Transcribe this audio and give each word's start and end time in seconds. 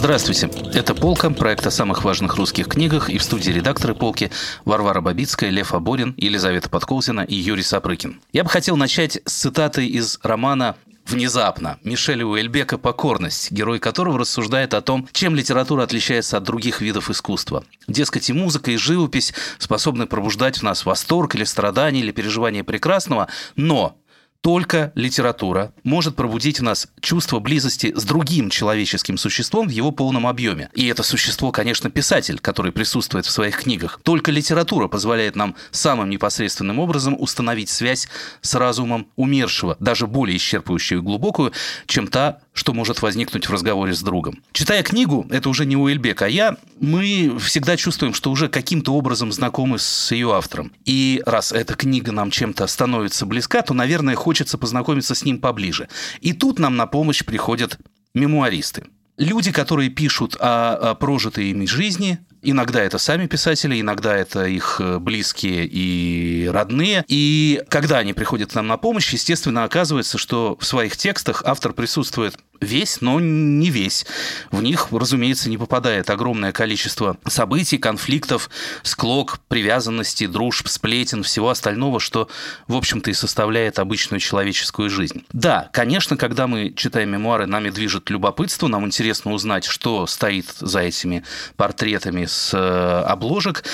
Здравствуйте. 0.00 0.48
Это 0.72 0.94
«Полка», 0.94 1.28
проект 1.28 1.66
о 1.66 1.70
самых 1.70 2.04
важных 2.04 2.36
русских 2.36 2.68
книгах, 2.68 3.10
и 3.10 3.18
в 3.18 3.22
студии 3.22 3.50
редакторы 3.50 3.94
«Полки» 3.94 4.30
Варвара 4.64 5.02
Бабицкая, 5.02 5.50
Лев 5.50 5.74
Аборин, 5.74 6.14
Елизавета 6.16 6.70
Подколзина 6.70 7.20
и 7.20 7.34
Юрий 7.34 7.62
Сапрыкин. 7.62 8.18
Я 8.32 8.42
бы 8.42 8.48
хотел 8.48 8.78
начать 8.78 9.20
с 9.26 9.32
цитаты 9.34 9.86
из 9.86 10.18
романа 10.22 10.76
внезапно 11.06 11.78
Мишеля 11.84 12.24
Уэльбека 12.24 12.78
«Покорность», 12.78 13.50
герой 13.50 13.78
которого 13.78 14.18
рассуждает 14.18 14.72
о 14.72 14.80
том, 14.80 15.06
чем 15.12 15.34
литература 15.34 15.82
отличается 15.82 16.38
от 16.38 16.44
других 16.44 16.80
видов 16.80 17.10
искусства. 17.10 17.64
Дескать, 17.86 18.30
и 18.30 18.32
музыка, 18.32 18.70
и 18.70 18.76
живопись 18.76 19.34
способны 19.58 20.06
пробуждать 20.06 20.56
в 20.56 20.62
нас 20.62 20.86
восторг 20.86 21.34
или 21.34 21.44
страдание, 21.44 22.02
или 22.02 22.10
переживание 22.10 22.64
прекрасного, 22.64 23.28
но 23.54 23.99
только 24.42 24.92
литература 24.94 25.72
может 25.82 26.16
пробудить 26.16 26.60
в 26.60 26.62
нас 26.62 26.88
чувство 27.00 27.40
близости 27.40 27.92
с 27.94 28.04
другим 28.04 28.48
человеческим 28.48 29.18
существом 29.18 29.68
в 29.68 29.70
его 29.70 29.90
полном 29.90 30.26
объеме. 30.26 30.70
И 30.74 30.86
это 30.86 31.02
существо, 31.02 31.52
конечно, 31.52 31.90
писатель, 31.90 32.38
который 32.38 32.72
присутствует 32.72 33.26
в 33.26 33.30
своих 33.30 33.58
книгах. 33.58 34.00
Только 34.02 34.30
литература 34.30 34.88
позволяет 34.88 35.36
нам 35.36 35.56
самым 35.70 36.08
непосредственным 36.08 36.78
образом 36.78 37.16
установить 37.18 37.68
связь 37.68 38.08
с 38.40 38.54
разумом 38.54 39.08
умершего, 39.16 39.76
даже 39.78 40.06
более 40.06 40.38
исчерпывающую 40.38 40.98
и 40.98 41.02
глубокую, 41.02 41.52
чем 41.86 42.06
та, 42.06 42.40
что 42.52 42.72
может 42.72 43.02
возникнуть 43.02 43.48
в 43.48 43.52
разговоре 43.52 43.94
с 43.94 44.02
другом. 44.02 44.42
Читая 44.52 44.82
книгу, 44.82 45.26
это 45.30 45.48
уже 45.48 45.64
не 45.66 45.76
Уэльбек, 45.76 46.22
а 46.22 46.28
я, 46.28 46.56
мы 46.80 47.38
всегда 47.38 47.76
чувствуем, 47.76 48.12
что 48.12 48.30
уже 48.30 48.48
каким-то 48.48 48.94
образом 48.94 49.32
знакомы 49.32 49.78
с 49.78 50.10
ее 50.12 50.34
автором. 50.34 50.72
И 50.84 51.22
раз 51.26 51.52
эта 51.52 51.74
книга 51.74 52.12
нам 52.12 52.30
чем-то 52.30 52.66
становится 52.66 53.26
близка, 53.26 53.62
то, 53.62 53.74
наверное, 53.74 54.14
хочется 54.14 54.58
познакомиться 54.58 55.14
с 55.14 55.24
ним 55.24 55.38
поближе. 55.38 55.88
И 56.20 56.32
тут 56.32 56.58
нам 56.58 56.76
на 56.76 56.86
помощь 56.86 57.24
приходят 57.24 57.78
мемуаристы. 58.14 58.84
Люди, 59.16 59.52
которые 59.52 59.90
пишут 59.90 60.36
о, 60.40 60.74
о 60.74 60.94
прожитой 60.94 61.50
ими 61.50 61.66
жизни, 61.66 62.18
Иногда 62.42 62.82
это 62.82 62.98
сами 62.98 63.26
писатели, 63.26 63.80
иногда 63.80 64.16
это 64.16 64.44
их 64.44 64.80
э, 64.80 64.98
близкие 64.98 65.66
и 65.66 66.48
родные. 66.48 67.04
И 67.06 67.62
когда 67.68 67.98
они 67.98 68.14
приходят 68.14 68.52
к 68.52 68.54
нам 68.54 68.66
на 68.66 68.78
помощь, 68.78 69.12
естественно, 69.12 69.64
оказывается, 69.64 70.16
что 70.16 70.56
в 70.58 70.64
своих 70.64 70.96
текстах 70.96 71.42
автор 71.44 71.72
присутствует 71.72 72.36
весь, 72.60 73.00
но 73.00 73.20
не 73.20 73.70
весь. 73.70 74.06
В 74.50 74.62
них, 74.62 74.88
разумеется, 74.90 75.48
не 75.48 75.58
попадает 75.58 76.10
огромное 76.10 76.52
количество 76.52 77.16
событий, 77.26 77.78
конфликтов, 77.78 78.50
склок, 78.82 79.40
привязанности, 79.48 80.26
дружб, 80.26 80.68
сплетен, 80.68 81.22
всего 81.22 81.50
остального, 81.50 82.00
что, 82.00 82.28
в 82.68 82.76
общем-то, 82.76 83.10
и 83.10 83.14
составляет 83.14 83.78
обычную 83.78 84.20
человеческую 84.20 84.90
жизнь. 84.90 85.24
Да, 85.32 85.70
конечно, 85.72 86.16
когда 86.16 86.46
мы 86.46 86.72
читаем 86.74 87.10
мемуары, 87.10 87.46
нами 87.46 87.70
движет 87.70 88.10
любопытство, 88.10 88.68
нам 88.68 88.86
интересно 88.86 89.32
узнать, 89.32 89.64
что 89.64 90.06
стоит 90.06 90.46
за 90.60 90.80
этими 90.80 91.24
портретами 91.56 92.26
с 92.30 92.54
э, 92.54 93.02
обложек, 93.06 93.64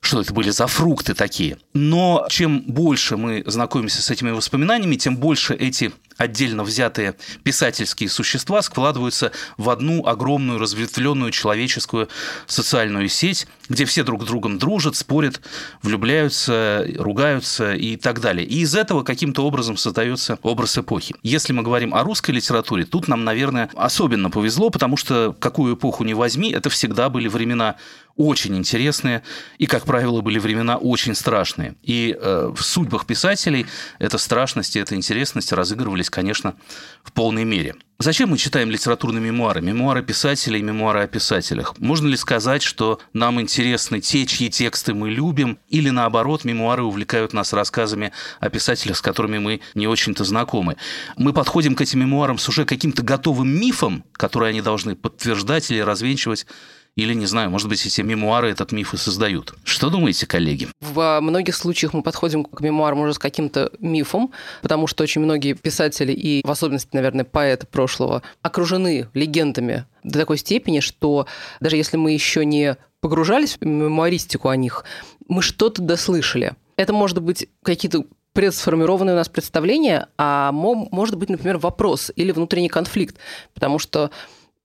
что 0.00 0.20
это 0.20 0.34
были 0.34 0.50
за 0.50 0.66
фрукты 0.66 1.14
такие. 1.14 1.58
Но 1.74 2.26
чем 2.28 2.60
больше 2.62 3.16
мы 3.16 3.44
знакомимся 3.46 4.02
с 4.02 4.10
этими 4.10 4.30
воспоминаниями, 4.30 4.96
тем 4.96 5.16
больше 5.16 5.54
эти 5.54 5.92
отдельно 6.16 6.64
взятые 6.64 7.14
писательские 7.42 8.08
существа 8.08 8.62
складываются 8.62 9.32
в 9.56 9.70
одну 9.70 10.06
огромную 10.06 10.58
разветвленную 10.58 11.30
человеческую 11.30 12.08
социальную 12.46 13.08
сеть, 13.08 13.46
где 13.68 13.84
все 13.84 14.02
друг 14.02 14.22
с 14.22 14.26
другом 14.26 14.58
дружат, 14.58 14.96
спорят, 14.96 15.40
влюбляются, 15.82 16.86
ругаются 16.98 17.72
и 17.72 17.96
так 17.96 18.20
далее. 18.20 18.46
И 18.46 18.60
из 18.60 18.74
этого 18.74 19.02
каким-то 19.02 19.46
образом 19.46 19.76
создается 19.76 20.38
образ 20.42 20.78
эпохи. 20.78 21.14
Если 21.22 21.52
мы 21.52 21.62
говорим 21.62 21.94
о 21.94 22.02
русской 22.02 22.32
литературе, 22.32 22.84
тут 22.84 23.08
нам, 23.08 23.24
наверное, 23.24 23.70
особенно 23.74 24.30
повезло, 24.30 24.70
потому 24.70 24.96
что 24.96 25.34
какую 25.38 25.76
эпоху 25.76 26.04
не 26.04 26.14
возьми, 26.14 26.50
это 26.50 26.70
всегда 26.70 27.08
были 27.08 27.28
времена 27.28 27.76
очень 28.16 28.56
интересные 28.56 29.22
и, 29.58 29.66
как 29.66 29.84
правило, 29.84 30.20
были 30.20 30.38
времена 30.38 30.76
очень 30.76 31.14
страшные. 31.14 31.74
И 31.82 32.16
э, 32.18 32.52
в 32.54 32.62
судьбах 32.62 33.06
писателей 33.06 33.66
эта 33.98 34.18
страшность 34.18 34.76
и 34.76 34.80
эта 34.80 34.94
интересность 34.94 35.52
разыгрывались, 35.52 36.10
конечно, 36.10 36.54
в 37.02 37.12
полной 37.12 37.44
мере. 37.44 37.74
Зачем 38.02 38.30
мы 38.30 38.36
читаем 38.36 38.68
литературные 38.68 39.22
мемуары? 39.22 39.60
Мемуары 39.60 40.02
писателей 40.02 40.60
мемуары 40.60 41.02
о 41.02 41.06
писателях. 41.06 41.78
Можно 41.78 42.08
ли 42.08 42.16
сказать, 42.16 42.60
что 42.60 42.98
нам 43.12 43.40
интересны 43.40 44.00
те, 44.00 44.26
чьи 44.26 44.50
тексты 44.50 44.92
мы 44.92 45.08
любим, 45.10 45.58
или 45.68 45.88
наоборот, 45.88 46.44
мемуары 46.44 46.82
увлекают 46.82 47.32
нас 47.32 47.52
рассказами 47.52 48.10
о 48.40 48.50
писателях, 48.50 48.96
с 48.96 49.00
которыми 49.00 49.38
мы 49.38 49.60
не 49.74 49.86
очень-то 49.86 50.24
знакомы? 50.24 50.78
Мы 51.16 51.32
подходим 51.32 51.76
к 51.76 51.80
этим 51.80 52.00
мемуарам 52.00 52.38
с 52.38 52.48
уже 52.48 52.64
каким-то 52.64 53.04
готовым 53.04 53.48
мифом, 53.48 54.02
который 54.14 54.48
они 54.48 54.62
должны 54.62 54.96
подтверждать 54.96 55.70
или 55.70 55.78
развенчивать 55.78 56.46
или, 56.94 57.14
не 57.14 57.26
знаю, 57.26 57.50
может 57.50 57.68
быть, 57.68 57.84
эти 57.86 58.00
мемуары 58.02 58.50
этот 58.50 58.70
миф 58.72 58.92
и 58.92 58.96
создают. 58.98 59.54
Что 59.64 59.88
думаете, 59.88 60.26
коллеги? 60.26 60.68
В 60.80 61.20
многих 61.20 61.54
случаях 61.54 61.94
мы 61.94 62.02
подходим 62.02 62.44
к 62.44 62.60
мемуарам 62.60 63.00
уже 63.00 63.14
с 63.14 63.18
каким-то 63.18 63.70
мифом, 63.78 64.32
потому 64.60 64.86
что 64.86 65.02
очень 65.02 65.22
многие 65.22 65.54
писатели 65.54 66.12
и, 66.12 66.46
в 66.46 66.50
особенности, 66.50 66.90
наверное, 66.92 67.24
поэты 67.24 67.66
прошлого 67.66 68.22
окружены 68.42 69.08
легендами 69.14 69.86
до 70.04 70.18
такой 70.18 70.36
степени, 70.36 70.80
что 70.80 71.26
даже 71.60 71.76
если 71.76 71.96
мы 71.96 72.12
еще 72.12 72.44
не 72.44 72.76
погружались 73.00 73.56
в 73.58 73.64
мемуаристику 73.64 74.48
о 74.48 74.56
них, 74.56 74.84
мы 75.28 75.42
что-то 75.42 75.80
дослышали. 75.80 76.54
Это 76.76 76.92
может 76.92 77.22
быть 77.22 77.48
какие-то 77.62 78.04
предсформированные 78.32 79.14
у 79.14 79.16
нас 79.16 79.28
представления, 79.28 80.08
а 80.18 80.52
может 80.52 81.16
быть, 81.16 81.28
например, 81.28 81.58
вопрос 81.58 82.10
или 82.16 82.32
внутренний 82.32 82.68
конфликт, 82.68 83.16
потому 83.54 83.78
что 83.78 84.10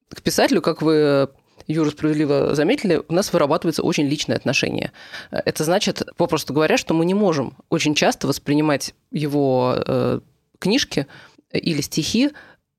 к 0.09 0.21
писателю, 0.21 0.61
как 0.61 0.81
вы 0.81 1.29
Юра 1.67 1.89
справедливо 1.89 2.55
заметили, 2.55 3.01
у 3.07 3.13
нас 3.13 3.31
вырабатывается 3.33 3.83
очень 3.83 4.07
личное 4.07 4.37
отношение. 4.37 4.91
Это 5.31 5.63
значит, 5.63 6.01
попросту 6.15 6.53
говоря, 6.53 6.77
что 6.77 6.93
мы 6.93 7.05
не 7.05 7.13
можем 7.13 7.53
очень 7.69 7.93
часто 7.93 8.27
воспринимать 8.27 8.95
его 9.11 9.75
э, 9.75 10.19
книжки 10.59 11.07
или 11.51 11.81
стихи, 11.81 12.31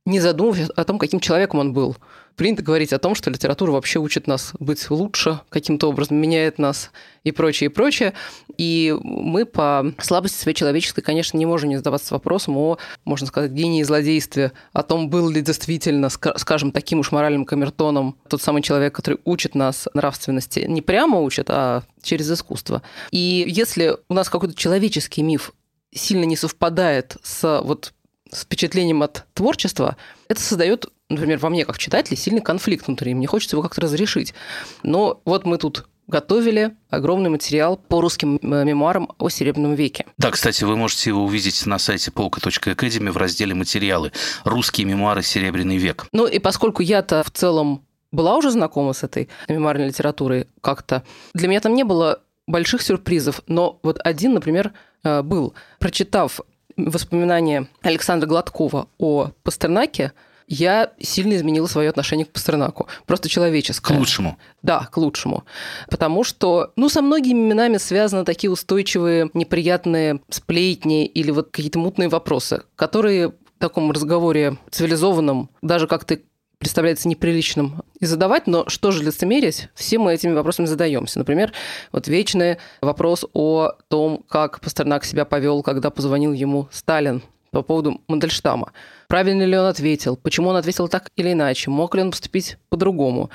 не 0.06 0.20
задумываясь 0.20 0.70
о 0.70 0.84
том, 0.84 0.98
каким 0.98 1.20
человеком 1.20 1.60
он 1.60 1.72
был 1.74 1.96
принято 2.38 2.62
говорить 2.62 2.92
о 2.94 2.98
том, 2.98 3.14
что 3.14 3.30
литература 3.30 3.72
вообще 3.72 3.98
учит 3.98 4.26
нас 4.26 4.52
быть 4.58 4.88
лучше, 4.90 5.40
каким-то 5.50 5.88
образом 5.88 6.16
меняет 6.16 6.58
нас 6.58 6.90
и 7.24 7.32
прочее, 7.32 7.68
и 7.68 7.72
прочее. 7.72 8.14
И 8.56 8.96
мы 9.02 9.44
по 9.44 9.92
слабости 10.00 10.40
своей 10.40 10.54
человеческой, 10.54 11.02
конечно, 11.02 11.36
не 11.36 11.44
можем 11.44 11.68
не 11.68 11.76
задаваться 11.76 12.14
вопросом 12.14 12.56
о, 12.56 12.78
можно 13.04 13.26
сказать, 13.26 13.50
гении 13.50 13.80
и 13.80 13.84
злодействе, 13.84 14.52
о 14.72 14.82
том, 14.82 15.10
был 15.10 15.28
ли 15.28 15.42
действительно, 15.42 16.08
скажем, 16.08 16.70
таким 16.70 17.00
уж 17.00 17.12
моральным 17.12 17.44
камертоном 17.44 18.16
тот 18.28 18.40
самый 18.40 18.62
человек, 18.62 18.94
который 18.94 19.18
учит 19.24 19.54
нас 19.54 19.88
нравственности. 19.92 20.60
Не 20.60 20.80
прямо 20.80 21.20
учит, 21.20 21.50
а 21.50 21.82
через 22.02 22.30
искусство. 22.30 22.82
И 23.10 23.44
если 23.48 23.96
у 24.08 24.14
нас 24.14 24.30
какой-то 24.30 24.54
человеческий 24.54 25.22
миф 25.22 25.52
сильно 25.92 26.24
не 26.24 26.36
совпадает 26.36 27.16
с 27.22 27.60
вот 27.62 27.92
с 28.30 28.42
впечатлением 28.42 29.02
от 29.02 29.24
творчества, 29.34 29.96
это 30.28 30.40
создает 30.40 30.86
например, 31.08 31.38
во 31.38 31.50
мне 31.50 31.64
как 31.64 31.78
читателе 31.78 32.16
сильный 32.16 32.40
конфликт 32.40 32.86
внутри, 32.86 33.14
мне 33.14 33.26
хочется 33.26 33.56
его 33.56 33.62
как-то 33.62 33.80
разрешить. 33.80 34.34
Но 34.82 35.20
вот 35.24 35.44
мы 35.44 35.58
тут 35.58 35.86
готовили 36.06 36.74
огромный 36.90 37.30
материал 37.30 37.76
по 37.76 38.00
русским 38.00 38.38
э, 38.42 38.64
мемуарам 38.64 39.10
о 39.18 39.28
Серебряном 39.28 39.74
веке. 39.74 40.06
Да, 40.16 40.30
кстати, 40.30 40.64
вы 40.64 40.76
можете 40.76 41.10
его 41.10 41.22
увидеть 41.22 41.66
на 41.66 41.78
сайте 41.78 42.10
полка.академи 42.10 43.10
в 43.10 43.16
разделе 43.16 43.54
«Материалы. 43.54 44.12
Русские 44.44 44.86
мемуары 44.86 45.22
Серебряный 45.22 45.76
век». 45.76 46.06
Ну 46.12 46.26
и 46.26 46.38
поскольку 46.38 46.82
я-то 46.82 47.22
в 47.22 47.30
целом 47.30 47.84
была 48.10 48.36
уже 48.36 48.50
знакома 48.50 48.94
с 48.94 49.02
этой 49.02 49.28
мемуарной 49.48 49.88
литературой 49.88 50.46
как-то, 50.62 51.04
для 51.34 51.46
меня 51.46 51.60
там 51.60 51.74
не 51.74 51.84
было 51.84 52.22
больших 52.46 52.80
сюрпризов, 52.80 53.42
но 53.46 53.78
вот 53.82 53.98
один, 54.02 54.32
например, 54.32 54.72
э, 55.04 55.20
был. 55.20 55.52
Прочитав 55.78 56.40
воспоминания 56.78 57.68
Александра 57.82 58.26
Гладкова 58.26 58.88
о 58.96 59.30
Пастернаке, 59.42 60.12
я 60.48 60.92
сильно 61.00 61.36
изменила 61.36 61.66
свое 61.66 61.90
отношение 61.90 62.26
к 62.26 62.32
Пастернаку. 62.32 62.88
Просто 63.06 63.28
человеческое. 63.28 63.94
К 63.94 63.98
лучшему. 63.98 64.38
Да, 64.62 64.88
к 64.90 64.96
лучшему. 64.96 65.44
Потому 65.90 66.24
что, 66.24 66.72
ну, 66.76 66.88
со 66.88 67.02
многими 67.02 67.38
именами 67.38 67.76
связаны 67.76 68.24
такие 68.24 68.50
устойчивые, 68.50 69.30
неприятные 69.34 70.20
сплетни 70.30 71.06
или 71.06 71.30
вот 71.30 71.50
какие-то 71.50 71.78
мутные 71.78 72.08
вопросы, 72.08 72.62
которые 72.76 73.28
в 73.28 73.60
таком 73.60 73.90
разговоре 73.90 74.56
цивилизованном, 74.70 75.50
даже 75.62 75.86
как-то 75.86 76.18
представляется 76.58 77.08
неприличным 77.08 77.82
и 78.00 78.06
задавать, 78.06 78.46
но 78.46 78.68
что 78.68 78.90
же 78.90 79.04
лицемерить? 79.04 79.68
Все 79.74 79.98
мы 79.98 80.14
этими 80.14 80.32
вопросами 80.32 80.66
задаемся. 80.66 81.18
Например, 81.18 81.52
вот 81.92 82.08
вечный 82.08 82.56
вопрос 82.80 83.24
о 83.32 83.72
том, 83.88 84.24
как 84.28 84.60
Пастернак 84.60 85.04
себя 85.04 85.24
повел, 85.24 85.62
когда 85.62 85.90
позвонил 85.90 86.32
ему 86.32 86.68
Сталин 86.72 87.22
по 87.50 87.62
поводу 87.62 88.00
Мандельштама. 88.08 88.72
Правильно 89.08 89.44
ли 89.44 89.56
он 89.56 89.66
ответил? 89.66 90.16
Почему 90.16 90.48
он 90.50 90.56
ответил 90.56 90.88
так 90.88 91.10
или 91.16 91.32
иначе? 91.32 91.70
Мог 91.70 91.94
ли 91.94 92.02
он 92.02 92.10
поступить 92.10 92.58
по-другому? 92.68 93.30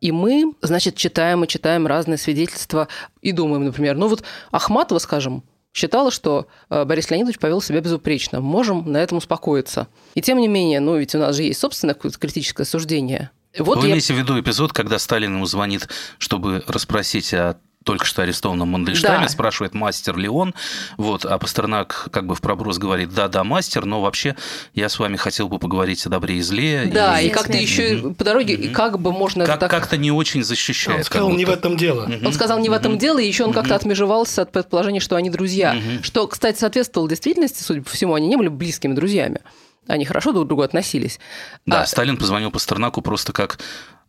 И 0.00 0.12
мы, 0.12 0.52
значит, 0.60 0.96
читаем 0.96 1.44
и 1.44 1.48
читаем 1.48 1.86
разные 1.86 2.18
свидетельства 2.18 2.88
и 3.22 3.32
думаем, 3.32 3.64
например, 3.64 3.96
ну 3.96 4.08
вот 4.08 4.22
Ахматова, 4.50 4.98
скажем, 4.98 5.44
считала, 5.72 6.10
что 6.10 6.46
э, 6.70 6.84
Борис 6.84 7.10
Леонидович 7.10 7.38
повел 7.38 7.60
себя 7.60 7.80
безупречно. 7.80 8.40
Можем 8.40 8.90
на 8.90 8.98
этом 8.98 9.18
успокоиться. 9.18 9.88
И 10.14 10.22
тем 10.22 10.38
не 10.38 10.48
менее, 10.48 10.80
ну 10.80 10.96
ведь 10.96 11.14
у 11.14 11.18
нас 11.18 11.36
же 11.36 11.42
есть 11.42 11.60
собственное 11.60 11.94
какое-то 11.94 12.18
критическое 12.18 12.64
суждение. 12.64 13.30
Вот 13.58 13.78
Вы 13.78 13.84
я... 13.86 13.90
имеете 13.92 14.14
в 14.14 14.18
виду 14.18 14.38
эпизод, 14.38 14.72
когда 14.72 14.98
Сталин 14.98 15.34
ему 15.34 15.46
звонит, 15.46 15.88
чтобы 16.18 16.62
расспросить 16.66 17.32
о 17.34 17.56
только 17.84 18.06
что 18.06 18.22
арестованном 18.22 18.68
Мандельштаме, 18.70 19.26
да. 19.26 19.28
спрашивает, 19.28 19.74
мастер 19.74 20.16
ли 20.16 20.28
он, 20.28 20.54
вот, 20.96 21.24
а 21.24 21.38
Пастернак 21.38 22.08
как 22.10 22.26
бы 22.26 22.34
в 22.34 22.40
проброс 22.40 22.78
говорит, 22.78 23.14
да-да, 23.14 23.44
мастер, 23.44 23.84
но 23.84 24.00
вообще 24.00 24.34
я 24.72 24.88
с 24.88 24.98
вами 24.98 25.16
хотел 25.16 25.48
бы 25.48 25.58
поговорить 25.58 26.04
о 26.06 26.08
добре 26.08 26.38
и 26.38 26.40
зле. 26.40 26.90
Да, 26.92 27.20
и, 27.20 27.28
и 27.28 27.30
как-то 27.30 27.56
еще 27.56 27.96
mm 27.96 28.14
по 28.14 28.24
дороге, 28.24 28.54
mm 28.54 28.72
как 28.72 28.98
бы 28.98 29.12
можно... 29.12 29.44
Как, 29.44 29.60
так... 29.60 29.70
Как-то 29.70 29.96
не 29.96 30.10
очень 30.10 30.42
защищает. 30.42 30.98
Он 30.98 31.04
сказал, 31.04 31.30
не 31.30 31.44
в 31.44 31.50
этом 31.50 31.76
дело. 31.76 32.06
mm 32.06 32.26
Он 32.26 32.32
сказал, 32.32 32.58
не 32.58 32.68
в 32.68 32.72
этом 32.72 32.98
дело, 32.98 33.18
и 33.18 33.26
еще 33.26 33.44
он 33.44 33.52
как-то 33.52 33.74
отмежевался 33.74 34.42
от 34.42 34.52
предположения, 34.52 35.00
что 35.00 35.16
они 35.16 35.30
друзья, 35.30 35.76
что, 36.02 36.26
кстати, 36.26 36.58
соответствовало 36.58 37.08
действительности, 37.08 37.62
судя 37.62 37.82
по 37.82 37.90
всему, 37.90 38.14
они 38.14 38.26
не 38.26 38.36
были 38.36 38.48
близкими 38.48 38.94
друзьями. 38.94 39.40
Они 39.86 40.06
хорошо 40.06 40.32
друг 40.32 40.46
к 40.46 40.48
другу 40.48 40.62
относились. 40.62 41.20
Да, 41.66 41.82
а... 41.82 41.86
Сталин 41.86 42.16
позвонил 42.16 42.50
Пастернаку 42.50 43.02
просто 43.02 43.32
как 43.32 43.58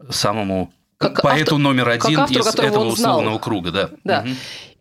самому 0.09 0.71
как 0.97 1.21
поэту 1.21 1.55
автор, 1.55 1.57
номер 1.57 1.89
один 1.89 2.19
автор, 2.19 2.41
из 2.41 2.47
этого 2.47 2.85
условного 2.85 3.37
круга, 3.39 3.71
да. 3.71 3.89
Да. 4.03 4.19
Угу. 4.21 4.35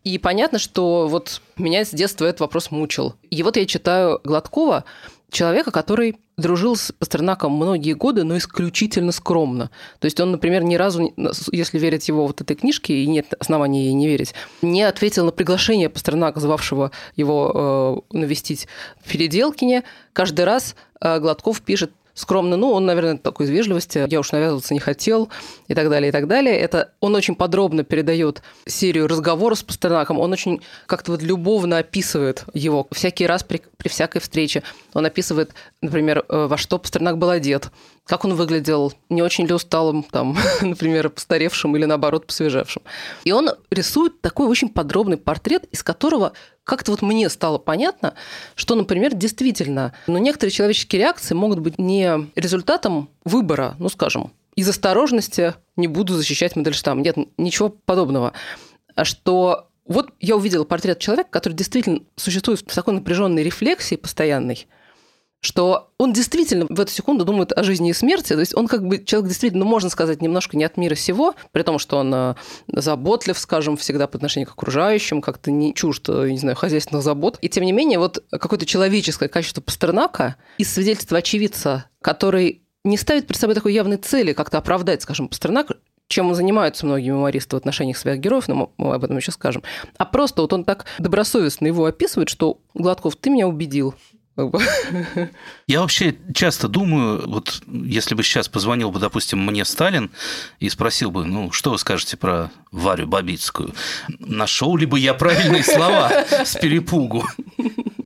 И 0.05 0.17
понятно, 0.19 0.59
что 0.59 1.07
вот 1.07 1.41
меня 1.57 1.83
с 1.83 1.89
детства 1.89 2.25
этот 2.25 2.41
вопрос 2.41 2.69
мучил. 2.69 3.15
И 3.31 3.41
вот 3.41 3.57
я 3.57 3.65
читаю 3.65 4.21
Гладкова, 4.23 4.85
человека, 5.31 5.71
который 5.71 6.17
дружил 6.37 6.75
с 6.75 6.91
Пастернаком 6.91 7.53
многие 7.53 7.93
годы, 7.93 8.23
но 8.23 8.37
исключительно 8.37 9.11
скромно. 9.11 9.69
То 9.99 10.05
есть 10.05 10.19
он, 10.19 10.31
например, 10.31 10.63
ни 10.63 10.75
разу, 10.75 11.13
если 11.51 11.79
верить 11.79 12.07
его 12.07 12.27
вот 12.27 12.41
этой 12.41 12.55
книжке, 12.55 12.93
и 12.93 13.07
нет 13.07 13.33
оснований 13.39 13.85
ей 13.85 13.93
не 13.93 14.07
верить, 14.07 14.33
не 14.61 14.83
ответил 14.83 15.25
на 15.25 15.31
приглашение 15.31 15.89
Пастернака, 15.89 16.39
звавшего 16.39 16.91
его 17.15 18.03
э, 18.11 18.17
навестить 18.17 18.67
в 19.03 19.11
Переделкине. 19.11 19.83
Каждый 20.13 20.45
раз 20.45 20.75
э, 21.01 21.19
Гладков 21.19 21.61
пишет 21.61 21.91
скромно. 22.15 22.57
Ну, 22.57 22.71
он, 22.71 22.85
наверное, 22.85 23.17
такой 23.17 23.45
из 23.45 23.51
вежливости. 23.51 24.03
Я 24.09 24.19
уж 24.19 24.31
навязываться 24.31 24.73
не 24.73 24.79
хотел 24.79 25.29
и 25.67 25.75
так 25.75 25.89
далее, 25.89 26.09
и 26.09 26.11
так 26.11 26.27
далее. 26.27 26.57
Это 26.57 26.93
он 27.01 27.13
очень 27.13 27.35
подробно 27.35 27.83
передает 27.83 28.41
серию 28.65 29.07
разговоров 29.07 29.59
с 29.59 29.63
Пастернаком. 29.63 30.19
Он 30.19 30.31
очень 30.31 30.61
как-то 30.87 31.11
вот 31.11 31.21
любовно 31.21 31.77
описывает 31.77 32.45
его 32.53 32.87
всякий 32.91 33.27
раз 33.27 33.43
при, 33.43 33.61
при 33.77 33.89
всякой 33.89 34.21
встрече. 34.21 34.63
Он 34.93 35.05
описывает, 35.05 35.53
например, 35.81 36.25
э, 36.27 36.47
во 36.47 36.57
что 36.57 36.79
Пастернак 36.79 37.17
был 37.17 37.29
одет, 37.29 37.69
как 38.05 38.23
он 38.23 38.35
выглядел, 38.35 38.93
не 39.09 39.21
очень 39.21 39.47
ли 39.47 39.53
усталым, 39.53 40.03
там, 40.03 40.37
например, 40.61 41.09
постаревшим 41.09 41.75
или, 41.75 41.85
наоборот, 41.85 42.27
посвежевшим. 42.27 42.83
И 43.23 43.31
он 43.31 43.49
рисует 43.71 44.21
такой 44.21 44.47
очень 44.47 44.69
подробный 44.69 45.17
портрет, 45.17 45.65
из 45.71 45.83
которого 45.83 46.33
как-то 46.63 46.91
вот 46.91 47.01
мне 47.01 47.29
стало 47.29 47.57
понятно, 47.57 48.13
что, 48.55 48.75
например, 48.75 49.15
действительно, 49.15 49.93
ну, 50.07 50.17
некоторые 50.17 50.51
человеческие 50.51 51.01
реакции 51.01 51.33
могут 51.33 51.59
быть 51.59 51.79
не 51.79 52.29
результатом 52.35 53.09
выбора, 53.23 53.75
ну, 53.79 53.89
скажем, 53.89 54.31
из 54.55 54.69
осторожности 54.69 55.55
не 55.75 55.87
буду 55.87 56.13
защищать 56.13 56.55
Мандельштам. 56.55 57.01
Нет, 57.01 57.17
ничего 57.37 57.69
подобного. 57.69 58.33
А 58.95 59.03
что 59.03 59.67
вот 59.85 60.09
я 60.19 60.35
увидела 60.35 60.63
портрет 60.63 60.99
человека, 60.99 61.29
который 61.29 61.53
действительно 61.53 62.01
существует 62.15 62.61
в 62.61 62.73
такой 62.73 62.93
напряженной 62.93 63.43
рефлексии 63.43 63.95
постоянной, 63.95 64.67
что 65.45 65.91
он 65.97 66.11
действительно 66.11 66.65
в 66.69 66.79
эту 66.79 66.91
секунду 66.91 67.23
думает 67.23 67.53
о 67.53 67.63
жизни 67.63 67.91
и 67.91 67.93
смерти. 67.93 68.33
То 68.33 68.39
есть 68.39 68.55
он 68.55 68.67
как 68.67 68.85
бы 68.85 69.03
человек 69.03 69.29
действительно, 69.29 69.63
ну, 69.63 69.69
можно 69.69 69.89
сказать, 69.89 70.21
немножко 70.21 70.57
не 70.57 70.63
от 70.63 70.75
мира 70.75 70.95
сего, 70.95 71.35
при 71.51 71.61
том, 71.61 71.79
что 71.79 71.97
он 71.97 72.13
э, 72.13 72.35
заботлив, 72.67 73.37
скажем, 73.37 73.77
всегда 73.77 74.07
по 74.07 74.17
отношению 74.17 74.49
к 74.49 74.53
окружающим, 74.53 75.21
как-то 75.21 75.51
не 75.51 75.73
чужд, 75.73 76.09
э, 76.09 76.29
не 76.31 76.37
знаю, 76.37 76.55
хозяйственных 76.55 77.03
забот. 77.03 77.37
И 77.41 77.49
тем 77.49 77.63
не 77.63 77.71
менее, 77.71 77.99
вот 77.99 78.23
какое-то 78.31 78.65
человеческое 78.65 79.29
качество 79.29 79.61
Пастернака 79.61 80.35
из 80.57 80.73
свидетельства 80.73 81.19
очевидца, 81.19 81.85
который 82.01 82.63
не 82.83 82.97
ставит 82.97 83.27
перед 83.27 83.39
собой 83.39 83.55
такой 83.55 83.73
явной 83.73 83.97
цели 83.97 84.33
как-то 84.33 84.57
оправдать, 84.57 85.01
скажем, 85.01 85.27
Пастернак, 85.27 85.71
чем 86.07 86.33
занимаются 86.35 86.85
многие 86.85 87.09
мемористы 87.09 87.55
в 87.55 87.59
отношениях 87.59 87.97
своих 87.97 88.19
героев, 88.19 88.47
но 88.47 88.71
мы 88.77 88.93
об 88.93 89.03
этом 89.03 89.17
еще 89.17 89.31
скажем. 89.31 89.63
А 89.97 90.05
просто 90.05 90.41
вот 90.41 90.53
он 90.53 90.63
так 90.63 90.85
добросовестно 90.99 91.67
его 91.67 91.85
описывает, 91.85 92.29
что 92.29 92.59
Гладков, 92.73 93.15
ты 93.15 93.29
меня 93.29 93.47
убедил. 93.47 93.95
Я 95.67 95.81
вообще 95.81 96.15
часто 96.33 96.67
думаю, 96.67 97.27
вот 97.27 97.61
если 97.67 98.15
бы 98.15 98.23
сейчас 98.23 98.49
позвонил 98.49 98.91
бы, 98.91 98.99
допустим, 98.99 99.39
мне 99.45 99.63
Сталин 99.63 100.11
и 100.59 100.69
спросил 100.69 101.11
бы, 101.11 101.25
ну, 101.25 101.51
что 101.51 101.71
вы 101.71 101.77
скажете 101.77 102.17
про 102.17 102.51
Варю 102.71 103.07
Бабицкую, 103.07 103.73
нашел 104.19 104.75
ли 104.75 104.85
бы 104.85 104.99
я 104.99 105.13
правильные 105.13 105.63
слова 105.63 106.25
с 106.29 106.57
перепугу? 106.59 107.25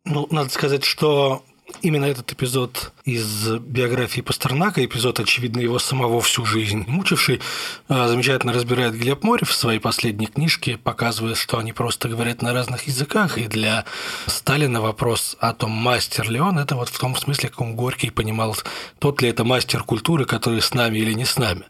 Ну, 0.05 0.27
надо 0.29 0.49
сказать, 0.49 0.83
что 0.83 1.43
Именно 1.81 2.05
этот 2.05 2.31
эпизод 2.33 2.91
из 3.05 3.47
биографии 3.47 4.19
Пастернака, 4.21 4.83
эпизод, 4.83 5.19
очевидно, 5.19 5.61
его 5.61 5.79
самого 5.79 6.19
всю 6.19 6.45
жизнь 6.45 6.83
мучивший, 6.87 7.39
а, 7.87 8.07
замечательно 8.07 8.51
разбирает 8.51 8.95
Глеб 8.95 9.23
Морев 9.23 9.49
в 9.49 9.55
своей 9.55 9.79
последней 9.79 10.27
книжке, 10.27 10.77
показывая, 10.77 11.35
что 11.35 11.57
они 11.57 11.71
просто 11.71 12.09
говорят 12.09 12.41
на 12.41 12.53
разных 12.53 12.87
языках, 12.87 13.37
и 13.37 13.47
для 13.47 13.85
Сталина 14.27 14.81
вопрос 14.81 15.37
о 15.39 15.53
том, 15.53 15.71
мастер 15.71 16.29
ли 16.29 16.39
он, 16.39 16.59
это 16.59 16.75
вот 16.75 16.89
в 16.89 16.99
том 16.99 17.15
смысле, 17.15 17.49
каком 17.49 17.75
Горький 17.75 18.09
понимал, 18.09 18.57
тот 18.99 19.21
ли 19.21 19.29
это 19.29 19.45
мастер 19.45 19.83
культуры, 19.83 20.25
который 20.25 20.61
с 20.61 20.73
нами 20.73 20.99
или 20.99 21.13
не 21.13 21.25
с 21.25 21.37
нами. 21.37 21.63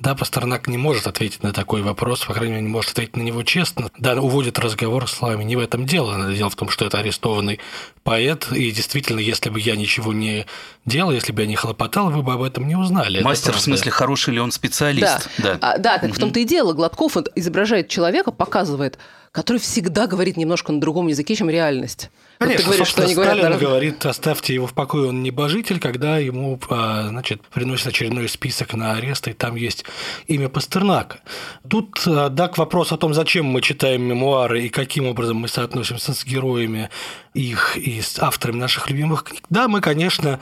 Да, 0.00 0.14
Пастернак 0.16 0.66
не 0.66 0.78
может 0.78 1.06
ответить 1.06 1.42
на 1.42 1.52
такой 1.52 1.82
вопрос, 1.82 2.24
по 2.24 2.34
крайней 2.34 2.54
мере, 2.54 2.66
не 2.66 2.72
может 2.72 2.90
ответить 2.90 3.16
на 3.16 3.22
него 3.22 3.44
честно. 3.44 3.90
Да, 3.98 4.20
уводит 4.20 4.58
разговор 4.58 5.08
словами, 5.08 5.44
не 5.44 5.54
в 5.54 5.60
этом 5.60 5.86
дело. 5.86 6.32
Дело 6.32 6.50
в 6.50 6.56
том, 6.56 6.68
что 6.68 6.84
это 6.84 6.98
арестованный 6.98 7.60
поэт, 8.02 8.50
и 8.52 8.70
действительно, 8.72 9.20
если 9.20 9.51
бы 9.52 9.60
я 9.60 9.76
ничего 9.76 10.12
не 10.12 10.46
делал, 10.84 11.12
если 11.12 11.32
бы 11.32 11.42
я 11.42 11.48
не 11.48 11.56
хлопотал, 11.56 12.10
вы 12.10 12.22
бы 12.22 12.32
об 12.32 12.42
этом 12.42 12.66
не 12.66 12.76
узнали. 12.76 13.22
Мастер 13.22 13.54
в 13.54 13.60
смысле 13.60 13.90
хороший 13.90 14.34
ли 14.34 14.40
он 14.40 14.50
специалист? 14.50 15.28
Да, 15.38 15.54
да, 15.54 15.58
а, 15.60 15.78
да 15.78 15.98
так 15.98 16.10
угу. 16.10 16.14
в 16.14 16.18
том-то 16.18 16.40
и 16.40 16.44
дело. 16.44 16.72
Гладков 16.72 17.16
изображает 17.34 17.88
человека, 17.88 18.32
показывает, 18.32 18.98
который 19.32 19.56
всегда 19.56 20.06
говорит 20.06 20.36
немножко 20.36 20.72
на 20.72 20.80
другом 20.80 21.08
языке, 21.08 21.34
чем 21.34 21.48
реальность. 21.48 22.10
Конечно, 22.38 22.58
вот 22.58 22.62
ты 22.64 22.64
говоришь, 22.66 22.88
что 22.88 23.02
они 23.02 23.14
говорят, 23.14 23.32
Сталин 23.32 23.50
наверное... 23.50 23.68
говорит, 23.68 24.06
оставьте 24.06 24.52
его 24.52 24.66
в 24.66 24.74
покое, 24.74 25.08
он 25.08 25.22
небожитель, 25.22 25.80
когда 25.80 26.18
ему 26.18 26.60
а, 26.68 27.08
значит, 27.08 27.40
приносит 27.48 27.86
очередной 27.86 28.28
список 28.28 28.74
на 28.74 28.92
арест, 28.92 29.28
и 29.28 29.32
там 29.32 29.56
есть 29.56 29.86
имя 30.26 30.50
Пастернака. 30.50 31.20
Тут, 31.66 32.02
а, 32.06 32.28
да, 32.28 32.48
к 32.48 32.58
вопросу 32.58 32.94
о 32.94 32.98
том, 32.98 33.14
зачем 33.14 33.46
мы 33.46 33.62
читаем 33.62 34.02
мемуары 34.02 34.64
и 34.64 34.68
каким 34.68 35.06
образом 35.06 35.38
мы 35.38 35.48
соотносимся 35.48 36.12
с 36.12 36.24
героями 36.26 36.90
их 37.32 37.78
и 37.78 38.02
с 38.02 38.18
авторами 38.18 38.58
наших 38.58 38.90
любимых 38.90 39.24
книг. 39.24 39.44
Да, 39.48 39.66
мы, 39.66 39.80
конечно, 39.80 40.40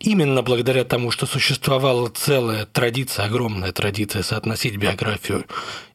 именно 0.00 0.42
благодаря 0.42 0.84
тому, 0.84 1.10
что 1.10 1.26
существовала 1.26 2.08
целая 2.08 2.64
традиция, 2.64 3.26
огромная 3.26 3.72
традиция 3.72 4.22
соотносить 4.22 4.76
биографию 4.76 5.44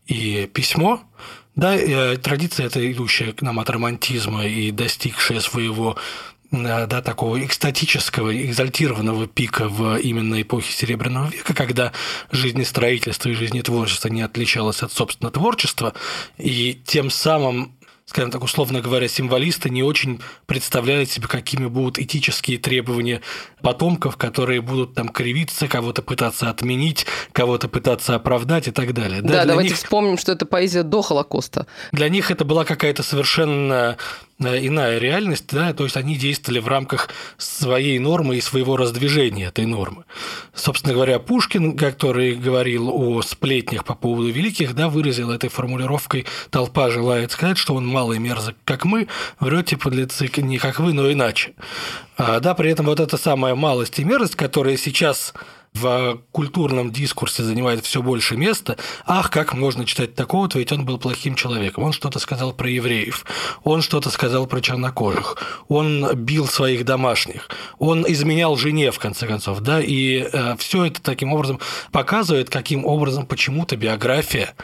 и 0.05 0.47
письмо, 0.53 1.01
да, 1.57 1.75
э, 1.75 2.17
традиция 2.17 2.67
эта 2.67 2.89
идущая 2.89 3.33
к 3.33 3.41
нам 3.41 3.59
от 3.59 3.69
романтизма 3.69 4.45
и 4.45 4.69
достигшая 4.69 5.39
своего 5.39 5.97
э, 6.51 6.87
да, 6.87 7.01
такого 7.01 7.43
экстатического, 7.43 8.33
экзальтированного 8.45 9.25
пика 9.25 9.67
в 9.67 9.97
именно 9.97 10.39
эпохе 10.39 10.71
Серебряного 10.71 11.29
века, 11.31 11.55
когда 11.55 11.93
жизнестроительство 12.31 13.29
и 13.29 13.33
жизнетворчество 13.33 14.09
не 14.09 14.21
отличалось 14.21 14.83
от 14.83 14.91
собственного 14.91 15.33
творчества, 15.33 15.93
и 16.37 16.79
тем 16.85 17.09
самым 17.09 17.76
скажем 18.07 18.31
так, 18.31 18.41
условно 18.41 18.81
говоря, 18.81 19.07
символисты 19.09 19.69
не 19.69 19.83
очень 19.83 20.21
представляют 20.45 21.11
себе, 21.11 21.27
какими 21.27 21.67
будут 21.67 21.99
этические 21.99 22.57
требования 22.57 23.21
потомков, 23.61 24.15
которые 24.15 24.61
будут 24.61 24.95
там 24.95 25.09
кривиться, 25.09 25.67
кого-то 25.67 26.01
пытаться 26.01 26.49
отменить, 26.49 27.05
кого-то 27.33 27.67
пытаться 27.67 28.15
оправдать 28.15 28.69
и 28.69 28.71
так 28.71 28.93
далее. 28.93 29.21
Да, 29.21 29.33
да 29.33 29.45
давайте 29.45 29.71
них... 29.71 29.77
вспомним, 29.77 30.17
что 30.17 30.31
это 30.31 30.45
поэзия 30.45 30.83
до 30.83 31.01
Холокоста. 31.01 31.67
Для 31.91 32.07
них 32.07 32.31
это 32.31 32.45
была 32.45 32.63
какая-то 32.63 33.03
совершенно 33.03 33.97
иная 34.39 34.99
реальность, 34.99 35.47
да, 35.51 35.73
то 35.73 35.83
есть 35.83 35.97
они 35.97 36.15
действовали 36.15 36.59
в 36.59 36.67
рамках 36.67 37.09
своей 37.37 37.97
нормы 37.97 38.37
и 38.37 38.41
своего 38.41 38.77
раздвижения 38.77 39.47
этой 39.47 39.65
нормы. 39.65 40.03
Собственно 40.53 40.93
говоря, 40.93 41.19
Пушкин, 41.19 41.75
который 41.75 42.35
говорил 42.35 42.89
о 42.89 43.21
сплетнях 43.21 43.83
по 43.83 43.95
поводу 43.95 44.29
великих, 44.29 44.75
да, 44.75 44.89
выразил 44.89 45.31
этой 45.31 45.49
формулировкой 45.49 46.25
«толпа 46.51 46.89
желает 46.89 47.31
сказать, 47.31 47.57
что 47.57 47.73
он 47.73 47.87
малый 47.87 48.19
мерзок, 48.19 48.55
как 48.63 48.85
мы, 48.85 49.07
врете 49.39 49.77
подлецы 49.77 50.29
не 50.37 50.59
как 50.59 50.79
вы, 50.79 50.93
но 50.93 51.11
иначе». 51.11 51.53
А, 52.17 52.39
да, 52.39 52.55
при 52.55 52.71
этом 52.71 52.87
вот 52.87 52.99
эта 52.99 53.15
самая 53.17 53.53
малость 53.55 53.99
и 53.99 54.03
мерзость, 54.03 54.35
которая 54.35 54.75
сейчас 54.77 55.33
в 55.73 56.21
культурном 56.31 56.91
дискурсе 56.91 57.43
занимает 57.43 57.85
все 57.85 58.01
больше 58.01 58.35
места. 58.35 58.77
Ах, 59.05 59.29
как 59.29 59.53
можно 59.53 59.85
читать 59.85 60.15
такого-то, 60.15 60.59
ведь 60.59 60.71
он 60.71 60.85
был 60.85 60.97
плохим 60.97 61.35
человеком. 61.35 61.83
Он 61.83 61.93
что-то 61.93 62.19
сказал 62.19 62.53
про 62.53 62.69
евреев, 62.69 63.25
он 63.63 63.81
что-то 63.81 64.09
сказал 64.09 64.47
про 64.47 64.61
чернокожих, 64.61 65.37
он 65.67 66.15
бил 66.15 66.47
своих 66.47 66.85
домашних, 66.85 67.49
он 67.77 68.05
изменял 68.07 68.55
жене, 68.55 68.91
в 68.91 68.99
конце 68.99 69.27
концов, 69.27 69.59
да, 69.61 69.81
и 69.81 70.27
э, 70.31 70.55
все 70.57 70.85
это 70.85 71.01
таким 71.01 71.33
образом 71.33 71.59
показывает, 71.91 72.49
каким 72.49 72.85
образом 72.85 73.25
почему-то 73.25 73.75
биография 73.75 74.55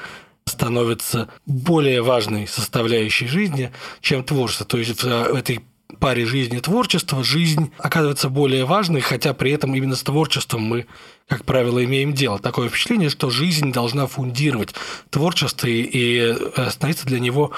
становится 0.46 1.30
более 1.46 2.02
важной 2.02 2.48
составляющей 2.48 3.28
жизни, 3.28 3.72
чем 4.02 4.24
творчество. 4.24 4.66
То 4.66 4.78
есть 4.78 5.02
в 5.02 5.06
этой 5.08 5.64
паре 6.00 6.26
жизни 6.26 6.58
и 6.58 6.62
творчества 6.62 7.24
жизнь 7.24 7.72
оказывается 7.78 8.30
более 8.30 8.66
важной, 8.66 9.02
хотя 9.02 9.34
при 9.34 9.52
этом 9.52 9.76
именно 9.76 9.96
с 9.96 10.04
творчеством 10.04 10.62
мы, 10.62 10.86
как 11.28 11.46
правило, 11.46 11.84
имеем 11.84 12.14
дело. 12.14 12.40
Такое 12.40 12.70
впечатление, 12.70 13.10
что 13.10 13.30
жизнь 13.30 13.72
должна 13.72 14.08
фундировать 14.08 14.76
творчество 15.10 15.68
и 15.68 16.36
становиться 16.70 17.06
для 17.06 17.20
него 17.20 17.52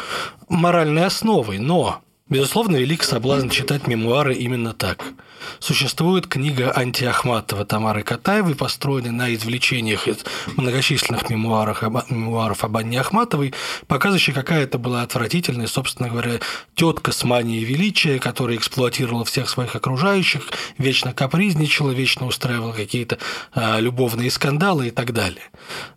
моральной 0.49 1.05
основой. 1.05 1.57
Но 1.57 2.01
Безусловно, 2.27 2.77
велик 2.77 3.03
соблазн 3.03 3.49
читать 3.49 3.85
мемуары 3.85 4.33
именно 4.33 4.73
так. 4.73 5.13
Существует 5.59 6.25
книга 6.25 6.71
Антиахматова 6.75 7.65
Тамары 7.65 8.01
Катаевой, 8.01 8.55
построенная 8.55 9.11
на 9.11 9.33
извлечениях 9.35 10.07
из 10.07 10.25
многочисленных 10.57 11.29
мемуаров, 11.29 11.83
мемуаров 12.09 12.63
об 12.63 12.77
Анне 12.77 12.99
Ахматовой, 12.99 13.53
показывающая, 13.85 14.33
какая 14.33 14.63
это 14.63 14.79
была 14.79 15.03
отвратительная, 15.03 15.67
собственно 15.67 16.09
говоря, 16.09 16.39
тетка 16.73 17.11
с 17.11 17.23
манией 17.23 17.63
величия, 17.63 18.17
которая 18.17 18.57
эксплуатировала 18.57 19.23
всех 19.23 19.47
своих 19.47 19.75
окружающих, 19.75 20.49
вечно 20.79 21.13
капризничала, 21.13 21.91
вечно 21.91 22.25
устраивала 22.25 22.73
какие-то 22.73 23.19
а, 23.53 23.79
любовные 23.79 24.31
скандалы 24.31 24.87
и 24.87 24.91
так 24.91 25.13
далее. 25.13 25.43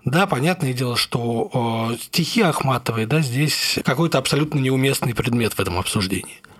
Да, 0.04 0.26
понятное 0.26 0.72
дело, 0.72 0.96
что 0.96 1.50
о, 1.54 1.92
стихи 2.00 2.42
Ахматовой, 2.42 3.06
да, 3.06 3.20
здесь 3.20 3.78
какой-то 3.82 4.18
абсолютно 4.18 4.58
неуместный 4.58 5.14
предмет 5.14 5.54
в 5.54 5.60
этом 5.60 5.78
обсуждении. 5.78 6.17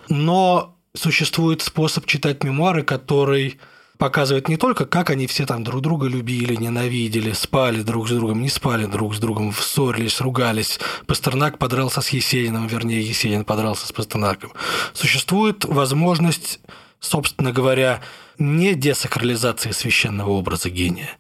Но 0.09 0.77
существует 0.95 1.63
способ 1.63 2.07
читать 2.07 2.45
мемуары, 2.45 2.83
который 2.83 3.59
показывает 3.99 4.49
не 4.49 4.57
только, 4.57 4.87
как 4.87 5.11
они 5.11 5.27
все 5.27 5.45
там 5.45 5.65
друг 5.65 5.83
друга 5.83 6.07
любили, 6.07 6.55
ненавидели, 6.55 7.33
спали 7.33 7.83
друг 7.83 8.09
с 8.09 8.13
другом, 8.13 8.41
не 8.41 8.49
спали 8.49 8.87
друг 8.87 9.15
с 9.15 9.19
другом, 9.19 9.53
ссорились, 9.53 10.21
ругались. 10.21 10.79
Пастернак 11.07 11.59
подрался 11.59 12.01
с 12.01 12.09
Есениным, 12.11 12.69
вернее, 12.69 13.03
Есенин 13.03 13.45
подрался 13.45 13.87
с 13.87 13.93
Пастернаком. 13.93 14.53
Существует 14.95 15.65
возможность, 15.65 16.61
собственно 17.01 17.53
говоря, 17.53 18.01
не 18.39 18.75
десакрализации 18.75 19.73
священного 19.73 20.31
образа 20.31 20.71
гения, 20.71 21.11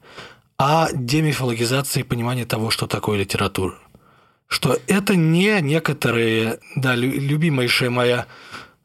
а 0.57 0.89
демифологизации 0.93 2.03
понимания 2.03 2.45
того, 2.45 2.71
что 2.71 2.87
такое 2.87 3.19
литература. 3.19 3.75
Что 4.49 4.79
это 4.87 5.15
не 5.15 5.61
некоторые, 5.61 6.59
да, 6.75 6.95
любимейшая 6.95 7.91
моя 7.91 8.27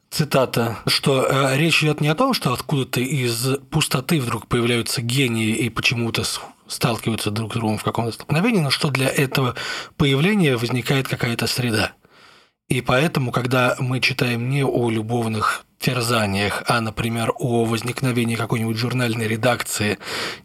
цитата, 0.09 0.77
что 0.87 1.25
э, 1.25 1.57
речь 1.57 1.81
идет 1.83 2.01
не 2.01 2.09
о 2.09 2.15
том, 2.15 2.33
что 2.33 2.53
откуда-то 2.53 2.99
из 2.99 3.57
пустоты 3.71 4.19
вдруг 4.19 4.47
появляются 4.47 5.01
гении 5.01 5.55
и 5.55 5.69
почему-то 5.69 6.23
сталкиваются 6.67 7.31
друг 7.31 7.53
с 7.53 7.55
другом 7.55 7.77
в 7.77 7.83
каком-то 7.83 8.11
столкновении, 8.11 8.59
но 8.59 8.69
что 8.69 8.89
для 8.89 9.07
этого 9.07 9.55
появления 9.97 10.57
возникает 10.57 11.07
какая-то 11.07 11.47
среда. 11.47 11.93
И 12.69 12.81
поэтому, 12.81 13.31
когда 13.31 13.75
мы 13.79 13.99
читаем 13.99 14.49
не 14.49 14.63
о 14.63 14.89
любовных 14.89 15.65
терзаниях, 15.83 16.63
а, 16.67 16.79
например, 16.79 17.33
о 17.37 17.65
возникновении 17.65 18.35
какой-нибудь 18.35 18.77
журнальной 18.77 19.27
редакции 19.27 19.99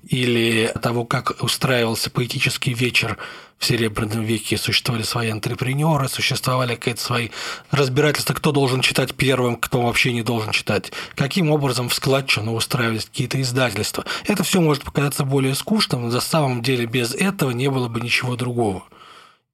или 0.09 0.73
того, 0.83 1.05
как 1.05 1.43
устраивался 1.43 2.11
поэтический 2.11 2.75
вечер 2.75 3.19
в 3.57 3.65
Серебряном 3.65 4.25
веке, 4.25 4.59
существовали 4.59 5.05
свои 5.05 5.31
антрепренеры, 5.31 6.09
существовали 6.09 6.75
какие-то 6.75 7.01
свои 7.01 7.29
разбирательства, 7.71 8.35
кто 8.35 8.51
должен 8.51 8.81
читать 8.81 9.15
первым, 9.15 9.57
кто 9.57 9.83
вообще 9.83 10.13
не 10.13 10.23
должен 10.23 10.51
читать, 10.51 10.93
каким 11.15 11.53
образом 11.53 11.89
в 11.89 11.95
складчину 11.95 12.55
устраивались 12.55 13.05
какие-то 13.05 13.41
издательства. 13.41 14.05
Это 14.27 14.43
все 14.43 14.61
может 14.61 14.83
показаться 14.83 15.25
более 15.25 15.55
скучным, 15.55 16.03
но 16.03 16.09
на 16.09 16.21
самом 16.21 16.63
деле 16.63 16.87
без 16.87 17.15
этого 17.15 17.53
не 17.53 17.71
было 17.71 17.89
бы 17.89 18.01
ничего 18.01 18.35
другого. 18.35 18.83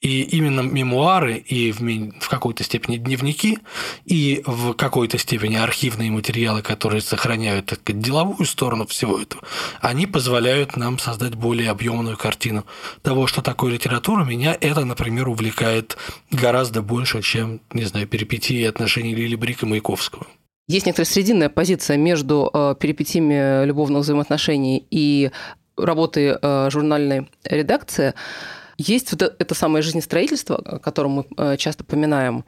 И 0.01 0.21
именно 0.23 0.61
мемуары 0.61 1.39
и 1.39 1.73
в, 1.73 1.81
в 2.21 2.29
какой-то 2.29 2.63
степени 2.63 2.99
дневники, 2.99 3.59
и 4.05 4.43
в 4.45 4.75
какой-то 4.75 5.17
степени 5.17 5.57
архивные 5.57 6.11
материалы, 6.11 6.61
которые 6.61 7.01
сохраняют 7.01 7.67
так 7.67 7.81
деловую 7.87 8.45
сторону 8.45 8.87
всего 8.87 9.19
этого, 9.19 9.43
они 9.81 10.07
позволяют 10.07 10.77
нам 10.77 10.99
создать 10.99 11.37
более 11.37 11.71
объемную 11.71 12.19
картину 12.19 12.67
того, 13.01 13.27
что 13.27 13.41
такое 13.41 13.73
литература. 13.73 14.25
Меня 14.25 14.55
это, 14.61 14.85
например, 14.85 15.29
увлекает 15.29 15.97
гораздо 16.31 16.83
больше, 16.83 17.23
чем, 17.23 17.61
не 17.73 17.85
знаю, 17.85 18.07
перипетии 18.07 18.63
отношений 18.65 19.15
Лили 19.15 19.37
Брика 19.37 19.65
и 19.65 19.69
Маяковского. 19.71 20.27
Есть 20.69 20.85
некоторая 20.85 21.07
срединная 21.07 21.49
позиция 21.49 21.97
между 21.97 22.51
э, 22.53 22.75
перипетиями 22.79 23.65
любовных 23.65 24.03
взаимоотношений 24.03 24.87
и 24.91 25.31
работой 25.79 26.37
э, 26.41 26.71
журнальной 26.71 27.29
редакции– 27.45 28.13
есть 28.77 29.13
вот 29.13 29.23
это 29.23 29.55
самое 29.55 29.83
жизнестроительство, 29.83 30.57
о 30.57 30.79
котором 30.79 31.11
мы 31.11 31.27
э, 31.37 31.57
часто 31.57 31.85
поминаем. 31.85 32.45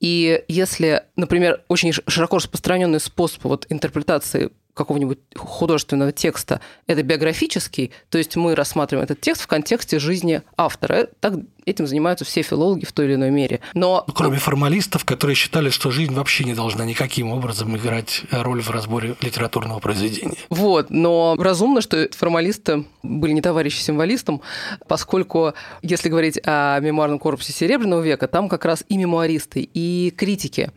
И 0.00 0.42
если, 0.48 1.04
например, 1.16 1.62
очень 1.68 1.92
широко 1.92 2.36
распространенный 2.36 3.00
способ 3.00 3.44
вот 3.44 3.66
интерпретации 3.68 4.50
какого-нибудь 4.74 5.18
художественного 5.36 6.12
текста 6.12 6.60
это 6.86 7.02
биографический, 7.02 7.90
то 8.08 8.18
есть 8.18 8.36
мы 8.36 8.54
рассматриваем 8.54 9.04
этот 9.04 9.20
текст 9.20 9.42
в 9.42 9.46
контексте 9.46 9.98
жизни 9.98 10.42
автора. 10.56 11.08
Так 11.20 11.34
этим 11.66 11.86
занимаются 11.86 12.24
все 12.24 12.42
филологи 12.42 12.84
в 12.84 12.92
той 12.92 13.06
или 13.06 13.14
иной 13.14 13.30
мере. 13.30 13.60
Но... 13.74 14.04
Ну, 14.06 14.14
кроме 14.14 14.38
формалистов, 14.38 15.04
которые 15.04 15.36
считали, 15.36 15.70
что 15.70 15.90
жизнь 15.90 16.14
вообще 16.14 16.44
не 16.44 16.54
должна 16.54 16.84
никаким 16.84 17.30
образом 17.30 17.76
играть 17.76 18.22
роль 18.30 18.62
в 18.62 18.70
разборе 18.70 19.14
литературного 19.20 19.78
произведения. 19.78 20.36
Вот, 20.48 20.90
но 20.90 21.36
разумно, 21.38 21.80
что 21.80 22.08
формалисты 22.12 22.84
были 23.02 23.32
не 23.32 23.42
товарищи 23.42 23.80
символистам, 23.80 24.40
поскольку, 24.88 25.54
если 25.82 26.08
говорить 26.08 26.40
о 26.44 26.80
мемуарном 26.80 27.18
корпусе 27.18 27.52
Серебряного 27.52 28.00
века, 28.00 28.26
там 28.26 28.48
как 28.48 28.64
раз 28.64 28.84
и 28.88 28.96
мемуаристы, 28.96 29.68
и 29.72 30.12
критики 30.16 30.70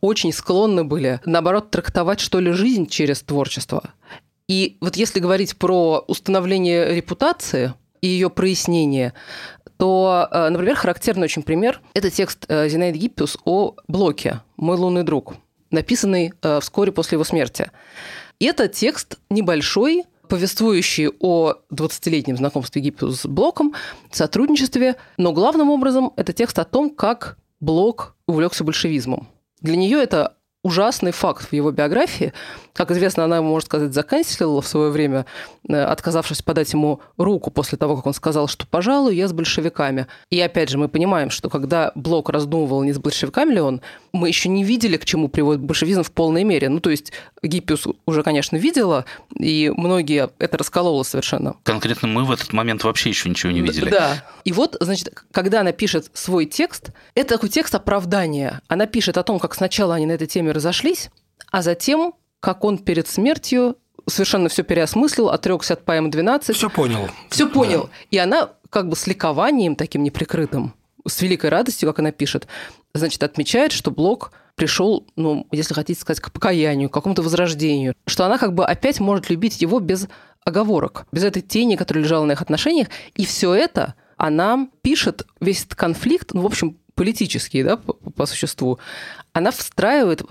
очень 0.00 0.32
склонны 0.32 0.84
были, 0.84 1.20
наоборот, 1.24 1.70
трактовать, 1.70 2.20
что 2.20 2.40
ли, 2.40 2.52
жизнь 2.52 2.86
через 2.86 3.22
творчество. 3.22 3.92
И 4.48 4.78
вот 4.80 4.96
если 4.96 5.20
говорить 5.20 5.56
про 5.56 6.04
установление 6.06 6.94
репутации 6.94 7.74
и 8.00 8.06
ее 8.06 8.30
прояснение, 8.30 9.12
то, 9.76 10.28
э, 10.30 10.48
например, 10.48 10.74
характерный 10.76 11.24
очень 11.24 11.42
пример– 11.42 11.80
это 11.94 12.10
текст 12.10 12.46
э, 12.48 12.68
Зинаиды 12.68 12.98
Гиппиус 12.98 13.38
о 13.44 13.74
Блоке 13.86 14.40
«Мой 14.56 14.76
лунный 14.76 15.04
друг», 15.04 15.36
написанный 15.70 16.32
э, 16.42 16.60
вскоре 16.60 16.92
после 16.92 17.16
его 17.16 17.24
смерти. 17.24 17.70
И 18.40 18.46
это 18.46 18.68
текст 18.68 19.18
небольшой, 19.30 20.04
повествующий 20.28 21.10
о 21.20 21.54
20-летнем 21.72 22.36
знакомстве 22.36 22.82
Гиппиус 22.82 23.20
с 23.20 23.26
Блоком, 23.26 23.74
сотрудничестве, 24.10 24.96
но 25.16 25.32
главным 25.32 25.70
образом 25.70 26.12
это 26.16 26.32
текст 26.32 26.58
о 26.58 26.64
том, 26.64 26.90
как 26.90 27.36
Блок 27.60 28.16
увлекся 28.26 28.64
большевизмом. 28.64 29.28
Для 29.60 29.76
нее 29.76 30.02
это 30.02 30.37
ужасный 30.68 31.12
факт 31.12 31.48
в 31.48 31.52
его 31.52 31.70
биографии. 31.70 32.32
Как 32.74 32.90
известно, 32.92 33.24
она, 33.24 33.42
можно 33.42 33.66
сказать, 33.66 33.92
заканчивала 33.92 34.62
в 34.62 34.68
свое 34.68 34.90
время, 34.90 35.26
э, 35.68 35.82
отказавшись 35.82 36.42
подать 36.42 36.72
ему 36.72 37.00
руку 37.16 37.50
после 37.50 37.76
того, 37.76 37.96
как 37.96 38.06
он 38.06 38.14
сказал, 38.14 38.46
что, 38.46 38.66
пожалуй, 38.66 39.16
я 39.16 39.26
с 39.26 39.32
большевиками. 39.32 40.06
И 40.30 40.40
опять 40.40 40.68
же, 40.68 40.78
мы 40.78 40.88
понимаем, 40.88 41.30
что 41.30 41.50
когда 41.50 41.90
Блок 41.96 42.28
раздумывал, 42.28 42.84
не 42.84 42.92
с 42.92 42.98
большевиками 42.98 43.54
ли 43.54 43.60
он, 43.60 43.80
мы 44.12 44.28
еще 44.28 44.48
не 44.48 44.62
видели, 44.62 44.96
к 44.96 45.04
чему 45.04 45.28
приводит 45.28 45.62
большевизм 45.62 46.02
в 46.02 46.12
полной 46.12 46.44
мере. 46.44 46.68
Ну, 46.68 46.78
то 46.80 46.90
есть 46.90 47.12
Гиппиус 47.42 47.88
уже, 48.06 48.22
конечно, 48.22 48.56
видела, 48.56 49.04
и 49.34 49.72
многие 49.76 50.30
это 50.38 50.58
раскололо 50.58 51.02
совершенно. 51.02 51.56
Конкретно 51.64 52.08
мы 52.08 52.24
в 52.24 52.30
этот 52.30 52.52
момент 52.52 52.84
вообще 52.84 53.08
еще 53.08 53.28
ничего 53.28 53.50
не 53.50 53.60
видели. 53.60 53.90
Да. 53.90 54.24
И 54.44 54.52
вот, 54.52 54.76
значит, 54.80 55.24
когда 55.32 55.60
она 55.60 55.72
пишет 55.72 56.10
свой 56.12 56.46
текст, 56.46 56.90
это 57.14 57.34
такой 57.34 57.48
текст 57.48 57.74
оправдания. 57.74 58.60
Она 58.68 58.86
пишет 58.86 59.18
о 59.18 59.22
том, 59.22 59.38
как 59.38 59.54
сначала 59.54 59.96
они 59.96 60.06
на 60.06 60.12
этой 60.12 60.26
теме 60.26 60.52
разошлись, 60.58 61.10
а 61.50 61.62
затем, 61.62 62.14
как 62.40 62.64
он 62.64 62.78
перед 62.78 63.08
смертью 63.08 63.76
совершенно 64.06 64.48
все 64.48 64.62
переосмыслил, 64.62 65.28
отрекся 65.30 65.74
от 65.74 65.84
поэмы 65.84 66.10
12. 66.10 66.54
Все 66.54 66.70
понял. 66.70 67.08
Все 67.30 67.48
понял. 67.48 67.84
Да. 67.84 67.90
И 68.10 68.18
она 68.18 68.50
как 68.70 68.88
бы 68.88 68.96
с 68.96 69.06
ликованием 69.06 69.76
таким 69.76 70.02
неприкрытым, 70.02 70.74
с 71.06 71.22
великой 71.22 71.50
радостью, 71.50 71.88
как 71.88 71.98
она 72.00 72.12
пишет, 72.12 72.46
значит, 72.94 73.22
отмечает, 73.22 73.72
что 73.72 73.90
Блок 73.90 74.32
пришел, 74.56 75.06
ну, 75.16 75.46
если 75.52 75.72
хотите 75.72 76.00
сказать, 76.00 76.20
к 76.20 76.32
покаянию, 76.32 76.90
к 76.90 76.92
какому-то 76.92 77.22
возрождению, 77.22 77.94
что 78.06 78.26
она 78.26 78.38
как 78.38 78.54
бы 78.54 78.66
опять 78.66 79.00
может 79.00 79.30
любить 79.30 79.62
его 79.62 79.78
без 79.78 80.08
оговорок, 80.44 81.06
без 81.12 81.24
этой 81.24 81.42
тени, 81.42 81.76
которая 81.76 82.04
лежала 82.04 82.24
на 82.24 82.32
их 82.32 82.42
отношениях, 82.42 82.88
и 83.14 83.24
все 83.24 83.54
это 83.54 83.94
она 84.16 84.68
пишет 84.82 85.26
весь 85.40 85.60
этот 85.60 85.76
конфликт, 85.76 86.34
ну, 86.34 86.42
в 86.42 86.46
общем, 86.46 86.76
политический, 86.94 87.62
да, 87.62 87.76
по, 87.76 87.92
по 87.92 88.26
существу, 88.26 88.80
она 89.32 89.50
встраивает 89.50 90.22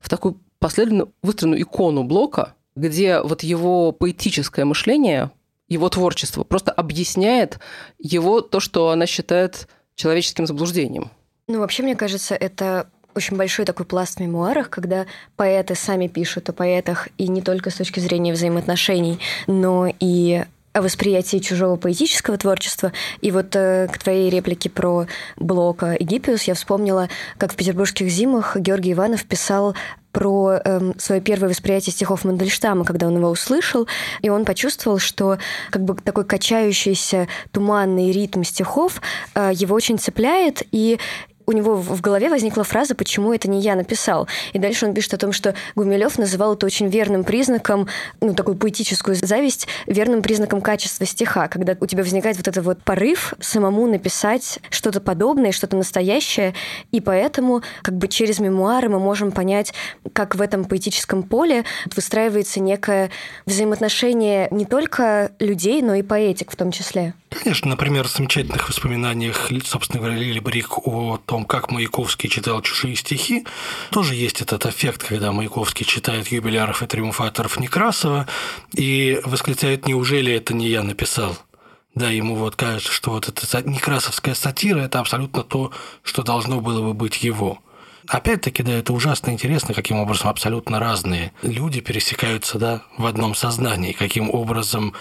в 0.00 0.08
такую 0.08 0.40
последовательно 0.58 1.12
выстроенную 1.22 1.62
икону 1.62 2.04
Блока, 2.04 2.54
где 2.76 3.20
вот 3.20 3.42
его 3.42 3.92
поэтическое 3.92 4.64
мышление, 4.64 5.30
его 5.68 5.88
творчество 5.88 6.44
просто 6.44 6.72
объясняет 6.72 7.58
его 7.98 8.40
то, 8.40 8.60
что 8.60 8.90
она 8.90 9.06
считает 9.06 9.68
человеческим 9.94 10.46
заблуждением. 10.46 11.10
Ну, 11.46 11.60
вообще, 11.60 11.82
мне 11.82 11.94
кажется, 11.94 12.34
это 12.34 12.88
очень 13.14 13.36
большой 13.36 13.64
такой 13.64 13.86
пласт 13.86 14.16
в 14.16 14.20
мемуарах, 14.20 14.70
когда 14.70 15.06
поэты 15.36 15.74
сами 15.74 16.08
пишут 16.08 16.48
о 16.48 16.52
поэтах, 16.52 17.08
и 17.16 17.28
не 17.28 17.42
только 17.42 17.70
с 17.70 17.74
точки 17.74 18.00
зрения 18.00 18.32
взаимоотношений, 18.32 19.18
но 19.46 19.86
и 20.00 20.44
о 20.74 20.82
восприятии 20.82 21.38
чужого 21.38 21.76
поэтического 21.76 22.36
творчества. 22.36 22.92
И 23.20 23.30
вот 23.30 23.54
э, 23.54 23.88
к 23.90 23.96
твоей 23.98 24.28
реплике 24.28 24.68
про 24.68 25.06
Блока 25.36 25.92
и 25.92 26.04
Гиппиус 26.04 26.42
я 26.42 26.54
вспомнила, 26.54 27.08
как 27.38 27.52
в 27.52 27.56
«Петербургских 27.56 28.08
зимах» 28.08 28.56
Георгий 28.56 28.92
Иванов 28.92 29.24
писал 29.24 29.76
про 30.10 30.60
эм, 30.64 30.98
свое 30.98 31.20
первое 31.20 31.48
восприятие 31.48 31.92
стихов 31.92 32.24
Мандельштама, 32.24 32.84
когда 32.84 33.06
он 33.06 33.16
его 33.16 33.30
услышал, 33.30 33.86
и 34.22 34.28
он 34.28 34.44
почувствовал, 34.44 34.98
что 34.98 35.38
как 35.70 35.82
бы 35.82 35.94
такой 35.96 36.24
качающийся 36.24 37.28
туманный 37.52 38.12
ритм 38.12 38.42
стихов 38.42 39.00
э, 39.34 39.50
его 39.54 39.74
очень 39.74 39.98
цепляет, 39.98 40.62
и 40.70 40.98
у 41.46 41.52
него 41.52 41.76
в 41.76 42.00
голове 42.00 42.28
возникла 42.28 42.64
фраза 42.64 42.94
«почему 42.94 43.32
это 43.32 43.48
не 43.48 43.60
я 43.60 43.74
написал?». 43.74 44.28
И 44.52 44.58
дальше 44.58 44.86
он 44.86 44.94
пишет 44.94 45.14
о 45.14 45.18
том, 45.18 45.32
что 45.32 45.54
Гумилев 45.74 46.18
называл 46.18 46.54
это 46.54 46.66
очень 46.66 46.88
верным 46.88 47.24
признаком, 47.24 47.88
ну, 48.20 48.34
такую 48.34 48.56
поэтическую 48.56 49.16
зависть, 49.16 49.66
верным 49.86 50.22
признаком 50.22 50.60
качества 50.60 51.06
стиха, 51.06 51.48
когда 51.48 51.76
у 51.80 51.86
тебя 51.86 52.02
возникает 52.02 52.36
вот 52.36 52.48
этот 52.48 52.64
вот 52.64 52.82
порыв 52.82 53.34
самому 53.40 53.86
написать 53.86 54.58
что-то 54.70 55.00
подобное, 55.00 55.52
что-то 55.52 55.76
настоящее, 55.76 56.54
и 56.92 57.00
поэтому 57.00 57.62
как 57.82 57.96
бы 57.96 58.08
через 58.08 58.38
мемуары 58.38 58.88
мы 58.88 58.98
можем 58.98 59.32
понять, 59.32 59.74
как 60.12 60.34
в 60.34 60.40
этом 60.40 60.64
поэтическом 60.64 61.22
поле 61.22 61.64
выстраивается 61.94 62.60
некое 62.60 63.10
взаимоотношение 63.46 64.48
не 64.50 64.64
только 64.64 65.32
людей, 65.38 65.82
но 65.82 65.94
и 65.94 66.02
поэтик 66.02 66.50
в 66.50 66.56
том 66.56 66.70
числе. 66.70 67.14
Конечно, 67.42 67.68
например, 67.70 68.06
в 68.06 68.12
замечательных 68.12 68.68
воспоминаниях, 68.68 69.50
собственно 69.64 70.00
говоря, 70.00 70.16
Лили 70.16 70.38
Брик 70.38 70.86
о 70.86 71.18
том, 71.18 71.44
как 71.44 71.70
Маяковский 71.70 72.28
читал 72.28 72.62
чужие 72.62 72.96
стихи, 72.96 73.44
тоже 73.90 74.14
есть 74.14 74.40
этот 74.40 74.66
эффект, 74.66 75.02
когда 75.02 75.32
Маяковский 75.32 75.84
читает 75.84 76.28
юбиляров 76.28 76.82
и 76.82 76.86
триумфаторов 76.86 77.58
Некрасова 77.58 78.28
и 78.74 79.20
восклицает 79.24 79.86
«Неужели 79.86 80.32
это 80.32 80.54
не 80.54 80.68
я 80.68 80.82
написал?» 80.82 81.36
Да, 81.94 82.10
ему 82.10 82.34
вот 82.34 82.56
кажется, 82.56 82.92
что 82.92 83.12
вот 83.12 83.28
эта 83.28 83.68
некрасовская 83.68 84.34
сатира– 84.34 84.80
это 84.80 84.98
абсолютно 84.98 85.42
то, 85.44 85.70
что 86.02 86.22
должно 86.22 86.60
было 86.60 86.82
бы 86.82 86.94
быть 86.94 87.22
его. 87.22 87.58
Опять-таки, 88.08 88.62
да, 88.62 88.72
это 88.72 88.92
ужасно 88.92 89.30
интересно, 89.30 89.74
каким 89.74 89.98
образом 89.98 90.28
абсолютно 90.28 90.78
разные 90.78 91.32
люди 91.42 91.80
пересекаются 91.80 92.58
да, 92.58 92.82
в 92.98 93.06
одном 93.06 93.34
сознании, 93.34 93.92
каким 93.92 94.28
образом 94.30 94.94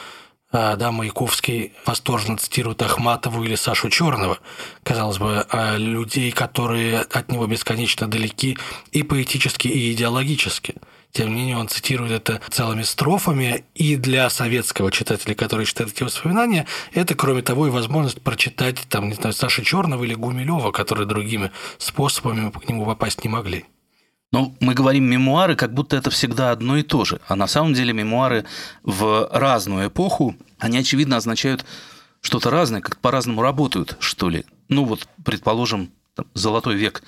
а, 0.53 0.75
да, 0.75 0.91
Маяковский 0.91 1.73
восторженно 1.85 2.37
цитирует 2.37 2.81
Ахматову 2.83 3.43
или 3.43 3.55
Сашу 3.55 3.89
Черного, 3.89 4.37
казалось 4.83 5.17
бы, 5.17 5.45
а, 5.49 5.77
людей, 5.77 6.31
которые 6.31 6.99
от 6.99 7.31
него 7.31 7.47
бесконечно 7.47 8.07
далеки 8.07 8.57
и 8.91 9.01
поэтически, 9.01 9.67
и 9.67 9.91
идеологически. 9.93 10.75
Тем 11.11 11.29
не 11.29 11.41
менее, 11.41 11.57
он 11.57 11.67
цитирует 11.67 12.11
это 12.11 12.41
целыми 12.49 12.83
строфами, 12.83 13.65
и 13.73 13.95
для 13.95 14.29
советского 14.29 14.91
читателя, 14.91 15.33
который 15.33 15.65
читает 15.65 15.91
эти 15.91 16.03
воспоминания, 16.03 16.67
это, 16.91 17.15
кроме 17.15 17.41
того, 17.41 17.67
и 17.67 17.71
возможность 17.71 18.21
прочитать, 18.21 18.77
там, 18.89 19.09
не 19.09 19.15
знаю, 19.15 19.33
Саши 19.33 19.63
Черного 19.63 20.03
или 20.03 20.13
Гумилева, 20.13 20.71
которые 20.71 21.07
другими 21.07 21.51
способами 21.79 22.51
к 22.51 22.69
нему 22.69 22.85
попасть 22.85 23.23
не 23.23 23.29
могли. 23.29 23.65
Ну, 24.33 24.55
мы 24.59 24.73
говорим 24.73 25.03
мемуары, 25.03 25.55
как 25.55 25.75
будто 25.75 25.95
это 25.95 26.09
всегда 26.09 26.49
одно 26.49 26.75
и 26.77 26.81
то 26.81 27.05
же. 27.05 27.21
А 27.27 27.35
на 27.35 27.45
самом 27.45 27.75
деле 27.75 27.93
мемуары 27.93 28.45
в 28.81 29.29
разную 29.31 29.89
эпоху, 29.89 30.35
они, 30.57 30.79
очевидно, 30.79 31.17
означают 31.17 31.63
что-то 32.19 32.49
разное, 32.49 32.81
как 32.81 32.97
по-разному 32.97 33.43
работают, 33.43 33.95
что 33.99 34.29
ли. 34.29 34.43
Ну 34.69 34.85
вот, 34.85 35.07
предположим, 35.23 35.91
там, 36.15 36.27
золотой 36.35 36.75
век 36.75 37.01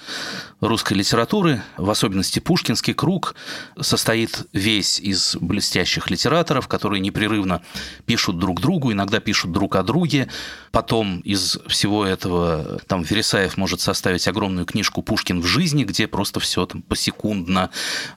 русской 0.62 0.94
литературы, 0.94 1.62
в 1.78 1.92
особенности 1.92 2.40
Пушкинский 2.40 2.96
круг, 2.96 3.36
состоит 3.80 4.48
весь 4.52 5.00
из 5.00 5.36
блестящих 5.36 6.10
литераторов, 6.10 6.68
которые 6.68 7.02
непрерывно 7.02 7.62
пишут 8.08 8.40
друг 8.40 8.62
другу, 8.62 8.92
иногда 8.92 9.20
пишут 9.20 9.52
друг 9.52 9.76
о 9.76 9.84
друге. 9.84 10.28
Потом 10.72 11.20
из 11.20 11.60
всего 11.68 12.04
этого 12.04 12.80
там 12.88 13.04
Вересаев 13.04 13.58
может 13.58 13.80
составить 13.80 14.28
огромную 14.28 14.66
книжку 14.66 15.04
«Пушкин 15.04 15.40
в 15.40 15.46
жизни», 15.46 15.84
где 15.84 16.08
просто 16.08 16.40
все 16.40 16.66
там 16.66 16.82
посекундно 16.82 17.70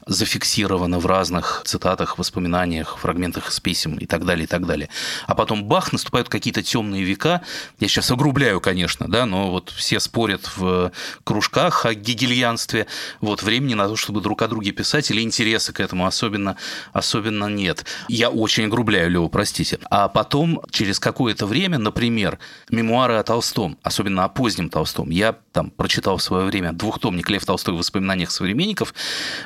зафиксировано 0.06 1.00
в 1.00 1.06
разных 1.06 1.62
цитатах, 1.66 2.16
воспоминаниях, 2.16 2.96
фрагментах 2.96 3.50
из 3.50 3.60
писем 3.60 3.96
и 3.96 4.06
так 4.06 4.24
далее, 4.24 4.44
и 4.44 4.48
так 4.48 4.66
далее. 4.66 4.88
А 5.26 5.34
потом 5.34 5.64
бах, 5.64 5.92
наступают 5.92 6.30
какие-то 6.30 6.62
темные 6.62 7.02
века. 7.02 7.42
Я 7.78 7.88
сейчас 7.88 8.10
огрубляю, 8.10 8.62
конечно, 8.62 9.06
да, 9.06 9.26
но 9.26 9.50
вот 9.50 9.68
все 9.68 10.00
спорят 10.00 10.50
в 10.56 10.77
кружках 11.24 11.86
о 11.86 11.94
гегельянстве, 11.94 12.86
вот 13.20 13.42
времени 13.42 13.74
на 13.74 13.88
то, 13.88 13.96
чтобы 13.96 14.20
друг 14.20 14.42
о 14.42 14.48
друге 14.48 14.72
писать, 14.72 15.10
или 15.10 15.20
интереса 15.22 15.72
к 15.72 15.80
этому 15.80 16.06
особенно, 16.06 16.56
особенно 16.92 17.46
нет. 17.46 17.84
Я 18.08 18.30
очень 18.30 18.66
огрубляю, 18.66 19.10
Лева, 19.10 19.28
простите. 19.28 19.78
А 19.90 20.08
потом, 20.08 20.60
через 20.70 20.98
какое-то 20.98 21.46
время, 21.46 21.78
например, 21.78 22.38
мемуары 22.70 23.14
о 23.14 23.22
Толстом, 23.22 23.78
особенно 23.82 24.24
о 24.24 24.28
позднем 24.28 24.68
Толстом, 24.68 25.10
я 25.10 25.36
там 25.52 25.70
прочитал 25.70 26.16
в 26.16 26.22
свое 26.22 26.44
время 26.46 26.72
двухтомник 26.72 27.28
Лев 27.30 27.44
Толстой 27.44 27.74
в 27.74 27.78
воспоминаниях 27.78 28.30
современников, 28.30 28.94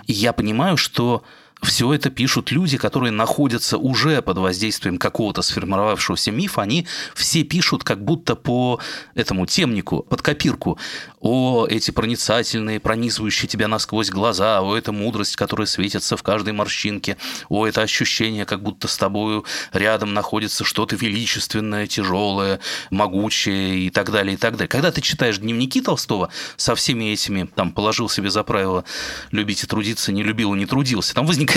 и 0.07 0.13
я 0.13 0.33
понимаю, 0.33 0.77
что 0.77 1.25
все 1.63 1.95
это 1.95 2.11
пишут 2.11 2.51
люди, 2.51 2.77
которые 2.77 3.13
находятся 3.13 3.79
уже 3.79 4.21
под 4.21 4.39
воздействием 4.39 4.99
какого-то 4.99 5.43
сформировавшегося 5.43 6.33
мифа, 6.33 6.63
они 6.63 6.87
все 7.15 7.45
пишут 7.45 7.85
как 7.85 8.05
будто 8.05 8.35
по 8.35 8.81
этому 9.15 9.47
темнику, 9.47 10.03
под 10.03 10.23
копирку. 10.23 10.79
О, 11.21 11.67
эти 11.71 11.93
проницательные, 11.93 12.81
пронизывающие 12.81 13.49
тебя 13.49 13.69
насквозь 13.69 14.11
глаза, 14.11 14.61
о, 14.61 14.77
эта 14.77 14.91
мудрость, 14.91 15.37
которая 15.37 15.67
светится 15.67 16.17
в 16.17 16.23
каждой 16.25 16.53
морщинке, 16.53 17.17
о, 17.49 17.65
это 17.65 17.83
ощущение, 17.83 18.45
как 18.45 18.63
будто 18.63 18.89
с 18.89 18.97
тобою 18.97 19.45
рядом 19.73 20.15
находится 20.15 20.65
что-то 20.65 20.97
величественное, 20.97 21.87
тяжелое, 21.87 22.59
могучее 22.91 23.79
и 23.79 23.91
так 23.91 24.11
далее, 24.11 24.35
и 24.35 24.37
так 24.37 24.55
далее. 24.55 24.69
Когда 24.69 24.91
ты 24.91 25.01
читаешь 25.01 25.39
дневники 25.39 25.81
Толстого 25.81 26.31
со 26.57 26.75
всеми 26.75 27.13
этими, 27.13 27.49
там, 27.55 27.71
положил 27.71 28.09
себе 28.09 28.31
за 28.31 28.43
правило 28.43 28.85
любить 29.31 29.63
и 29.63 29.67
трудиться, 29.69 30.11
не 30.11 30.25
любил 30.25 30.55
и 30.55 30.59
не 30.59 30.67
трудился, 30.67 31.15
там 31.15 31.25
возникает 31.27 31.52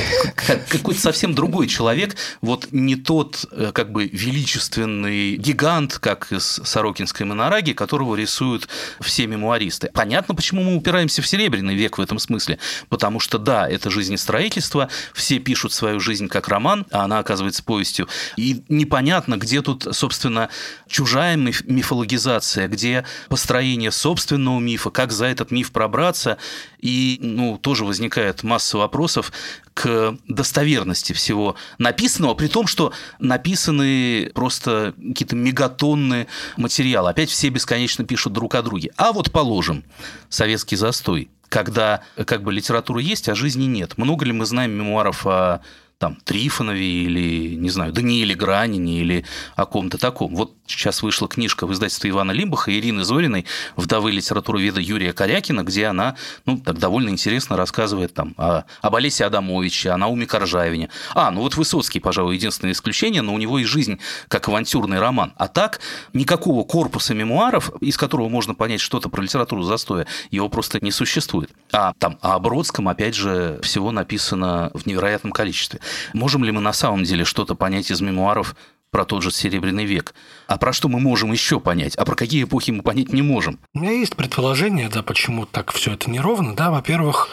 какой-то 0.69 0.99
совсем 0.99 1.33
другой 1.33 1.67
человек, 1.67 2.15
вот 2.41 2.67
не 2.71 2.95
тот 2.95 3.45
э, 3.51 3.71
как 3.73 3.91
бы 3.91 4.07
величественный 4.07 5.35
гигант, 5.35 5.99
как 5.99 6.31
из 6.31 6.61
Сорокинской 6.63 7.25
монораги, 7.25 7.73
которого 7.73 8.15
рисуют 8.15 8.67
все 9.01 9.27
мемуаристы. 9.27 9.89
Понятно, 9.93 10.35
почему 10.35 10.63
мы 10.63 10.75
упираемся 10.75 11.21
в 11.21 11.27
Серебряный 11.27 11.75
век 11.75 11.97
в 11.97 12.01
этом 12.01 12.19
смысле, 12.19 12.59
потому 12.89 13.19
что 13.19 13.37
да, 13.37 13.67
это 13.69 13.89
жизнестроительство, 13.89 14.89
все 15.13 15.39
пишут 15.39 15.73
свою 15.73 15.99
жизнь 15.99 16.27
как 16.27 16.47
роман, 16.47 16.85
а 16.91 17.05
она 17.05 17.19
оказывается 17.19 17.63
повестью, 17.63 18.07
и 18.37 18.63
непонятно, 18.69 19.37
где 19.37 19.61
тут, 19.61 19.87
собственно, 19.91 20.49
чужая 20.87 21.35
мифологизация, 21.35 22.67
где 22.67 23.05
построение 23.29 23.91
собственного 23.91 24.59
мифа, 24.59 24.89
как 24.89 25.11
за 25.11 25.25
этот 25.25 25.51
миф 25.51 25.71
пробраться, 25.71 26.37
и 26.85 27.17
ну, 27.19 27.57
тоже 27.57 27.83
возникает 27.83 28.43
масса 28.43 28.77
вопросов, 28.77 29.33
к 29.73 30.15
достоверности 30.27 31.13
всего 31.13 31.55
написанного, 31.79 32.35
при 32.35 32.47
том, 32.47 32.67
что 32.67 32.93
написаны 33.17 34.31
просто 34.35 34.93
какие-то 34.95 35.35
мегатонны 35.35 36.27
материалы. 36.57 37.09
Опять 37.09 37.31
все 37.31 37.49
бесконечно 37.49 38.05
пишут 38.05 38.33
друг 38.33 38.53
о 38.53 38.61
друге. 38.61 38.91
А 38.97 39.13
вот 39.13 39.31
положим, 39.31 39.83
советский 40.29 40.75
застой, 40.75 41.29
когда 41.49 42.01
как 42.25 42.43
бы 42.43 42.53
литература 42.53 43.01
есть, 43.01 43.29
а 43.29 43.35
жизни 43.35 43.65
нет. 43.65 43.97
Много 43.97 44.23
ли 44.23 44.31
мы 44.31 44.45
знаем 44.45 44.71
мемуаров 44.71 45.25
о 45.25 45.61
там, 45.97 46.17
Трифонове 46.23 46.85
или, 46.85 47.55
не 47.55 47.69
знаю, 47.69 47.93
Данииле 47.93 48.35
Гранине 48.35 48.99
или 48.99 49.25
о 49.55 49.65
ком-то 49.65 49.97
таком. 49.97 50.35
Вот 50.35 50.53
сейчас 50.67 51.01
вышла 51.01 51.27
книжка 51.27 51.65
в 51.67 51.73
издательстве 51.73 52.09
Ивана 52.09 52.31
Лимбаха 52.31 52.71
Ирины 52.77 53.03
Зориной 53.03 53.45
«Вдовы 53.75 54.11
литературоведа 54.11 54.81
Юрия 54.81 55.13
Корякина», 55.13 55.63
где 55.63 55.85
она 55.85 56.15
ну, 56.45 56.57
так 56.57 56.79
довольно 56.79 57.09
интересно 57.09 57.55
рассказывает 57.55 58.13
там, 58.13 58.33
о, 58.37 58.63
об 58.81 58.95
Олесе 58.95 59.25
Адамовиче, 59.25 59.91
о 59.91 59.97
Науме 59.97 60.25
Коржавине. 60.25 60.89
А, 61.13 61.31
ну 61.31 61.41
вот 61.41 61.55
Высоцкий, 61.55 61.99
пожалуй, 61.99 62.35
единственное 62.35 62.73
исключение, 62.73 63.21
но 63.21 63.33
у 63.33 63.37
него 63.37 63.59
и 63.59 63.63
жизнь 63.63 63.99
как 64.27 64.49
авантюрный 64.49 64.99
роман. 64.99 65.33
А 65.37 65.47
так 65.47 65.79
никакого 66.13 66.63
корпуса 66.63 67.13
мемуаров, 67.13 67.71
из 67.79 67.97
которого 67.97 68.27
можно 68.27 68.53
понять 68.53 68.81
что-то 68.81 69.07
про 69.07 69.21
литературу 69.21 69.63
застоя, 69.63 70.07
его 70.29 70.49
просто 70.49 70.79
не 70.81 70.91
существует. 70.91 71.51
А 71.71 71.93
там 71.97 72.17
о 72.21 72.37
Бродском, 72.39 72.89
опять 72.89 73.15
же, 73.15 73.59
всего 73.63 73.91
написано 73.91 74.71
в 74.73 74.85
невероятном 74.85 75.31
количестве. 75.31 75.79
Можем 76.13 76.43
ли 76.43 76.51
мы 76.51 76.61
на 76.61 76.73
самом 76.73 77.03
деле 77.03 77.25
что-то 77.25 77.55
понять 77.55 77.91
из 77.91 78.01
мемуаров 78.01 78.55
про 78.95 79.03
тот 79.03 79.23
же 79.23 79.29
Серебряный 79.29 79.83
век. 79.83 80.13
А 80.47 80.57
про 80.57 80.71
что 80.71 80.87
мы 80.87 81.01
можем 81.01 81.33
еще 81.33 81.59
понять? 81.59 81.95
А 81.97 82.05
про 82.05 82.15
какие 82.15 82.43
эпохи 82.43 82.71
мы 82.71 82.81
понять 82.81 83.11
не 83.11 83.21
можем? 83.21 83.59
У 83.73 83.79
меня 83.79 83.91
есть 83.91 84.15
предположение, 84.15 84.87
да, 84.87 85.03
почему 85.03 85.45
так 85.45 85.73
все 85.73 85.91
это 85.91 86.09
неровно. 86.09 86.55
Да, 86.55 86.71
во-первых, 86.71 87.27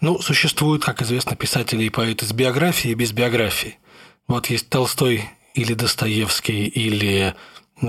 ну, 0.00 0.18
существуют, 0.20 0.84
как 0.86 1.02
известно, 1.02 1.36
писатели 1.36 1.84
и 1.84 1.90
поэты 1.90 2.24
с 2.24 2.32
биографией 2.32 2.92
и 2.92 2.94
без 2.94 3.12
биографии. 3.12 3.78
Вот 4.26 4.46
есть 4.46 4.70
Толстой 4.70 5.28
или 5.52 5.74
Достоевский, 5.74 6.66
или 6.66 7.34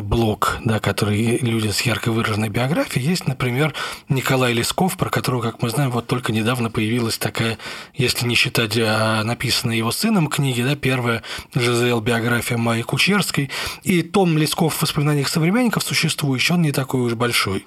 блок, 0.01 0.57
да, 0.63 0.79
который 0.79 1.37
люди 1.37 1.69
с 1.69 1.81
ярко 1.81 2.11
выраженной 2.11 2.49
биографией. 2.49 3.05
Есть, 3.05 3.27
например, 3.27 3.73
Николай 4.09 4.53
Лесков, 4.53 4.97
про 4.97 5.09
которого, 5.09 5.41
как 5.41 5.61
мы 5.61 5.69
знаем, 5.69 5.91
вот 5.91 6.07
только 6.07 6.31
недавно 6.31 6.71
появилась 6.71 7.17
такая, 7.17 7.57
если 7.93 8.25
не 8.27 8.35
считать 8.35 8.77
а, 8.77 9.23
написанной 9.23 9.77
его 9.77 9.91
сыном 9.91 10.27
книги, 10.27 10.61
да, 10.61 10.75
первая 10.75 11.21
ЖЗЛ 11.55 11.99
биография 11.99 12.57
Майи 12.57 12.81
Кучерской. 12.81 13.49
И 13.83 14.01
том 14.01 14.37
Лесков 14.37 14.75
в 14.75 14.81
воспоминаниях 14.81 15.27
современников 15.27 15.83
существующий, 15.83 16.53
он 16.53 16.61
не 16.61 16.71
такой 16.71 17.01
уж 17.01 17.13
большой. 17.13 17.65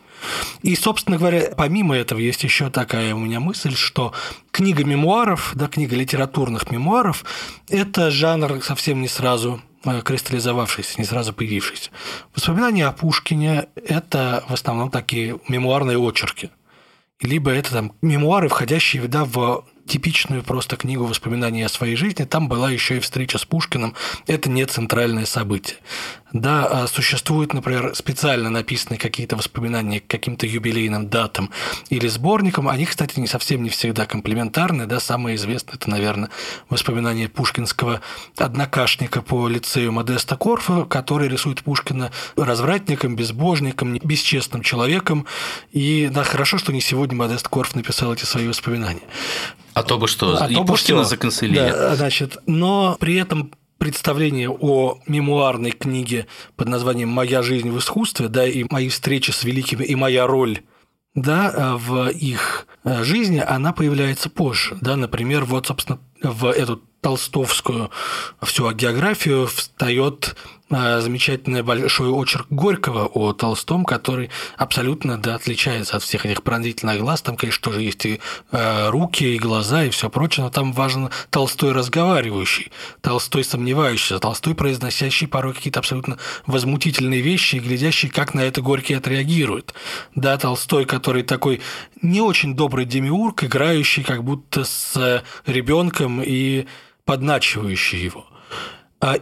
И, 0.63 0.75
собственно 0.77 1.19
говоря, 1.19 1.53
помимо 1.57 1.97
этого 1.97 2.19
есть 2.19 2.43
еще 2.43 2.71
такая 2.71 3.15
у 3.15 3.19
меня 3.19 3.41
мысль, 3.41 3.75
что 3.75 4.13
книга 4.51 4.85
мемуаров, 4.85 5.53
да, 5.55 5.69
книга 5.69 5.95
литературных 5.97 6.71
мемуаров– 6.71 7.25
это 7.69 8.11
жанр 8.11 8.63
совсем 8.63 9.03
не 9.03 9.09
сразу 9.09 9.61
Кристаллизовавшийся, 9.83 10.95
не 10.99 11.05
сразу 11.05 11.33
появившийся. 11.33 11.91
Воспоминания 12.35 12.87
о 12.87 12.93
Пушкине– 12.93 13.67
это 13.75 14.45
в 14.49 14.53
основном 14.53 14.91
такие 14.91 15.39
мемуарные 15.49 15.99
очерки. 15.99 16.51
Либо 17.21 17.51
это 17.51 17.71
там 17.71 17.93
мемуары, 18.03 18.49
входящие 18.49 19.07
да, 19.09 19.25
в 19.25 19.65
типичную 19.87 20.43
просто 20.43 20.77
книгу 20.77 21.05
воспоминаний 21.05 21.63
о 21.63 21.69
своей 21.69 21.97
жизни. 21.97 22.25
Там 22.25 22.49
была 22.49 22.71
еще 22.71 22.97
и 22.97 23.01
встреча 23.01 23.39
с 23.39 23.45
Пушкиным. 23.45 23.95
Это 24.27 24.51
не 24.51 24.67
центральное 24.67 25.25
событие. 25.25 25.79
Да, 26.41 26.67
а 26.67 26.87
существуют, 26.87 27.55
например, 27.55 27.95
специально 27.95 28.51
написанные 28.51 28.99
какие-то 28.99 29.37
воспоминания 29.37 30.01
к 30.01 30.07
каким-то 30.07 30.47
юбилейным 30.47 31.09
датам 31.09 31.51
или 31.89 32.09
сборникам. 32.09 32.69
Они, 32.69 32.85
кстати, 32.85 33.19
не 33.19 33.27
совсем 33.27 33.63
не 33.63 33.71
всегда 33.71 34.05
комплементарны. 34.05 34.87
Да, 34.87 35.01
самое 35.01 35.37
известное– 35.37 35.75
это, 35.77 35.89
наверное, 35.89 36.29
воспоминания 36.69 37.29
пушкинского 37.29 38.03
однокашника 38.37 39.23
по 39.23 39.49
лицею 39.49 39.93
Модеста 39.93 40.37
Корфа, 40.37 40.85
который 40.85 41.29
рисует 41.29 41.63
Пушкина 41.63 42.13
развратником, 42.37 43.17
безбожником, 43.17 43.95
бесчестным 43.95 44.63
человеком. 44.63 45.27
И 45.73 46.11
да, 46.13 46.23
хорошо, 46.23 46.59
что 46.59 46.73
не 46.73 46.83
сегодня 46.83 47.17
Модест 47.17 47.49
Корф 47.49 47.75
написал 47.75 48.13
эти 48.13 48.25
свои 48.25 48.47
воспоминания. 48.47 49.03
А 49.73 49.83
то 49.83 49.99
бы 49.99 50.07
что, 50.07 50.37
а 50.39 50.49
и 50.49 50.55
то 50.55 50.65
Пушкина 50.65 50.99
бы 50.99 51.05
заканцелили. 51.05 51.57
Да, 51.57 51.97
значит, 51.97 52.37
но 52.47 52.97
при 53.01 53.17
этом 53.17 53.53
представление 53.79 54.51
о 54.51 54.99
мемуарной 55.07 55.73
книге 55.73 56.27
под 56.57 56.69
названием 56.69 57.09
«Моя 57.09 57.43
жизнь 57.43 57.71
в 57.71 57.79
искусстве», 57.79 58.29
да, 58.29 58.47
и 58.47 58.65
мои 58.71 58.89
встречи 58.89 59.31
с 59.31 59.45
великими, 59.45 59.85
и 59.85 59.95
моя 59.95 60.27
роль 60.27 60.61
да, 61.15 61.77
в 61.79 62.09
их 62.11 62.67
э, 62.85 63.03
жизни, 63.03 63.39
она 63.39 63.73
появляется 63.73 64.29
позже. 64.29 64.77
Да, 64.83 64.97
например, 64.97 65.47
вот, 65.47 65.67
собственно, 65.67 65.99
в 66.23 66.51
эту 66.51 66.83
толстовскую 67.01 67.91
всю 68.43 68.71
географию 68.73 69.47
встает 69.47 70.37
Э, 70.37 70.56
замечательный 70.69 71.63
большой 71.63 72.09
очерк 72.09 72.47
Горького 72.51 73.07
о 73.07 73.33
Толстом, 73.33 73.85
который 73.85 74.31
абсолютно 74.57 75.17
да, 75.17 75.37
отличается 75.37 75.97
от 75.97 76.03
всех 76.03 76.27
этих 76.27 76.43
пронзительных 76.43 76.99
глаз. 76.99 77.23
Там, 77.23 77.37
конечно, 77.37 77.63
тоже 77.63 77.83
есть 77.83 78.05
и 78.05 78.21
э, 78.51 78.89
руки, 78.89 79.37
и 79.37 79.39
глаза, 79.39 79.85
и 79.85 79.91
все 79.91 80.11
прочее, 80.11 80.45
но 80.45 80.51
там 80.51 80.73
важен 80.73 81.11
Толстой 81.31 81.73
разговаривающий, 81.73 82.73
Толстой 83.01 83.45
сомневающийся, 83.45 84.19
Толстой 84.19 84.55
произносящий 84.55 85.29
порой 85.29 85.55
какие-то 85.55 85.79
абсолютно 85.79 86.19
возмутительные 86.47 87.21
вещи 87.21 87.57
и 87.57 87.61
глядящий, 87.61 88.09
как 88.09 88.35
на 88.35 88.41
это 88.41 88.61
Горький 88.61 88.95
отреагирует. 88.95 89.73
Да, 90.17 90.37
Толстой, 90.37 90.85
который 90.85 91.23
такой 91.23 91.61
не 92.03 92.21
очень 92.21 92.57
добрый 92.57 92.87
демиург, 92.87 93.45
играющий 93.45 94.03
как 94.03 94.25
будто 94.25 94.65
с 94.65 95.23
ребенком 95.47 96.21
и 96.23 96.67
подначивающий 97.05 98.03
его– 98.03 98.27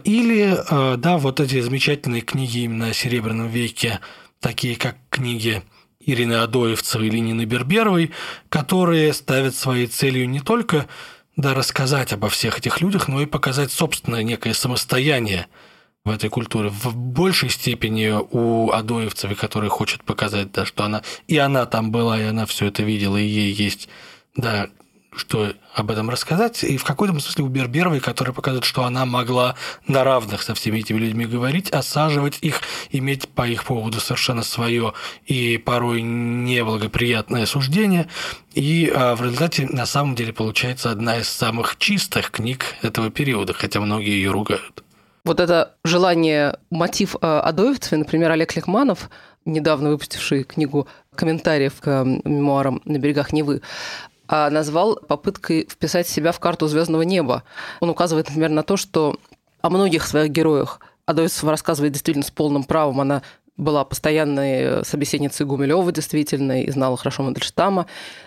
или, 0.03 0.57
а, 0.69 0.97
да, 0.97 1.17
вот 1.17 1.39
эти 1.39 1.59
замечательные 1.61 2.21
книги 2.21 2.59
именно 2.59 2.87
о 2.87 2.93
Серебряном 2.93 3.47
веке, 3.47 3.99
такие 4.39 4.75
как 4.75 4.95
книги 5.09 5.63
Ирины 5.99 6.33
Адоевцевой 6.33 7.07
или 7.07 7.19
Нины 7.19 7.45
Берберовой, 7.45 8.11
которые 8.49 9.13
ставят 9.13 9.55
своей 9.55 9.87
целью 9.87 10.29
не 10.29 10.39
только 10.39 10.87
да, 11.35 11.53
рассказать 11.53 12.13
обо 12.13 12.29
всех 12.29 12.59
этих 12.59 12.79
людях, 12.81 13.07
но 13.07 13.21
и 13.21 13.25
показать 13.25 13.71
собственное 13.71 14.23
некое 14.23 14.53
самостояние 14.53 15.47
в 16.05 16.11
этой 16.11 16.29
культуре. 16.29 16.69
В 16.69 16.95
большей 16.95 17.49
степени 17.49 18.13
у 18.31 18.71
Адоевцевой, 18.71 19.35
который 19.35 19.69
хочет 19.69 20.03
показать, 20.03 20.51
да, 20.51 20.65
что 20.65 20.83
она 20.83 21.01
и 21.27 21.37
она 21.37 21.65
там 21.65 21.91
была, 21.91 22.19
и 22.19 22.23
она 22.23 22.45
все 22.45 22.67
это 22.67 22.83
видела, 22.83 23.17
и 23.17 23.25
ей 23.25 23.51
есть 23.51 23.89
да, 24.35 24.69
что 25.15 25.53
об 25.73 25.91
этом 25.91 26.09
рассказать, 26.09 26.63
и 26.63 26.77
в 26.77 26.83
какой-то 26.83 27.13
смысле 27.19 27.43
у 27.43 27.47
Берберовой, 27.47 27.99
которая 27.99 28.33
показывает, 28.33 28.65
что 28.65 28.83
она 28.83 29.05
могла 29.05 29.55
на 29.87 30.03
равных 30.03 30.41
со 30.41 30.53
всеми 30.53 30.79
этими 30.79 30.97
людьми 30.97 31.25
говорить, 31.25 31.69
осаживать 31.69 32.39
их, 32.41 32.61
иметь 32.91 33.27
по 33.29 33.47
их 33.47 33.65
поводу 33.65 33.99
совершенно 33.99 34.43
свое 34.43 34.93
и 35.25 35.57
порой 35.57 36.01
неблагоприятное 36.01 37.45
суждение, 37.45 38.07
и 38.53 38.91
а, 38.93 39.15
в 39.15 39.21
результате 39.21 39.67
на 39.67 39.85
самом 39.85 40.15
деле 40.15 40.33
получается 40.33 40.91
одна 40.91 41.17
из 41.17 41.27
самых 41.27 41.77
чистых 41.77 42.31
книг 42.31 42.75
этого 42.81 43.09
периода, 43.09 43.53
хотя 43.53 43.79
многие 43.81 44.11
ее 44.11 44.31
ругают. 44.31 44.83
Вот 45.25 45.39
это 45.39 45.73
желание, 45.83 46.57
мотив 46.69 47.15
а, 47.19 47.41
Адоевцевой, 47.41 47.99
например, 47.99 48.31
Олег 48.31 48.55
Лехманов, 48.55 49.09
недавно 49.43 49.89
выпустивший 49.89 50.43
книгу 50.43 50.87
комментариев 51.15 51.73
к 51.79 52.03
мемуарам 52.03 52.81
«На 52.85 52.97
берегах 52.97 53.33
Невы», 53.33 53.61
назвал 54.27 54.95
попыткой 54.95 55.67
вписать 55.69 56.07
себя 56.07 56.31
в 56.31 56.39
карту 56.39 56.67
звездного 56.67 57.03
неба. 57.03 57.43
Он 57.79 57.89
указывает, 57.89 58.27
например, 58.27 58.49
на 58.49 58.63
то, 58.63 58.77
что 58.77 59.17
о 59.61 59.69
многих 59.69 60.05
своих 60.05 60.31
героях 60.31 60.79
Адоевцева 61.05 61.51
рассказывает 61.51 61.93
действительно 61.93 62.25
с 62.25 62.31
полным 62.31 62.63
правом. 62.63 63.01
Она 63.01 63.21
была 63.57 63.85
постоянной 63.85 64.83
собеседницей 64.83 65.45
Гумилева 65.45 65.91
действительно 65.91 66.63
и 66.63 66.71
знала 66.71 66.97
хорошо 66.97 67.23
Мандельштама. 67.23 67.85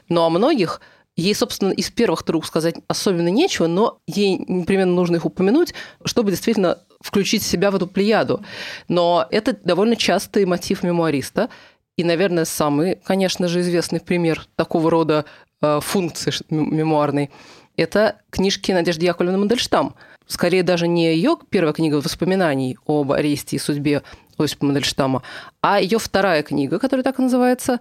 Но 0.09 0.25
о 0.25 0.31
многих 0.31 0.81
Ей, 1.19 1.35
собственно, 1.35 1.73
из 1.73 1.91
первых 1.91 2.23
труб 2.23 2.47
сказать 2.47 2.77
особенно 2.87 3.27
нечего, 3.27 3.67
но 3.67 3.99
ей 4.07 4.39
непременно 4.47 4.93
нужно 4.93 5.17
их 5.17 5.25
упомянуть, 5.25 5.75
чтобы 6.05 6.31
действительно 6.31 6.79
включить 7.01 7.43
себя 7.43 7.73
в 7.73 7.75
эту 7.75 7.89
плеяду. 7.89 8.41
Но 8.87 9.27
это 9.33 9.53
довольно 9.53 9.97
частый 9.97 10.45
мотив 10.45 10.85
мемуариста. 10.85 11.51
И, 11.97 12.05
наверное, 12.05 12.45
самый, 12.45 13.01
конечно 13.03 13.49
же, 13.49 13.63
известный 13.63 13.99
пример 13.99 14.47
такого 14.55 14.93
рода 14.93 15.25
Э, 15.25 15.48
функции 15.61 16.33
мемуарной, 16.51 17.31
это 17.77 18.17
книжки 18.31 18.73
Надежды 18.73 19.07
Яковлевны 19.07 19.39
Мандельштам. 19.39 19.95
Скорее 20.27 20.63
даже 20.63 20.89
не 20.89 21.07
ее 21.07 21.37
первая 21.49 21.73
книга 21.73 21.97
воспоминаний 21.97 22.77
об 22.87 23.13
аресте 23.13 23.57
и 23.57 23.59
судьбе 23.59 24.03
Осипа 24.37 24.67
Мандельштама, 24.67 25.23
а 25.63 25.81
ее 25.81 25.99
вторая 25.99 26.43
книга, 26.43 26.79
которая 26.79 27.03
так 27.03 27.19
и 27.19 27.23
называется, 27.23 27.81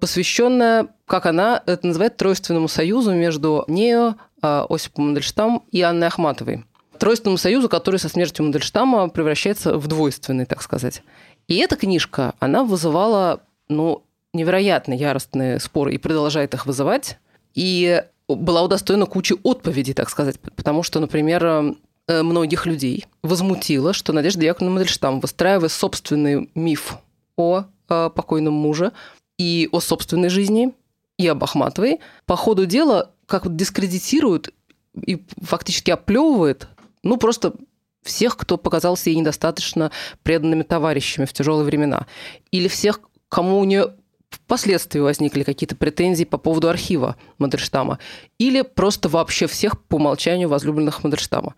посвященная, 0.00 0.88
как 1.06 1.26
она 1.26 1.62
это 1.66 1.86
называет, 1.86 2.16
тройственному 2.16 2.68
союзу 2.68 3.12
между 3.12 3.64
нею, 3.68 4.16
э, 4.42 4.66
Осипом 4.68 5.06
Мандельштам 5.06 5.62
и 5.70 5.82
Анной 5.82 6.06
Ахматовой. 6.08 6.64
Тройственному 6.98 7.36
союзу, 7.36 7.68
который 7.68 7.98
со 7.98 8.08
смертью 8.08 8.44
Мандельштама 8.44 9.08
превращается 9.08 9.76
в 9.76 9.86
двойственный, 9.86 10.46
так 10.46 10.62
сказать. 10.62 11.02
И 11.46 11.56
эта 11.56 11.76
книжка, 11.76 12.34
она 12.40 12.64
вызывала 12.64 13.42
ну, 13.68 14.05
невероятно 14.36 14.92
яростные 14.92 15.58
споры 15.60 15.94
и 15.94 15.98
продолжает 15.98 16.54
их 16.54 16.66
вызывать. 16.66 17.18
И 17.54 18.02
была 18.28 18.62
удостоена 18.62 19.06
кучи 19.06 19.34
отповедей, 19.42 19.94
так 19.94 20.10
сказать, 20.10 20.38
потому 20.38 20.82
что, 20.82 21.00
например, 21.00 21.44
э, 21.44 22.22
многих 22.22 22.66
людей 22.66 23.06
возмутило, 23.22 23.92
что 23.92 24.12
Надежда 24.12 24.44
Яковлевна 24.44 24.74
Мандельштам, 24.74 25.20
выстраивая 25.20 25.68
собственный 25.68 26.50
миф 26.54 26.98
о 27.36 27.64
э, 27.88 28.10
покойном 28.14 28.54
муже 28.54 28.92
и 29.38 29.68
о 29.72 29.80
собственной 29.80 30.28
жизни, 30.28 30.72
и 31.18 31.26
об 31.28 31.42
Ахматовой, 31.42 32.00
по 32.26 32.36
ходу 32.36 32.66
дела 32.66 33.10
как 33.26 33.54
дискредитирует 33.54 34.52
и 34.94 35.24
фактически 35.42 35.90
оплевывает, 35.90 36.68
ну, 37.02 37.16
просто 37.16 37.54
всех, 38.02 38.36
кто 38.36 38.56
показался 38.56 39.10
ей 39.10 39.16
недостаточно 39.16 39.90
преданными 40.22 40.62
товарищами 40.62 41.26
в 41.26 41.32
тяжелые 41.32 41.64
времена. 41.64 42.06
Или 42.50 42.68
всех, 42.68 43.00
кому 43.28 43.58
у 43.58 43.64
нее 43.64 43.94
впоследствии 44.30 45.00
возникли 45.00 45.42
какие-то 45.42 45.76
претензии 45.76 46.24
по 46.24 46.38
поводу 46.38 46.68
архива 46.68 47.16
Мандельштама, 47.38 47.98
или 48.38 48.62
просто 48.62 49.08
вообще 49.08 49.46
всех 49.46 49.82
по 49.84 49.96
умолчанию 49.96 50.48
возлюбленных 50.48 51.02
Мандельштама, 51.02 51.54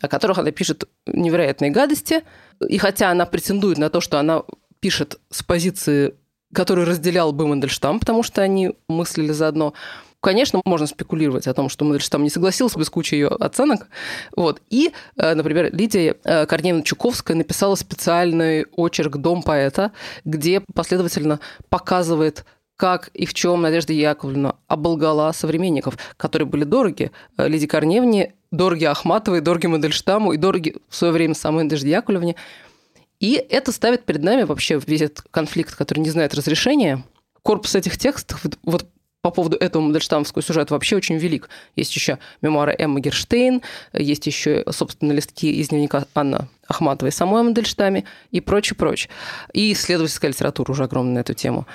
о 0.00 0.08
которых 0.08 0.38
она 0.38 0.50
пишет 0.50 0.84
невероятные 1.06 1.70
гадости. 1.70 2.22
И 2.68 2.78
хотя 2.78 3.10
она 3.10 3.26
претендует 3.26 3.78
на 3.78 3.90
то, 3.90 4.00
что 4.00 4.18
она 4.18 4.42
пишет 4.80 5.18
с 5.30 5.42
позиции, 5.42 6.14
которую 6.52 6.86
разделял 6.86 7.32
бы 7.32 7.46
Мандельштам, 7.46 7.98
потому 7.98 8.22
что 8.22 8.42
они 8.42 8.76
мыслили 8.88 9.32
заодно, 9.32 9.74
Конечно, 10.24 10.62
можно 10.64 10.86
спекулировать 10.86 11.46
о 11.46 11.52
том, 11.52 11.68
что 11.68 11.84
Мандельштам 11.84 12.22
не 12.22 12.30
согласился 12.30 12.78
без 12.78 12.88
кучи 12.88 13.14
ее 13.14 13.28
оценок. 13.28 13.88
Вот. 14.34 14.62
И, 14.70 14.90
э, 15.18 15.34
например, 15.34 15.68
Лидия 15.70 16.16
э, 16.24 16.46
Корнеевна 16.46 16.80
Чуковская 16.80 17.36
написала 17.36 17.74
специальный 17.74 18.64
очерк 18.74 19.18
«Дом 19.18 19.42
поэта», 19.42 19.92
где 20.24 20.62
последовательно 20.72 21.40
показывает 21.68 22.46
как 22.76 23.08
и 23.08 23.26
в 23.26 23.34
чем 23.34 23.60
Надежда 23.60 23.92
Яковлевна 23.92 24.56
оболгала 24.66 25.30
современников, 25.32 25.98
которые 26.16 26.48
были 26.48 26.64
дороги 26.64 27.12
э, 27.36 27.46
Лидии 27.46 27.66
Корневне, 27.66 28.32
дороги 28.50 28.84
Ахматовой, 28.84 29.42
дороги 29.42 29.66
Мандельштаму 29.66 30.32
и 30.32 30.38
дороги 30.38 30.76
в 30.88 30.96
свое 30.96 31.12
время 31.12 31.34
самой 31.34 31.64
Надежде 31.64 31.90
Яковлевне. 31.90 32.34
И 33.20 33.34
это 33.34 33.72
ставит 33.72 34.06
перед 34.06 34.22
нами 34.22 34.44
вообще 34.44 34.80
весь 34.86 35.02
этот 35.02 35.26
конфликт, 35.30 35.74
который 35.74 36.00
не 36.00 36.08
знает 36.08 36.32
разрешения. 36.32 37.04
Корпус 37.42 37.74
этих 37.74 37.98
текстов, 37.98 38.42
вот 38.62 38.86
по 39.24 39.30
поводу 39.30 39.56
этого 39.56 39.80
Мандельштамовского 39.80 40.42
сюжета 40.42 40.74
вообще 40.74 40.96
очень 40.96 41.16
велик. 41.16 41.48
Есть 41.76 41.96
еще 41.96 42.18
мемуары 42.42 42.76
Эммы 42.78 43.00
Герштейн, 43.00 43.62
есть 43.94 44.26
еще, 44.26 44.64
собственно, 44.70 45.12
листки 45.12 45.50
из 45.50 45.68
дневника 45.68 46.04
Анны 46.14 46.46
Ахматовой 46.68 47.10
самой 47.10 47.40
о 47.40 47.44
Мандельштаме 47.44 48.04
и 48.32 48.42
прочее, 48.42 48.76
прочее. 48.76 49.10
И 49.54 49.72
исследовательская 49.72 50.30
литература 50.30 50.72
уже 50.72 50.84
огромная 50.84 51.14
на 51.14 51.18
эту 51.20 51.32
тему. 51.32 51.66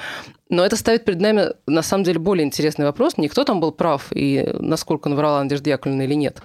Но 0.49 0.63
это 0.63 0.75
ставит 0.75 1.05
перед 1.05 1.21
нами, 1.21 1.53
на 1.65 1.81
самом 1.81 2.03
деле, 2.03 2.19
более 2.19 2.45
интересный 2.45 2.85
вопрос. 2.85 3.17
Не 3.17 3.29
кто 3.29 3.43
там 3.43 3.59
был 3.59 3.71
прав 3.71 4.09
и 4.12 4.47
насколько 4.59 5.09
наврала 5.09 5.41
Надежда 5.41 5.71
Яковлевна 5.71 6.03
или 6.03 6.13
нет, 6.13 6.43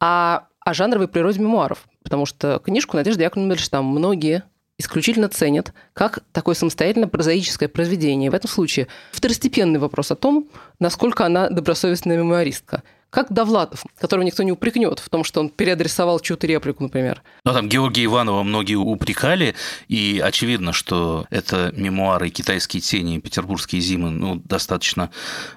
а 0.00 0.48
о 0.58 0.74
жанровой 0.74 1.06
природе 1.06 1.38
мемуаров. 1.38 1.86
Потому 2.02 2.26
что 2.26 2.58
книжку 2.58 2.96
Надежды 2.96 3.22
Яковлевны 3.22 3.50
Мандельштам 3.50 3.84
многие 3.84 4.42
исключительно 4.78 5.28
ценят 5.28 5.72
как 5.92 6.20
такое 6.32 6.54
самостоятельно 6.54 7.08
прозаическое 7.08 7.68
произведение. 7.68 8.30
В 8.30 8.34
этом 8.34 8.50
случае 8.50 8.88
второстепенный 9.12 9.78
вопрос 9.78 10.10
о 10.10 10.16
том, 10.16 10.48
насколько 10.80 11.24
она 11.24 11.48
добросовестная 11.48 12.16
мемуаристка. 12.18 12.82
Как 13.14 13.32
Довлатов, 13.32 13.84
которого 14.00 14.24
никто 14.24 14.42
не 14.42 14.50
упрекнет 14.50 14.98
в 14.98 15.08
том, 15.08 15.22
что 15.22 15.38
он 15.38 15.48
переадресовал 15.48 16.18
чью-то 16.18 16.48
реплику, 16.48 16.82
например. 16.82 17.22
Ну, 17.44 17.52
там 17.52 17.68
Георгия 17.68 18.06
Иванова 18.06 18.42
многие 18.42 18.74
упрекали, 18.74 19.54
и 19.86 20.20
очевидно, 20.20 20.72
что 20.72 21.24
это 21.30 21.72
мемуары 21.76 22.30
«Китайские 22.30 22.80
тени» 22.80 23.20
«Петербургские 23.20 23.80
зимы», 23.80 24.10
ну, 24.10 24.42
достаточно, 24.44 25.10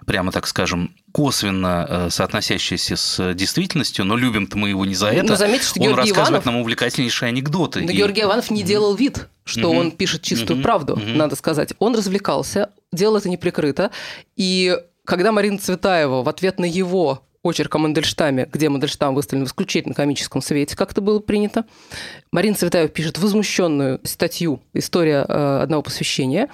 прямо 0.05 0.31
так 0.31 0.45
скажем, 0.45 0.95
косвенно 1.11 1.87
э, 1.89 2.09
соотносящийся 2.11 2.95
с 2.95 3.33
действительностью, 3.33 4.05
но 4.05 4.15
любим-то 4.15 4.55
мы 4.55 4.69
его 4.69 4.85
не 4.85 4.93
за 4.93 5.07
это. 5.07 5.29
Но 5.29 5.35
заметьте, 5.35 5.65
что 5.65 5.79
он 5.79 5.87
Георгий 5.87 6.11
рассказывает 6.11 6.43
Иванов... 6.43 6.45
нам 6.45 6.55
увлекательнейшие 6.57 7.29
анекдоты. 7.29 7.81
Но 7.81 7.89
и... 7.89 7.95
Георгий 7.95 8.21
Иванов 8.21 8.51
не 8.51 8.61
делал 8.61 8.93
вид, 8.93 9.29
что 9.45 9.61
mm-hmm. 9.61 9.79
он 9.79 9.91
пишет 9.93 10.21
чистую 10.21 10.59
mm-hmm. 10.59 10.61
правду, 10.61 10.93
mm-hmm. 10.93 11.15
надо 11.15 11.35
сказать. 11.35 11.73
Он 11.79 11.95
развлекался, 11.95 12.69
делал 12.91 13.17
это 13.17 13.29
неприкрыто, 13.29 13.89
и 14.35 14.77
когда 15.05 15.31
Марина 15.31 15.57
Цветаева 15.57 16.21
в 16.21 16.29
ответ 16.29 16.59
на 16.59 16.65
его 16.65 17.23
очерк 17.47 17.73
о 17.75 17.79
Мандельштаме, 17.79 18.47
где 18.51 18.69
Мандельштам 18.69 19.15
выставлен 19.15 19.45
в 19.45 19.49
исключительно 19.49 19.95
комическом 19.95 20.41
свете, 20.41 20.75
как 20.75 20.91
это 20.91 21.01
было 21.01 21.19
принято. 21.19 21.65
Марина 22.31 22.55
Цветаева 22.55 22.89
пишет 22.89 23.17
возмущенную 23.17 23.99
статью 24.03 24.61
«История 24.73 25.25
э, 25.27 25.59
одного 25.63 25.81
посвящения», 25.81 26.49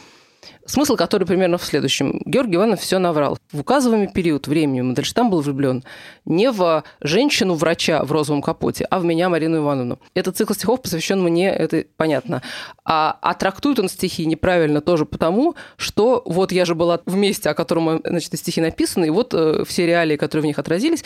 Смысл 0.65 0.95
который 0.95 1.27
примерно 1.27 1.57
в 1.57 1.63
следующем. 1.63 2.21
Георгий 2.25 2.55
Иванов 2.55 2.79
все 2.79 2.99
наврал. 2.99 3.37
В 3.51 3.59
указываемый 3.59 4.07
период 4.07 4.47
времени 4.47 4.81
Мандельштам 4.81 5.29
был 5.29 5.41
влюблен 5.41 5.83
не 6.25 6.51
в 6.51 6.83
женщину-врача 7.01 8.03
в 8.03 8.11
розовом 8.11 8.41
капоте, 8.41 8.85
а 8.85 8.99
в 8.99 9.05
меня, 9.05 9.29
Марину 9.29 9.57
Ивановну. 9.57 9.99
Этот 10.13 10.37
цикл 10.37 10.53
стихов 10.53 10.81
посвящен 10.81 11.21
мне, 11.21 11.49
это 11.49 11.85
понятно. 11.97 12.41
А, 12.85 13.17
а 13.21 13.33
трактует 13.33 13.79
он 13.79 13.89
стихи 13.89 14.25
неправильно 14.25 14.81
тоже 14.81 15.05
потому, 15.05 15.55
что 15.77 16.21
вот 16.25 16.51
я 16.51 16.65
же 16.65 16.75
была 16.75 17.01
в 17.05 17.15
месте, 17.15 17.49
о 17.49 17.53
котором 17.53 18.01
значит, 18.05 18.37
стихи 18.37 18.61
написаны, 18.61 19.07
и 19.07 19.09
вот 19.09 19.33
э, 19.33 19.63
все 19.67 19.85
реалии, 19.85 20.15
которые 20.15 20.43
в 20.43 20.45
них 20.47 20.59
отразились. 20.59 21.03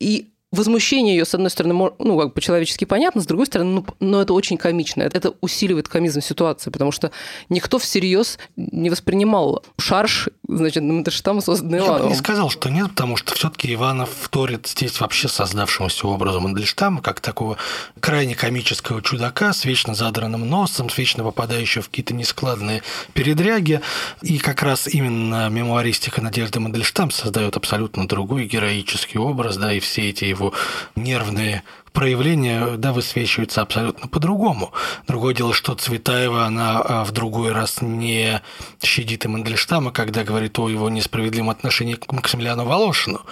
И 0.00 0.28
возмущение 0.52 1.16
ее, 1.16 1.24
с 1.24 1.34
одной 1.34 1.50
стороны, 1.50 1.74
ну, 1.98 2.18
как 2.18 2.34
по-человечески 2.34 2.84
понятно, 2.84 3.20
с 3.20 3.26
другой 3.26 3.46
стороны, 3.46 3.70
ну, 3.70 3.86
но 4.00 4.22
это 4.22 4.32
очень 4.32 4.56
комично. 4.56 5.02
Это 5.02 5.34
усиливает 5.40 5.88
комизм 5.88 6.20
ситуации, 6.20 6.70
потому 6.70 6.92
что 6.92 7.10
никто 7.48 7.78
всерьез 7.78 8.38
не 8.56 8.88
воспринимал 8.88 9.64
шарш, 9.78 10.28
значит, 10.46 10.82
Мандельштама, 10.84 11.40
созданный 11.40 11.78
Ивановым. 11.78 12.02
Я 12.02 12.04
бы 12.04 12.10
не 12.10 12.18
сказал, 12.18 12.50
что 12.50 12.68
нет, 12.68 12.90
потому 12.90 13.16
что 13.16 13.34
все 13.34 13.50
таки 13.50 13.74
Иванов 13.74 14.10
вторит 14.20 14.66
здесь 14.68 15.00
вообще 15.00 15.28
создавшемуся 15.28 16.06
образу 16.06 16.40
Мандельштама, 16.40 17.02
как 17.02 17.20
такого 17.20 17.56
крайне 17.98 18.36
комического 18.36 19.02
чудака 19.02 19.52
с 19.52 19.64
вечно 19.64 19.94
задранным 19.94 20.48
носом, 20.48 20.90
с 20.90 20.96
вечно 20.96 21.24
попадающего 21.24 21.82
в 21.82 21.88
какие-то 21.88 22.14
нескладные 22.14 22.82
передряги. 23.14 23.80
И 24.22 24.38
как 24.38 24.62
раз 24.62 24.86
именно 24.86 25.48
мемуаристика 25.48 26.22
Надежды 26.22 26.60
Мандельштам 26.60 27.10
создает 27.10 27.56
абсолютно 27.56 28.06
другой 28.06 28.46
героический 28.46 29.18
образ, 29.18 29.56
да, 29.56 29.72
и 29.72 29.80
все 29.80 30.10
эти 30.10 30.35
его 30.36 30.52
нервные 30.94 31.62
проявления, 31.96 32.76
да, 32.76 32.92
высвечиваются 32.92 33.62
абсолютно 33.62 34.06
по-другому. 34.06 34.70
Другое 35.08 35.34
дело, 35.34 35.54
что 35.54 35.74
Цветаева, 35.74 36.44
она 36.44 36.78
а, 36.78 37.04
в 37.04 37.12
другой 37.12 37.52
раз 37.52 37.80
не 37.80 38.42
щадит 38.82 39.24
и 39.24 39.28
Мандельштама, 39.28 39.92
когда 39.92 40.22
говорит 40.22 40.58
о 40.58 40.68
его 40.68 40.90
несправедливом 40.90 41.48
отношении 41.48 41.94
к 41.94 42.12
Максимилиану 42.12 42.66
Волошину. 42.66 43.22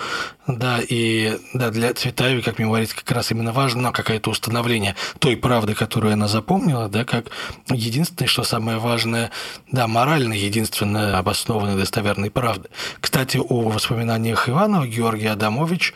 Да, 0.47 0.79
и 0.81 1.37
да, 1.53 1.71
для 1.71 1.93
Цветаевой, 1.93 2.43
как 2.43 2.59
мемуарист, 2.59 2.95
как 2.95 3.11
раз 3.11 3.31
именно 3.31 3.53
важно 3.53 3.93
какое-то 3.93 4.31
установление 4.31 4.95
той 5.19 5.37
правды, 5.37 5.75
которую 5.75 6.15
она 6.15 6.27
запомнила, 6.27 6.89
да, 6.89 7.05
как 7.05 7.27
единственное, 7.69 8.29
что 8.29 8.45
самое 8.45 8.79
важное, 8.79 9.31
да, 9.71 9.87
морально 9.87 10.33
единственное 10.33 11.19
обоснованной 11.19 11.77
достоверной 11.77 12.31
правды. 12.31 12.71
Кстати, 13.01 13.37
о 13.37 13.69
воспоминаниях 13.69 14.49
Иванова 14.49 14.87
Георгий 14.87 15.27
Адамович 15.27 15.93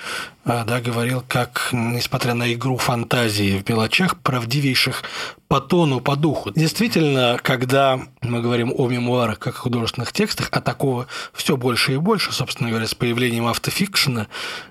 да, 0.48 0.80
говорил, 0.80 1.22
как, 1.28 1.68
несмотря 1.72 2.32
на 2.32 2.52
игру 2.54 2.78
фантазии 2.78 3.58
в 3.58 3.68
мелочах, 3.68 4.18
правдивейших 4.20 5.02
по 5.46 5.60
тону, 5.60 6.00
по 6.00 6.16
духу. 6.16 6.50
Действительно, 6.50 7.38
когда 7.42 8.00
мы 8.22 8.40
говорим 8.40 8.72
о 8.74 8.88
мемуарах 8.88 9.38
как 9.38 9.56
о 9.56 9.58
художественных 9.58 10.12
текстах, 10.12 10.48
а 10.52 10.62
такого 10.62 11.06
все 11.34 11.58
больше 11.58 11.94
и 11.94 11.96
больше, 11.98 12.32
собственно 12.32 12.70
говоря, 12.70 12.86
с 12.86 12.94
появлением 12.94 13.46
автофикшена 13.46 14.28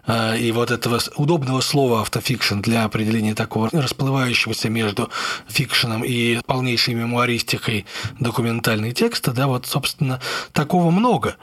э, 0.07 0.39
и 0.39 0.51
вот 0.51 0.71
этого 0.71 0.99
удобного 1.15 1.61
слова 1.61 2.01
автофикшн 2.01 2.59
для 2.59 2.83
определения 2.83 3.35
такого 3.35 3.69
расплывающегося 3.71 4.69
между 4.69 5.11
фикшеном 5.47 6.03
и 6.03 6.39
полнейшей 6.45 6.95
мемуаристикой 6.95 7.85
документальной 8.19 8.93
текста, 8.93 9.31
да, 9.31 9.45
вот, 9.45 9.67
собственно, 9.67 10.19
такого 10.53 10.89
много. 10.89 11.35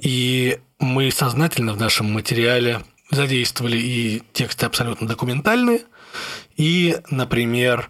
И 0.00 0.58
мы 0.78 1.10
сознательно 1.10 1.72
в 1.72 1.78
нашем 1.78 2.12
материале 2.12 2.82
задействовали 3.10 3.76
и 3.76 4.22
тексты 4.32 4.66
абсолютно 4.66 5.06
документальные, 5.06 5.82
и, 6.56 6.96
например, 7.10 7.88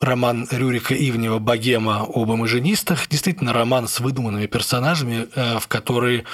роман 0.00 0.46
Рюрика 0.50 0.94
Ивнева 0.94 1.38
«Богема 1.38 2.02
об 2.02 2.32
имажинистах», 2.32 3.08
действительно 3.08 3.52
роман 3.52 3.88
с 3.88 4.00
выдуманными 4.00 4.46
персонажами, 4.46 5.28
э, 5.34 5.58
в 5.58 5.66
который 5.66 6.24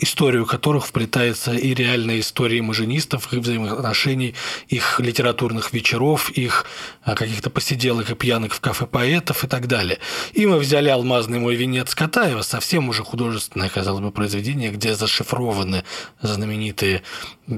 историю 0.00 0.46
которых 0.46 0.86
вплетается 0.86 1.52
и 1.52 1.74
реальная 1.74 2.20
история 2.20 2.62
маженистов, 2.62 3.32
их 3.32 3.40
взаимоотношений, 3.40 4.34
их 4.68 5.00
литературных 5.00 5.72
вечеров, 5.72 6.30
их 6.30 6.66
а, 7.04 7.14
каких-то 7.14 7.50
посиделок 7.50 8.10
и 8.10 8.14
пьянок 8.14 8.52
в 8.52 8.60
кафе 8.60 8.86
поэтов 8.86 9.44
и 9.44 9.46
так 9.46 9.66
далее. 9.66 9.98
И 10.32 10.46
мы 10.46 10.58
взяли 10.58 10.88
«Алмазный 10.88 11.38
мой 11.38 11.56
венец» 11.56 11.94
Катаева, 11.94 12.42
совсем 12.42 12.88
уже 12.88 13.04
художественное, 13.04 13.68
казалось 13.68 14.00
бы, 14.00 14.10
произведение, 14.10 14.70
где 14.70 14.94
зашифрованы 14.94 15.84
знаменитые 16.20 17.02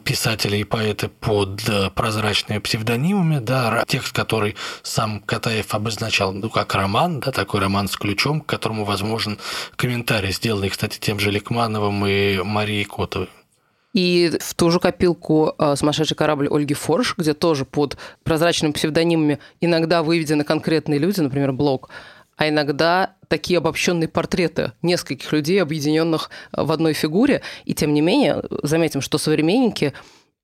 писатели 0.05 0.59
и 0.59 0.65
поэты 0.65 1.09
под 1.09 1.69
э, 1.69 1.91
прозрачными 1.91 2.59
псевдонимами, 2.59 3.39
да, 3.39 3.85
текст, 3.89 4.13
который 4.13 4.57
сам 4.83 5.21
Катаев 5.21 5.75
обозначал, 5.75 6.33
ну, 6.33 6.49
как 6.49 6.75
роман, 6.75 7.21
да, 7.21 7.33
такой 7.33 7.61
роман 7.61 7.89
с 7.89 7.97
ключом, 7.97 8.41
к 8.41 8.47
которому 8.47 8.85
возможен 8.85 9.39
комментарий, 9.77 10.33
сделанный, 10.33 10.71
кстати, 10.71 10.99
тем 10.99 11.19
же 11.19 11.31
Ликмановым 11.31 12.07
и 12.07 12.30
Марии 12.39 12.85
Котовой. 12.85 13.29
И 13.93 14.31
в 14.41 14.55
ту 14.55 14.71
же 14.71 14.79
копилку 14.79 15.55
а, 15.59 15.75
«Сумасшедший 15.75 16.17
корабль» 16.17 16.49
Ольги 16.49 16.75
Форш, 16.75 17.17
где 17.17 17.35
тоже 17.35 17.65
под 17.65 17.97
прозрачными 18.23 18.73
псевдонимами 18.73 19.41
иногда 19.61 20.03
выведены 20.03 20.45
конкретные 20.45 21.01
люди, 21.01 21.21
например, 21.21 21.53
Блок, 21.53 21.91
а 22.37 22.49
иногда 22.49 23.17
такие 23.29 23.59
обобщенные 23.59 24.09
портреты 24.09 24.73
нескольких 24.81 25.33
людей, 25.33 25.61
объединенных 25.61 26.31
а, 26.53 26.65
в 26.65 26.73
одной 26.73 26.93
фигуре. 26.93 27.43
И 27.65 27.75
тем 27.75 27.93
не 27.93 28.01
менее, 28.01 28.43
заметим, 28.63 29.01
что 29.01 29.19
современники 29.19 29.93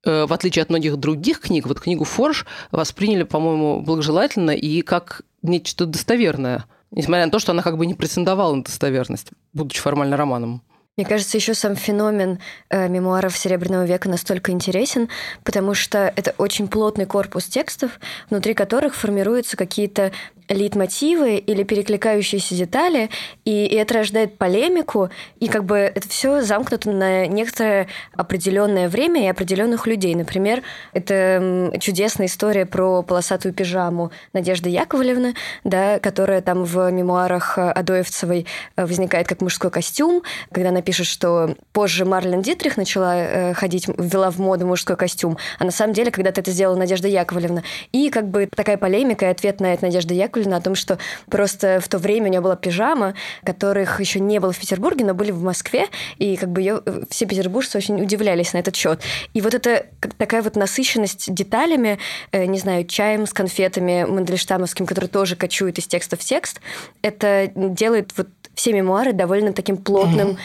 э, 0.05 0.25
в 0.25 0.33
отличие 0.33 0.63
от 0.63 0.69
многих 0.69 0.97
других 0.97 1.39
книг, 1.39 1.67
вот 1.67 1.79
книгу 1.79 2.03
Форш 2.03 2.45
восприняли, 2.71 3.23
по-моему, 3.23 3.81
благожелательно 3.81 4.51
и 4.51 4.81
как 4.81 5.21
нечто 5.41 5.85
достоверное, 5.85 6.65
несмотря 6.91 7.25
на 7.25 7.31
то, 7.31 7.39
что 7.39 7.53
она 7.53 7.63
как 7.63 7.77
бы 7.77 7.85
не 7.85 7.93
претендовала 7.93 8.53
на 8.53 8.63
достоверность, 8.63 9.29
будучи 9.53 9.79
формально 9.79 10.17
романом. 10.17 10.61
Мне 10.97 11.05
кажется, 11.05 11.37
еще 11.37 11.53
сам 11.53 11.75
феномен 11.75 12.39
э, 12.69 12.87
мемуаров 12.89 13.37
Серебряного 13.37 13.85
века 13.85 14.09
настолько 14.09 14.51
интересен, 14.51 15.09
потому 15.43 15.75
что 15.75 16.11
это 16.15 16.33
очень 16.39 16.67
плотный 16.67 17.05
корпус 17.05 17.45
текстов, 17.45 17.99
внутри 18.31 18.55
которых 18.55 18.95
формируются 18.95 19.57
какие-то 19.57 20.11
лейтмотивы 20.49 21.37
или 21.37 21.63
перекликающиеся 21.63 22.55
детали, 22.55 23.09
и, 23.45 23.65
и 23.65 23.75
это 23.75 23.95
рождает 23.95 24.37
полемику, 24.37 25.09
и 25.39 25.47
как 25.47 25.65
бы 25.65 25.77
это 25.77 26.07
все 26.07 26.41
замкнуто 26.41 26.91
на 26.91 27.27
некоторое 27.27 27.87
определенное 28.13 28.89
время 28.89 29.25
и 29.25 29.27
определенных 29.27 29.87
людей. 29.87 30.15
Например, 30.15 30.63
это 30.93 31.73
чудесная 31.79 32.27
история 32.27 32.65
про 32.65 33.03
полосатую 33.03 33.53
пижаму 33.53 34.11
Надежды 34.33 34.69
Яковлевны, 34.69 35.35
да, 35.63 35.99
которая 35.99 36.41
там 36.41 36.63
в 36.63 36.89
мемуарах 36.91 37.57
Адоевцевой 37.57 38.45
э, 38.75 38.85
возникает 38.85 39.27
как 39.27 39.41
мужской 39.41 39.69
костюм, 39.69 40.23
когда 40.51 40.69
она 40.69 40.81
пишет, 40.87 41.07
что 41.07 41.53
позже 41.73 42.05
Марлен 42.05 42.41
Дитрих 42.41 42.77
начала 42.77 43.13
э, 43.17 43.53
ходить, 43.53 43.89
ввела 43.89 44.31
в 44.31 44.39
моду 44.39 44.65
мужской 44.65 44.95
костюм, 44.95 45.37
а 45.59 45.65
на 45.65 45.71
самом 45.71 45.91
деле 45.91 46.11
когда-то 46.11 46.39
это 46.39 46.51
сделала 46.51 46.77
Надежда 46.77 47.09
Яковлевна. 47.09 47.63
И 47.91 48.09
как 48.09 48.29
бы 48.29 48.47
такая 48.55 48.77
полемика 48.77 49.25
и 49.25 49.27
ответ 49.27 49.59
на 49.59 49.73
это 49.73 49.83
Надежда 49.83 50.13
Яковлевна 50.13 50.55
о 50.55 50.61
том, 50.61 50.75
что 50.75 50.97
просто 51.29 51.81
в 51.81 51.89
то 51.89 51.97
время 51.97 52.27
у 52.27 52.29
нее 52.29 52.39
была 52.39 52.55
пижама, 52.55 53.15
которых 53.43 53.99
еще 53.99 54.21
не 54.21 54.39
было 54.39 54.53
в 54.53 54.59
Петербурге, 54.59 55.03
но 55.03 55.13
были 55.13 55.31
в 55.31 55.43
Москве, 55.43 55.87
и 56.19 56.37
как 56.37 56.53
бы 56.53 56.61
ее 56.61 56.81
э, 56.85 57.03
все 57.09 57.25
петербуржцы 57.25 57.77
очень 57.77 58.01
удивлялись 58.01 58.53
на 58.53 58.59
этот 58.59 58.73
счет. 58.73 59.01
И 59.33 59.41
вот 59.41 59.53
это 59.53 59.87
такая 60.17 60.41
вот 60.41 60.55
насыщенность 60.55 61.33
деталями, 61.33 61.99
э, 62.31 62.45
не 62.45 62.59
знаю, 62.59 62.85
чаем 62.85 63.27
с 63.27 63.33
конфетами 63.33 64.05
мандельштамовским, 64.07 64.85
который 64.85 65.09
тоже 65.09 65.35
кочует 65.35 65.79
из 65.79 65.87
текста 65.87 66.15
в 66.15 66.21
текст, 66.21 66.61
это 67.01 67.51
делает 67.53 68.13
вот 68.15 68.29
все 68.55 68.71
мемуары 68.71 69.11
довольно 69.11 69.51
таким 69.51 69.75
плотным, 69.75 70.29
mm-hmm 70.29 70.37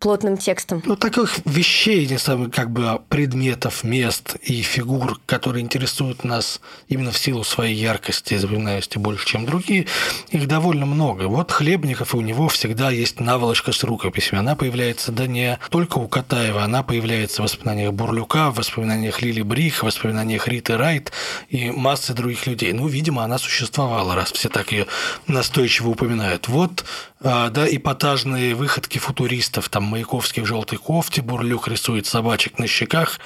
плотным 0.00 0.38
текстом. 0.38 0.82
Ну, 0.86 0.96
таких 0.96 1.40
вещей, 1.44 2.06
не 2.06 2.18
самых 2.18 2.52
как 2.52 2.70
бы 2.70 3.00
предметов, 3.10 3.84
мест 3.84 4.36
и 4.42 4.62
фигур, 4.62 5.20
которые 5.26 5.62
интересуют 5.62 6.24
нас 6.24 6.60
именно 6.88 7.12
в 7.12 7.18
силу 7.18 7.44
своей 7.44 7.76
яркости 7.76 8.34
и 8.34 8.38
запоминаемости 8.38 8.96
больше, 8.96 9.26
чем 9.26 9.44
другие, 9.44 9.86
их 10.30 10.48
довольно 10.48 10.86
много. 10.86 11.24
Вот 11.24 11.52
Хлебников, 11.52 12.14
и 12.14 12.16
у 12.16 12.22
него 12.22 12.48
всегда 12.48 12.90
есть 12.90 13.20
наволочка 13.20 13.72
с 13.72 13.84
рукописями. 13.84 14.40
Она 14.40 14.56
появляется, 14.56 15.12
да 15.12 15.26
не 15.26 15.58
только 15.68 15.98
у 15.98 16.08
Катаева, 16.08 16.64
она 16.64 16.82
появляется 16.82 17.42
в 17.42 17.44
воспоминаниях 17.44 17.92
Бурлюка, 17.92 18.50
в 18.50 18.56
воспоминаниях 18.56 19.20
Лили 19.20 19.42
Брих, 19.42 19.80
в 19.80 19.82
воспоминаниях 19.82 20.48
Риты 20.48 20.78
Райт 20.78 21.12
и 21.50 21.70
массы 21.70 22.14
других 22.14 22.46
людей. 22.46 22.72
Ну, 22.72 22.88
видимо, 22.88 23.22
она 23.22 23.36
существовала, 23.36 24.14
раз 24.14 24.32
все 24.32 24.48
так 24.48 24.72
ее 24.72 24.86
настойчиво 25.26 25.90
упоминают. 25.90 26.48
Вот 26.48 26.84
а, 27.22 27.50
да, 27.50 27.66
эпатажные 27.68 28.54
выходки 28.54 28.98
футуристов, 28.98 29.68
там 29.68 29.84
Маяковский 29.90 30.42
в 30.42 30.46
желтой 30.46 30.78
кофте, 30.78 31.22
Бурлюк 31.22 31.68
рисует 31.68 32.06
собачек 32.06 32.58
на 32.58 32.66
щеках 32.66 33.20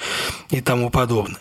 и 0.51 0.61
тому 0.61 0.91
подобное. 0.91 1.41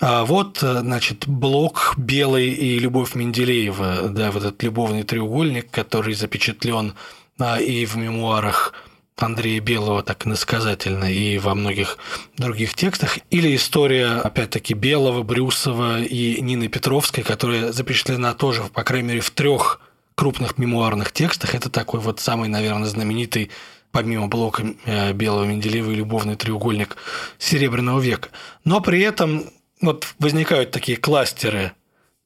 А 0.00 0.24
вот, 0.24 0.58
значит, 0.60 1.26
блок 1.26 1.94
белый 1.96 2.48
и 2.48 2.78
Любовь 2.78 3.14
Менделеева, 3.14 4.08
да, 4.10 4.30
вот 4.30 4.44
этот 4.44 4.62
любовный 4.62 5.02
треугольник, 5.04 5.70
который 5.70 6.14
запечатлен 6.14 6.94
а, 7.38 7.58
и 7.58 7.86
в 7.86 7.96
мемуарах 7.96 8.74
Андрея 9.16 9.60
Белого 9.60 10.02
так 10.02 10.26
иносказательно 10.26 11.04
и 11.04 11.38
во 11.38 11.54
многих 11.54 11.98
других 12.36 12.74
текстах, 12.74 13.18
или 13.30 13.54
история, 13.54 14.16
опять-таки, 14.16 14.74
Белого, 14.74 15.22
Брюсова 15.22 16.02
и 16.02 16.40
Нины 16.40 16.68
Петровской, 16.68 17.22
которая 17.22 17.72
запечатлена 17.72 18.34
тоже, 18.34 18.64
по 18.64 18.82
крайней 18.82 19.08
мере, 19.08 19.20
в 19.20 19.30
трех 19.30 19.80
крупных 20.16 20.58
мемуарных 20.58 21.12
текстах. 21.12 21.54
Это 21.54 21.70
такой 21.70 22.00
вот 22.00 22.20
самый, 22.20 22.48
наверное, 22.48 22.88
знаменитый 22.88 23.50
помимо 23.94 24.26
блока 24.26 24.64
э, 24.86 25.12
Белого 25.12 25.44
Менделеева 25.44 25.92
и 25.92 25.94
любовный 25.94 26.34
треугольник 26.34 26.96
Серебряного 27.38 28.00
века. 28.00 28.30
Но 28.64 28.80
при 28.80 29.00
этом 29.00 29.44
вот 29.80 30.16
возникают 30.18 30.72
такие 30.72 30.98
кластеры 30.98 31.72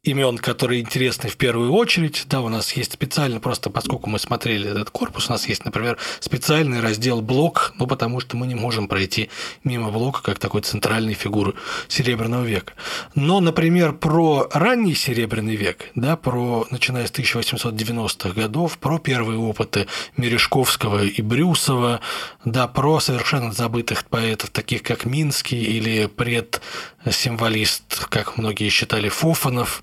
имен, 0.04 0.38
которые 0.38 0.80
интересны 0.80 1.28
в 1.28 1.36
первую 1.36 1.72
очередь. 1.72 2.24
Да, 2.28 2.40
у 2.40 2.48
нас 2.48 2.72
есть 2.72 2.92
специально, 2.92 3.40
просто 3.40 3.68
поскольку 3.68 4.08
мы 4.08 4.18
смотрели 4.18 4.70
этот 4.70 4.90
корпус, 4.90 5.28
у 5.28 5.32
нас 5.32 5.48
есть, 5.48 5.64
например, 5.64 5.98
специальный 6.20 6.80
раздел 6.80 7.20
блок, 7.20 7.74
ну, 7.78 7.86
потому 7.86 8.20
что 8.20 8.36
мы 8.36 8.46
не 8.46 8.54
можем 8.54 8.88
пройти 8.88 9.28
мимо 9.64 9.90
блока 9.90 10.22
как 10.22 10.38
такой 10.38 10.62
центральной 10.62 11.14
фигуры 11.14 11.54
Серебряного 11.88 12.44
века. 12.44 12.74
Но, 13.14 13.40
например, 13.40 13.92
про 13.92 14.48
ранний 14.52 14.94
Серебряный 14.94 15.56
век, 15.56 15.90
да, 15.94 16.16
про, 16.16 16.66
начиная 16.70 17.06
с 17.06 17.10
1890-х 17.10 18.30
годов, 18.30 18.78
про 18.78 18.98
первые 18.98 19.38
опыты 19.38 19.88
Мережковского 20.16 21.04
и 21.04 21.22
Брюсова, 21.22 22.00
да, 22.44 22.68
про 22.68 23.00
совершенно 23.00 23.52
забытых 23.52 24.04
поэтов, 24.04 24.50
таких 24.50 24.82
как 24.82 25.04
Минский 25.04 25.60
или 25.60 26.06
предсимволист, 27.08 28.04
как 28.10 28.36
многие 28.36 28.68
считали, 28.68 29.08
Фофанов, 29.08 29.82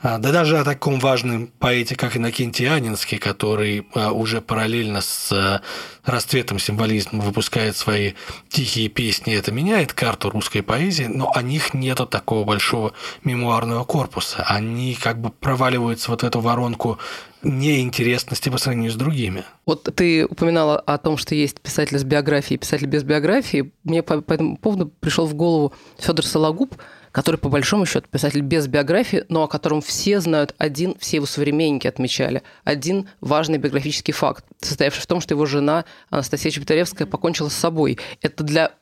а, 0.00 0.18
да 0.18 0.30
даже 0.30 0.56
о 0.56 0.62
таком 0.62 1.00
важном 1.00 1.48
поэте, 1.58 1.96
как 1.96 2.16
Иннокентий 2.16 2.72
Анинский, 2.72 3.18
который 3.18 3.88
а, 3.92 4.12
уже 4.12 4.40
параллельно 4.40 5.00
с 5.00 5.32
а, 5.32 5.62
расцветом 6.04 6.60
символизма 6.60 7.22
выпускает 7.24 7.76
свои 7.76 8.12
тихие 8.48 8.88
песни, 8.88 9.34
это 9.34 9.50
меняет 9.50 9.94
карту 9.94 10.30
русской 10.30 10.62
поэзии, 10.62 11.04
но 11.04 11.32
о 11.34 11.42
них 11.42 11.74
нету 11.74 12.06
такого 12.06 12.44
большого 12.44 12.92
мемуарного 13.24 13.82
корпуса. 13.82 14.44
Они 14.44 14.94
как 14.94 15.20
бы 15.20 15.30
проваливаются 15.30 16.12
вот 16.12 16.22
в 16.22 16.24
эту 16.24 16.40
воронку 16.40 17.00
неинтересности 17.42 18.48
по 18.48 18.58
сравнению 18.58 18.92
с 18.92 18.96
другими. 18.96 19.44
Вот 19.66 19.88
ты 19.94 20.26
упоминала 20.26 20.78
о 20.78 20.98
том, 20.98 21.16
что 21.16 21.34
есть 21.34 21.60
писатель 21.60 21.98
с 21.98 22.04
биографией 22.04 22.56
и 22.56 22.58
писатель 22.58 22.86
без 22.86 23.02
биографии. 23.02 23.72
Мне 23.84 24.02
по, 24.02 24.20
по 24.20 24.32
этому 24.32 24.56
поводу 24.56 24.88
пришел 25.00 25.26
в 25.26 25.34
голову 25.34 25.72
Федор 25.98 26.24
Сологуб, 26.24 26.74
который, 27.12 27.36
по 27.36 27.48
большому 27.48 27.86
счету, 27.86 28.06
писатель 28.10 28.42
без 28.42 28.66
биографии, 28.66 29.24
но 29.28 29.44
о 29.44 29.48
котором 29.48 29.80
все 29.80 30.20
знают 30.20 30.54
один, 30.58 30.94
все 30.98 31.16
его 31.16 31.26
современники 31.26 31.86
отмечали, 31.86 32.42
один 32.64 33.08
важный 33.20 33.58
биографический 33.58 34.14
факт, 34.14 34.44
состоявший 34.60 35.02
в 35.02 35.06
том, 35.06 35.20
что 35.20 35.34
его 35.34 35.46
жена 35.46 35.84
Анастасия 36.10 36.52
Чеботаревская 36.52 37.06
покончила 37.06 37.48
с 37.48 37.54
собой. 37.54 37.98
Это 38.20 38.44
для 38.44 38.72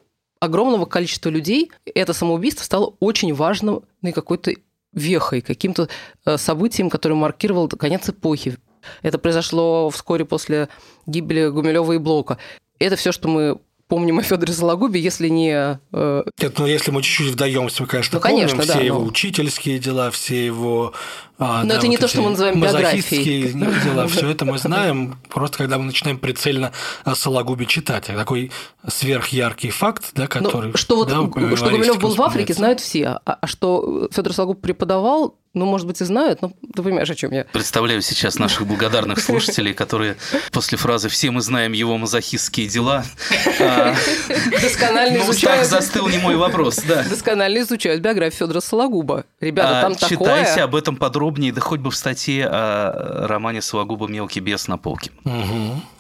огромного 0.40 0.85
количества 0.85 1.31
людей 1.31 1.73
это 1.85 2.12
самоубийство 2.12 2.62
стало 2.62 2.94
очень 3.01 3.35
важным 3.35 3.83
ну, 4.03 4.12
какой-то 4.12 4.53
вехой, 4.92 5.40
каким-то 5.40 5.88
э, 6.24 6.37
событием, 6.37 6.90
которое 6.90 7.14
маркировало 7.14 7.68
конец 7.68 8.09
эпохи. 8.09 8.57
Это 9.03 9.18
произошло 9.18 9.90
вскоре 9.90 10.24
после 10.24 10.68
гибели 11.07 11.48
Гумилева 11.48 11.92
и 11.92 11.98
Блока. 11.98 12.38
Это 12.79 12.96
все, 12.96 13.12
что 13.12 13.29
мы 13.29 13.59
помним 13.88 14.18
о 14.18 14.22
Федоре 14.22 14.53
Сологубе, 14.53 15.01
если 15.01 15.29
не... 15.29 15.81
Э... 15.92 16.22
Нет, 16.40 16.59
ну 16.59 16.66
если 16.66 16.90
мы 16.90 17.03
чуть-чуть 17.03 17.33
вдаемся, 17.33 17.83
мы, 17.83 17.88
конечно, 17.88 18.16
ну, 18.16 18.20
конечно 18.20 18.57
помним 18.57 18.66
да, 18.66 18.72
все 18.72 18.81
но... 18.81 18.85
его 18.85 19.05
учительские 19.05 19.79
дела, 19.79 20.11
все 20.11 20.46
его 20.46 20.92
а, 21.38 21.62
Но 21.62 21.68
да, 21.68 21.74
это 21.77 21.87
вот 21.87 21.90
не 21.90 21.96
то, 21.98 22.09
что 22.09 22.20
мы 22.22 22.31
называем 22.31 22.61
биографией. 22.61 23.53
дела, 23.53 24.07
все 24.09 24.29
это 24.29 24.44
мы 24.44 24.59
знаем, 24.59 25.18
просто 25.29 25.59
когда 25.59 25.79
мы 25.79 25.85
начинаем 25.85 26.18
прицельно 26.18 26.72
о 27.05 27.14
Сологубе 27.14 27.64
читать. 27.64 28.07
Такой 28.07 28.51
сверхяркий 28.87 29.70
факт, 29.70 30.11
да, 30.14 30.22
ну, 30.22 30.29
который... 30.29 30.70
Ну, 30.72 30.77
что, 30.77 30.96
вот, 30.96 31.09
да, 31.09 31.57
что 31.57 31.70
Гумилев 31.70 31.98
был 31.98 32.14
в 32.14 32.22
Африке, 32.22 32.55
знают 32.55 32.81
все. 32.81 33.20
А, 33.24 33.38
а 33.40 33.46
что 33.46 34.09
Федор 34.12 34.33
Сологуб 34.33 34.61
преподавал, 34.61 35.37
ну, 35.54 35.64
может 35.66 35.87
быть, 35.87 36.00
и 36.00 36.04
знают, 36.04 36.42
но 36.42 36.52
ты 36.74 36.82
понимаешь, 36.82 37.11
о 37.11 37.14
чем 37.14 37.32
я. 37.32 37.44
Представляю 37.44 38.02
сейчас 38.02 38.38
наших 38.38 38.66
благодарных 38.66 39.18
слушателей, 39.22 39.74
которые 39.74 40.16
после 40.52 40.78
фразы 40.78 41.08
«все 41.08 41.30
мы 41.30 41.40
знаем 41.40 41.72
его 41.72 41.96
мазохистские 41.96 42.68
дела» 42.68 43.04
а, 43.61 43.94
досконально 44.61 45.18
изучают... 45.18 45.61
так 45.61 45.64
застыл 45.66 46.08
не 46.08 46.18
мой 46.18 46.37
вопрос, 46.37 46.78
да. 46.87 47.02
Досконально 47.02 47.58
изучают 47.61 48.02
биографию 48.02 48.38
Федора 48.38 48.61
Сологуба. 48.61 49.24
Ребята, 49.40 49.80
там 49.82 49.94
такое... 49.94 50.18
Читайте 50.18 50.62
об 50.62 50.76
этом 50.76 50.96
подробнее, 50.96 51.52
да 51.52 51.61
хоть 51.61 51.80
бы 51.80 51.90
в 51.90 51.96
статье 51.96 52.46
о 52.46 53.26
романе 53.26 53.62
Сологуба 53.62 54.06
«Мелкий 54.06 54.40
бес» 54.40 54.68
на 54.68 54.78
полке. 54.78 55.11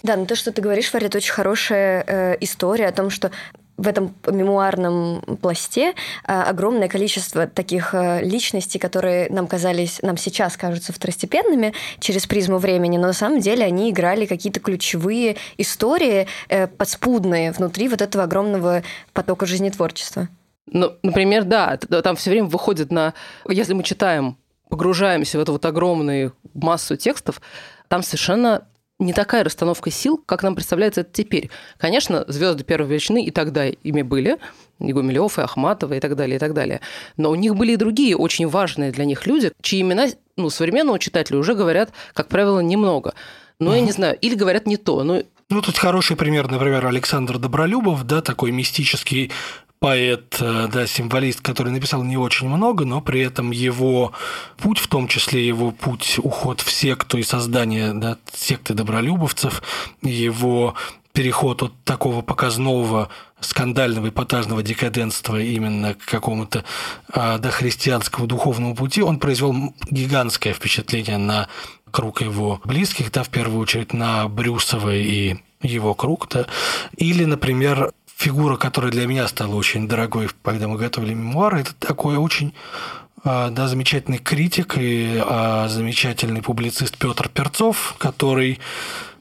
Да, 0.02 0.16
ну 0.16 0.26
то, 0.26 0.36
что 0.36 0.52
ты 0.52 0.62
говоришь, 0.62 0.90
Фарид, 0.90 1.14
очень 1.14 1.32
хорошая 1.32 2.04
э, 2.06 2.36
история 2.40 2.86
о 2.86 2.92
том, 2.92 3.10
что 3.10 3.30
в 3.78 3.86
этом 3.86 4.14
мемуарном 4.26 5.22
пласте 5.40 5.94
а, 6.24 6.42
огромное 6.42 6.88
количество 6.88 7.46
таких 7.46 7.94
а, 7.94 8.20
личностей, 8.20 8.78
которые 8.78 9.30
нам 9.30 9.46
казались, 9.46 10.00
нам 10.02 10.16
сейчас 10.16 10.56
кажутся 10.56 10.92
второстепенными 10.92 11.72
через 12.00 12.26
призму 12.26 12.58
времени, 12.58 12.98
но 12.98 13.06
на 13.06 13.12
самом 13.12 13.40
деле 13.40 13.64
они 13.64 13.90
играли 13.90 14.26
какие-то 14.26 14.60
ключевые 14.60 15.36
истории 15.56 16.26
э, 16.48 16.66
подспудные 16.66 17.52
внутри 17.52 17.88
вот 17.88 18.02
этого 18.02 18.24
огромного 18.24 18.82
потока 19.12 19.46
жизнетворчества. 19.46 20.28
Ну, 20.70 20.92
например, 21.02 21.44
да, 21.44 21.76
там 21.76 22.16
все 22.16 22.30
время 22.30 22.48
выходит 22.48 22.90
на... 22.90 23.14
Если 23.48 23.72
мы 23.72 23.84
читаем, 23.84 24.36
погружаемся 24.68 25.38
в 25.38 25.40
эту 25.40 25.52
вот 25.52 25.64
огромную 25.64 26.34
массу 26.52 26.96
текстов, 26.96 27.40
там 27.88 28.02
совершенно 28.02 28.66
не 28.98 29.12
такая 29.12 29.44
расстановка 29.44 29.90
сил, 29.90 30.22
как 30.24 30.42
нам 30.42 30.54
представляется 30.54 31.02
это 31.02 31.10
теперь. 31.12 31.50
Конечно, 31.78 32.24
звезды 32.28 32.64
первой 32.64 32.88
величины 32.88 33.24
и 33.24 33.30
тогда 33.30 33.66
ими 33.66 34.02
были, 34.02 34.38
и 34.80 34.92
Гумилев, 34.92 35.38
и 35.38 35.42
Ахматова, 35.42 35.94
и 35.94 36.00
так 36.00 36.16
далее, 36.16 36.36
и 36.36 36.38
так 36.38 36.52
далее. 36.52 36.80
Но 37.16 37.30
у 37.30 37.34
них 37.34 37.54
были 37.54 37.72
и 37.72 37.76
другие 37.76 38.16
очень 38.16 38.48
важные 38.48 38.90
для 38.90 39.04
них 39.04 39.26
люди, 39.26 39.52
чьи 39.62 39.80
имена 39.80 40.08
ну, 40.36 40.50
современного 40.50 40.98
читателя 40.98 41.38
уже 41.38 41.54
говорят, 41.54 41.90
как 42.14 42.28
правило, 42.28 42.60
немного. 42.60 43.14
Но 43.58 43.70
угу. 43.70 43.76
я 43.76 43.80
не 43.82 43.92
знаю, 43.92 44.16
или 44.20 44.34
говорят 44.34 44.66
не 44.66 44.76
то. 44.76 45.02
Ну, 45.02 45.24
ну, 45.50 45.62
тут 45.62 45.78
хороший 45.78 46.16
пример, 46.16 46.50
например, 46.50 46.84
Александр 46.86 47.38
Добролюбов, 47.38 48.04
да, 48.04 48.20
такой 48.20 48.50
мистический 48.50 49.32
поэт, 49.78 50.36
э, 50.40 50.68
да, 50.72 50.86
символист, 50.86 51.40
который 51.40 51.72
написал 51.72 52.02
не 52.02 52.16
очень 52.16 52.48
много, 52.48 52.84
но 52.84 53.00
при 53.00 53.20
этом 53.20 53.50
его 53.50 54.12
путь, 54.56 54.78
в 54.78 54.88
том 54.88 55.08
числе 55.08 55.46
его 55.46 55.70
путь, 55.70 56.18
уход 56.18 56.60
в 56.60 56.70
секту 56.70 57.18
и 57.18 57.22
создание 57.22 57.92
да, 57.92 58.18
секты 58.32 58.74
добролюбовцев, 58.74 59.62
его 60.02 60.74
переход 61.12 61.62
от 61.62 61.72
такого 61.84 62.22
показного 62.22 63.08
скандального 63.40 64.08
эпатажного 64.08 64.62
декаденства 64.62 65.40
именно 65.40 65.94
к 65.94 66.04
какому-то 66.04 66.64
а, 67.12 67.38
дохристианскому 67.38 68.26
духовному 68.26 68.74
пути, 68.74 69.02
он 69.02 69.18
произвел 69.18 69.74
гигантское 69.90 70.52
впечатление 70.52 71.18
на 71.18 71.48
круг 71.90 72.20
его 72.20 72.60
близких, 72.64 73.10
да, 73.10 73.22
в 73.22 73.30
первую 73.30 73.60
очередь 73.60 73.92
на 73.92 74.28
Брюсова 74.28 74.94
и 74.94 75.36
его 75.62 75.94
круг, 75.94 76.28
да. 76.30 76.46
Или, 76.96 77.24
например, 77.24 77.92
фигура, 78.18 78.56
которая 78.56 78.90
для 78.90 79.06
меня 79.06 79.28
стала 79.28 79.54
очень 79.54 79.86
дорогой, 79.86 80.28
когда 80.42 80.66
мы 80.66 80.76
готовили 80.76 81.14
мемуары, 81.14 81.60
это 81.60 81.72
такой 81.74 82.16
очень 82.16 82.52
а, 83.22 83.50
да, 83.50 83.68
замечательный 83.68 84.18
критик 84.18 84.74
и 84.76 85.22
а, 85.24 85.68
замечательный 85.68 86.42
публицист 86.42 86.98
Петр 86.98 87.28
Перцов, 87.28 87.94
который 87.98 88.58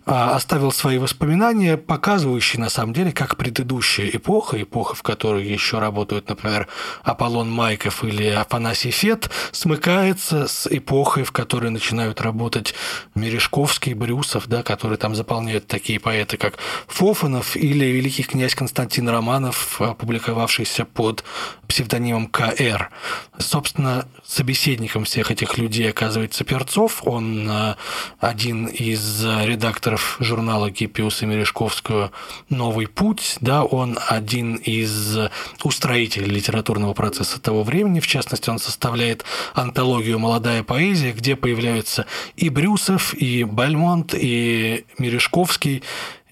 оставил 0.08 0.72
свои 0.72 0.98
воспоминания, 0.98 1.76
показывающие 1.76 2.62
на 2.62 2.70
самом 2.70 2.94
деле, 2.94 3.12
как 3.12 3.36
предыдущая 3.36 4.10
эпоха, 4.10 4.62
эпоха, 4.62 4.96
в 4.96 5.04
которой 5.04 5.46
еще 5.46 5.80
работают, 5.80 6.30
например, 6.30 6.70
Аполлон 7.04 7.52
Майков 7.52 8.06
или 8.06 8.28
Афанасий 8.28 8.92
Фет, 8.92 9.30
смыкается 9.52 10.48
с 10.48 10.66
эпохой, 10.66 11.26
в 11.26 11.34
которой 11.34 11.72
начинают 11.72 12.22
работать 12.22 12.74
Мережковский, 13.16 13.94
Брюсов, 13.94 14.48
да, 14.48 14.64
которые 14.64 14.98
там 14.98 15.14
заполняют 15.14 15.68
такие 15.68 16.00
поэты, 16.00 16.38
как 16.38 16.54
Фофанов 16.88 17.58
или 17.58 17.86
великий 17.86 18.24
князь 18.24 18.56
Константин 18.56 19.10
Романов, 19.10 19.82
опубликовавшийся 19.82 20.86
под 20.86 21.26
псевдонимом 21.68 22.28
КР. 22.28 22.92
Собственно, 23.40 24.08
собеседником 24.26 25.04
всех 25.04 25.32
этих 25.32 25.58
людей 25.58 25.90
оказывается 25.90 26.46
Перцов. 26.46 27.02
Он 27.06 27.50
э, 27.50 27.76
один 28.20 28.68
из 28.68 29.26
редакторов 29.26 29.97
журнала 30.20 30.70
Гиппиуса 30.70 31.26
Мережковского 31.26 32.12
«Новый 32.50 32.88
путь». 32.88 33.38
Да, 33.42 33.64
он 33.64 33.98
один 34.08 34.56
из 34.56 35.18
устроителей 35.64 36.30
литературного 36.30 36.94
процесса 36.94 37.42
того 37.42 37.64
времени. 37.64 38.00
В 38.00 38.08
частности, 38.08 38.50
он 38.50 38.60
составляет 38.60 39.26
антологию 39.54 40.20
«Молодая 40.20 40.64
поэзия», 40.64 41.12
где 41.12 41.36
появляются 41.36 42.06
и 42.36 42.50
Брюсов, 42.50 43.14
и 43.14 43.44
Бальмонт, 43.44 44.14
и 44.14 44.86
Мережковский, 44.98 45.84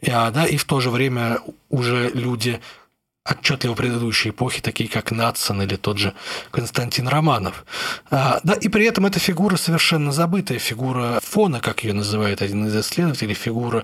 а, 0.07 0.32
да, 0.32 0.45
и 0.45 0.57
в 0.57 0.66
то 0.66 0.80
же 0.80 0.89
время 0.89 1.39
уже 1.70 2.11
люди 2.13 2.59
отчетливо 3.28 3.73
предыдущей 3.73 4.30
эпохи, 4.30 4.61
такие 4.61 4.88
как 4.88 5.11
Натсон 5.11 5.61
или 5.63 5.76
тот 5.76 5.97
же 5.97 6.13
Константин 6.51 7.07
Романов. 7.07 7.65
А, 8.11 8.39
да, 8.43 8.53
и 8.53 8.67
при 8.67 8.86
этом 8.86 9.07
эта 9.07 9.19
фигура 9.19 9.55
совершенно 9.57 10.11
забытая, 10.11 10.59
фигура 10.59 11.19
фона, 11.23 11.59
как 11.59 11.84
ее 11.84 11.93
называет 11.93 12.43
один 12.43 12.67
из 12.67 12.76
исследователей, 12.76 13.34
фигура 13.34 13.84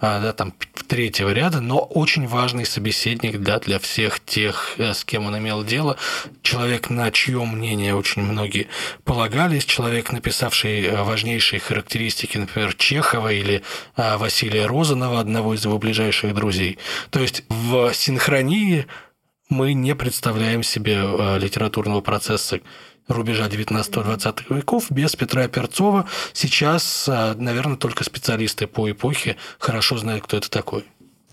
а, 0.00 0.20
да, 0.20 0.32
там, 0.32 0.52
третьего 0.88 1.30
ряда, 1.30 1.60
но 1.60 1.78
очень 1.78 2.26
важный 2.26 2.66
собеседник 2.66 3.40
да, 3.40 3.60
для 3.60 3.78
всех 3.78 4.18
тех, 4.18 4.74
э, 4.78 4.92
с 4.92 5.04
кем 5.04 5.26
он 5.26 5.38
имел 5.38 5.62
дело, 5.62 5.96
человек, 6.42 6.90
на 6.90 7.12
чье 7.12 7.44
мнение 7.44 7.94
очень 7.94 8.22
многие 8.22 8.66
полагались, 9.04 9.64
человек, 9.64 10.10
написавший 10.10 10.82
э, 10.82 11.02
важнейшие 11.04 11.60
характеристики, 11.60 12.38
например, 12.38 12.74
Чехова 12.74 13.32
или 13.32 13.62
а, 13.94 14.18
Василия 14.18 14.66
Розанова, 14.66 15.20
одного 15.20 15.54
из 15.54 15.64
его 15.64 15.78
ближайших 15.78 16.34
друзей. 16.34 16.78
То 17.10 17.20
есть 17.20 17.44
в 17.48 17.94
синхронии 17.94 18.79
мы 19.50 19.74
не 19.74 19.94
представляем 19.94 20.62
себе 20.62 20.94
э, 21.02 21.38
литературного 21.38 22.00
процесса 22.00 22.60
рубежа 23.08 23.48
19-20 23.48 24.54
веков 24.54 24.86
без 24.90 25.16
Петра 25.16 25.48
Перцова. 25.48 26.08
Сейчас, 26.32 27.08
э, 27.08 27.34
наверное, 27.34 27.76
только 27.76 28.04
специалисты 28.04 28.66
по 28.66 28.90
эпохе 28.90 29.36
хорошо 29.58 29.98
знают, 29.98 30.24
кто 30.24 30.36
это 30.38 30.48
такой. 30.48 30.84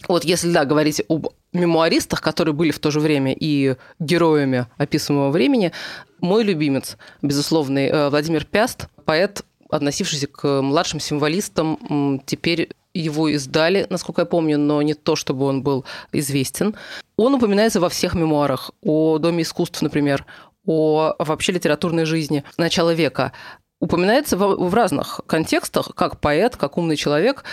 Вот 0.07 0.25
если, 0.25 0.51
да, 0.51 0.65
говорить 0.65 1.01
об 1.07 1.27
мемуаристах, 1.53 2.21
которые 2.21 2.53
были 2.53 2.71
в 2.71 2.79
то 2.79 2.91
же 2.91 2.99
время 2.99 3.33
и 3.33 3.75
героями 3.99 4.67
описываемого 4.77 5.31
времени, 5.31 5.71
мой 6.19 6.43
любимец, 6.43 6.97
безусловный, 7.21 7.87
э, 7.87 8.09
Владимир 8.09 8.45
Пяст, 8.45 8.87
поэт, 9.05 9.43
относившийся 9.69 10.27
к 10.27 10.61
младшим 10.61 10.99
символистам, 10.99 12.21
теперь 12.25 12.69
его 12.99 13.27
издали, 13.29 13.87
насколько 13.89 14.21
я 14.21 14.25
помню, 14.25 14.57
но 14.57 14.81
не 14.81 14.93
то, 14.93 15.15
чтобы 15.15 15.45
он 15.45 15.61
был 15.61 15.85
известен. 16.11 16.75
Он 17.17 17.35
упоминается 17.35 17.79
во 17.79 17.89
всех 17.89 18.13
мемуарах 18.13 18.71
о 18.83 19.17
Доме 19.17 19.43
искусств, 19.43 19.81
например, 19.81 20.25
о 20.65 21.15
вообще 21.17 21.53
литературной 21.53 22.05
жизни 22.05 22.43
начала 22.57 22.93
века. 22.93 23.31
Упоминается 23.79 24.37
в, 24.37 24.73
разных 24.73 25.21
контекстах, 25.27 25.93
как 25.95 26.19
поэт, 26.19 26.55
как 26.55 26.77
умный 26.77 26.95
человек, 26.95 27.43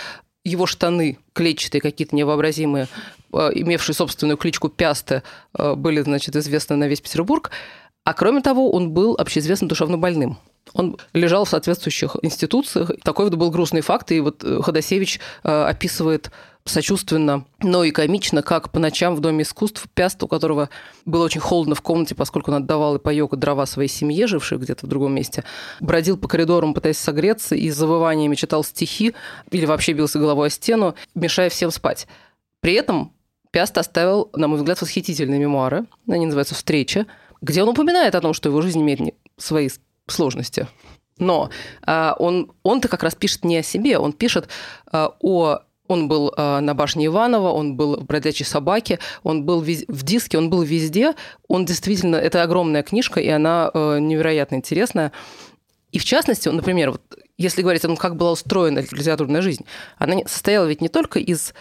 его 0.43 0.65
штаны 0.65 1.17
клетчатые 1.33 1.81
какие-то 1.81 2.15
невообразимые, 2.15 2.87
э, 3.33 3.49
имевшие 3.53 3.95
собственную 3.95 4.37
кличку 4.37 4.69
Пясты, 4.69 5.23
э, 5.57 5.75
были, 5.75 6.01
значит, 6.01 6.35
известны 6.35 6.75
на 6.75 6.87
весь 6.87 7.01
Петербург. 7.01 7.51
А 8.03 8.13
кроме 8.13 8.41
того, 8.41 8.71
он 8.71 8.91
был 8.91 9.15
общеизвестным 9.17 9.67
душевно 9.67 9.97
больным. 9.97 10.37
Он 10.73 10.97
лежал 11.13 11.45
в 11.45 11.49
соответствующих 11.49 12.17
институциях. 12.21 12.91
Такой 13.03 13.25
вот 13.25 13.35
был 13.35 13.51
грустный 13.51 13.81
факт, 13.81 14.11
и 14.11 14.19
вот 14.19 14.43
э, 14.43 14.61
Ходосевич 14.61 15.19
описывает 15.43 16.31
сочувственно, 16.65 17.45
но 17.61 17.83
и 17.83 17.91
комично, 17.91 18.41
как 18.41 18.71
по 18.71 18.79
ночам 18.79 19.15
в 19.15 19.19
Доме 19.19 19.43
искусств 19.43 19.87
Пяст, 19.93 20.21
у 20.23 20.27
которого 20.27 20.69
было 21.05 21.25
очень 21.25 21.39
холодно 21.39 21.75
в 21.75 21.81
комнате, 21.81 22.15
поскольку 22.15 22.51
он 22.51 22.57
отдавал 22.57 22.95
и 22.95 22.99
паёк 22.99 23.33
и 23.33 23.37
дрова 23.37 23.65
своей 23.65 23.87
семье, 23.87 24.25
жившей 24.25 24.57
где-то 24.57 24.85
в 24.85 24.89
другом 24.89 25.13
месте, 25.13 25.43
бродил 25.79 26.17
по 26.17 26.27
коридорам, 26.27 26.73
пытаясь 26.73 26.97
согреться, 26.97 27.55
и 27.55 27.69
завываниями 27.69 28.35
читал 28.35 28.63
стихи 28.63 29.13
или 29.51 29.65
вообще 29.65 29.93
бился 29.93 30.17
головой 30.17 30.47
о 30.47 30.49
стену, 30.49 30.95
мешая 31.13 31.49
всем 31.49 31.71
спать. 31.71 32.07
При 32.61 32.73
этом 32.73 33.13
Пяст 33.51 33.77
оставил, 33.77 34.31
на 34.35 34.47
мой 34.47 34.57
взгляд, 34.57 34.81
восхитительные 34.81 35.39
мемуары, 35.39 35.85
они 36.09 36.25
называются 36.25 36.55
«Встреча», 36.55 37.05
где 37.41 37.61
он 37.61 37.69
упоминает 37.69 38.15
о 38.15 38.21
том, 38.21 38.33
что 38.33 38.49
его 38.49 38.61
жизнь 38.61 38.81
имеет 38.81 39.15
свои 39.37 39.69
сложности. 40.07 40.67
Но 41.17 41.49
а, 41.85 42.15
он, 42.19 42.51
он-то 42.63 42.87
как 42.87 43.03
раз 43.03 43.15
пишет 43.15 43.45
не 43.45 43.57
о 43.57 43.63
себе, 43.63 43.97
он 43.97 44.13
пишет 44.13 44.49
а, 44.91 45.15
о 45.21 45.59
он 45.87 46.07
был 46.07 46.33
э, 46.35 46.59
на 46.61 46.73
башне 46.73 47.05
Иванова, 47.05 47.51
он 47.51 47.75
был 47.75 47.97
в 47.97 48.05
«Бродячей 48.05 48.45
собаке», 48.45 48.99
он 49.21 49.45
был 49.45 49.61
в 49.61 50.03
диске, 50.03 50.37
он 50.37 50.49
был 50.49 50.63
везде. 50.63 51.13
Он 51.47 51.65
действительно... 51.65 52.15
Это 52.15 52.41
огромная 52.41 52.81
книжка, 52.81 53.19
и 53.19 53.27
она 53.27 53.69
э, 53.71 53.99
невероятно 53.99 54.55
интересная. 54.55 55.11
И 55.91 55.99
в 55.99 56.03
частности, 56.03 56.49
например, 56.49 56.91
вот, 56.91 57.01
если 57.37 57.61
говорить 57.61 57.83
о 57.83 57.87
том, 57.87 57.97
как 57.97 58.15
была 58.15 58.31
устроена 58.31 58.79
литературная 58.79 59.41
жизнь, 59.41 59.65
она 59.97 60.15
состояла 60.25 60.65
ведь 60.65 60.81
не 60.81 60.89
только 60.89 61.19
из 61.19 61.53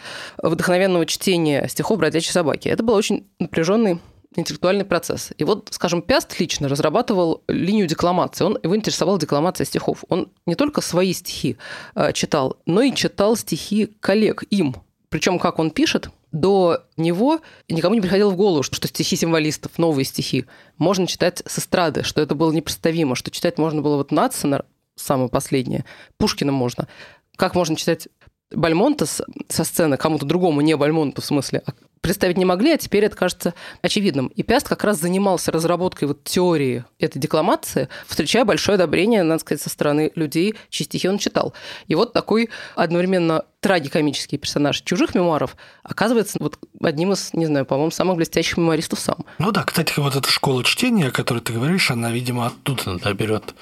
вдохновенного 0.43 1.05
чтения 1.05 1.69
стихов 1.69 1.99
«Бродячей 1.99 2.33
собаки». 2.33 2.69
Это 2.69 2.83
был 2.83 2.95
очень 2.95 3.27
напряженный 3.39 4.01
интеллектуальный 4.37 4.85
процесс. 4.85 5.33
И 5.39 5.45
вот, 5.45 5.69
скажем, 5.71 6.03
Пяст 6.03 6.39
лично 6.39 6.69
разрабатывал 6.69 7.43
линию 7.49 7.87
декламации. 7.87 8.45
Он, 8.45 8.59
его 8.63 8.77
интересовала 8.77 9.19
декламация 9.19 9.65
стихов. 9.65 10.05
Он 10.09 10.29
не 10.47 10.55
только 10.55 10.81
свои 10.81 11.13
стихи 11.13 11.57
э, 11.95 12.13
читал, 12.13 12.59
но 12.67 12.83
и 12.83 12.95
читал 12.95 13.37
стихи 13.37 13.91
коллег 14.01 14.45
им. 14.51 14.77
Причем, 15.09 15.39
как 15.39 15.59
он 15.59 15.71
пишет, 15.71 16.11
до 16.33 16.83
него 16.97 17.41
никому 17.69 17.95
не 17.95 18.01
приходило 18.01 18.31
в 18.31 18.37
голову, 18.37 18.65
что 18.65 18.87
стихи 18.89 19.15
символистов, 19.15 19.79
новые 19.79 20.05
стихи, 20.05 20.47
можно 20.77 21.07
читать 21.07 21.43
с 21.47 21.61
эстрады, 21.61 22.03
что 22.03 22.21
это 22.21 22.35
было 22.35 22.51
непредставимо, 22.51 23.15
что 23.15 23.31
читать 23.31 23.57
можно 23.57 23.81
было 23.81 23.97
вот 23.97 24.11
Натсона, 24.11 24.65
самое 24.97 25.29
последнее, 25.29 25.85
Пушкина 26.19 26.51
можно. 26.51 26.89
Как 27.37 27.55
можно 27.55 27.77
читать 27.77 28.09
Бальмонта 28.51 29.07
со 29.07 29.65
сцены 29.65 29.97
кому-то 29.97 30.27
другому, 30.27 30.61
не 30.61 30.77
Бальмонту 30.77 31.23
в 31.23 31.25
смысле, 31.25 31.63
а 31.65 31.73
представить 32.05 32.37
не 32.37 32.45
могли, 32.45 32.73
а 32.73 32.77
теперь 32.77 33.05
это 33.05 33.17
кажется 33.17 33.55
очевидным. 33.81 34.27
И 34.27 34.43
Пяст 34.43 34.69
как 34.69 34.85
раз 34.85 35.01
занимался 35.01 35.51
разработкой 35.51 36.07
вот 36.07 36.23
теории 36.23 36.85
этой 36.99 37.19
декламации, 37.19 37.89
встречая 38.07 38.45
большое 38.45 38.75
одобрение, 38.77 39.23
надо 39.23 39.41
сказать, 39.41 39.63
со 39.63 39.71
стороны 39.71 40.13
людей, 40.15 40.55
чьи 40.69 40.85
стихи 40.85 41.09
он 41.09 41.17
читал. 41.17 41.55
И 41.87 41.95
вот 41.95 42.13
такой 42.13 42.51
одновременно 42.77 43.45
трагикомический 43.65 44.37
персонаж 44.37 44.83
чужих 44.83 45.15
мемуаров 45.15 45.57
оказывается 45.85 46.37
вот 46.39 46.59
одним 46.83 47.15
из, 47.15 47.33
не 47.33 47.47
знаю, 47.47 47.65
по-моему, 47.65 47.91
самых 47.91 48.17
блестящих 48.17 48.59
мемуаристов 48.59 49.01
сам. 49.01 49.25
Ну 49.39 49.53
да, 49.53 49.63
кстати, 49.63 49.95
вот 49.97 50.15
эта 50.15 50.31
школа 50.31 50.63
чтения, 50.63 51.07
о 51.07 51.11
которой 51.11 51.39
ты 51.39 51.55
говоришь, 51.55 51.91
она, 51.91 52.11
видимо, 52.11 52.49
оттуда 52.49 52.99
да, 52.99 53.15
берет 53.15 53.55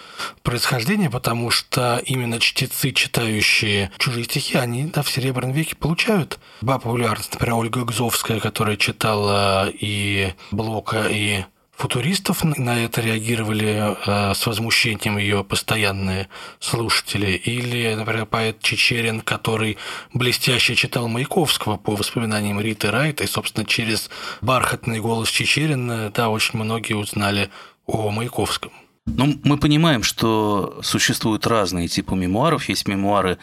происхождение, 0.43 1.09
потому 1.09 1.51
что 1.51 2.03
именно 2.05 2.41
чтецы, 2.41 2.91
читающие 2.91 3.93
чужие 3.99 4.25
стихи, 4.25 4.59
они 4.59 4.87
да, 4.87 5.03
в 5.03 5.09
Серебряном 5.09 5.53
веке 5.53 5.77
получают 5.77 6.41
популярность. 6.67 7.35
Например, 7.35 7.59
Ольга 7.59 7.85
Гзовская, 7.85 8.41
которая 8.41 8.77
читала 8.77 9.69
и 9.73 10.35
Блока, 10.51 11.07
и 11.09 11.45
футуристов 11.77 12.45
на 12.45 12.85
это 12.85 13.01
реагировали 13.01 13.97
э, 14.31 14.35
с 14.35 14.47
возмущением 14.47 15.19
ее 15.19 15.43
постоянные 15.45 16.29
слушатели, 16.61 17.33
или, 17.33 17.95
например, 17.95 18.27
поэт 18.27 18.61
Чечерин, 18.61 19.21
который 19.21 19.79
блестяще 20.13 20.75
читал 20.75 21.09
Маяковского 21.09 21.77
по 21.77 21.97
воспоминаниям 21.97 22.61
Риты 22.61 22.91
Райт, 22.91 23.21
и, 23.21 23.27
собственно, 23.27 23.67
через 23.67 24.11
бархатный 24.41 25.01
голос 25.01 25.29
Чечерина, 25.29 26.11
да, 26.11 26.29
очень 26.29 26.59
многие 26.59 26.95
узнали 26.95 27.51
о 27.87 28.11
Маяковском. 28.11 28.73
Ну, 29.07 29.39
мы 29.43 29.59
понимаем, 29.59 30.05
что 30.05 30.79
существуют 30.83 31.47
разные 31.47 31.89
типы 31.89 32.15
мемуаров. 32.15 32.69
Есть 32.69 32.87
мемуары 32.87 33.39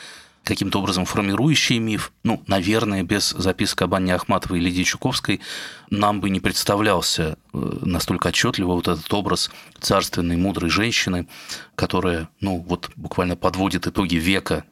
каким-то 0.49 0.79
образом 0.79 1.05
формирующие 1.05 1.77
миф. 1.77 2.11
Ну, 2.23 2.41
наверное, 2.47 3.03
без 3.03 3.29
записок 3.29 3.83
об 3.83 3.93
Анне 3.93 4.15
Ахматовой 4.15 4.57
и 4.59 4.61
Лидии 4.63 4.81
Чуковской 4.81 5.41
нам 5.91 6.21
бы 6.21 6.31
не 6.31 6.39
представлялся 6.39 7.37
э, 7.53 7.79
настолько 7.83 8.29
отчетливо 8.29 8.73
вот 8.73 8.87
этот 8.87 9.13
образ 9.13 9.51
царственной, 9.79 10.37
мудрой 10.37 10.71
женщины, 10.71 11.27
которая, 11.75 12.29
ну, 12.41 12.65
вот 12.67 12.89
буквально 12.95 13.35
подводит 13.35 13.85
итоги 13.85 14.15
века 14.15 14.65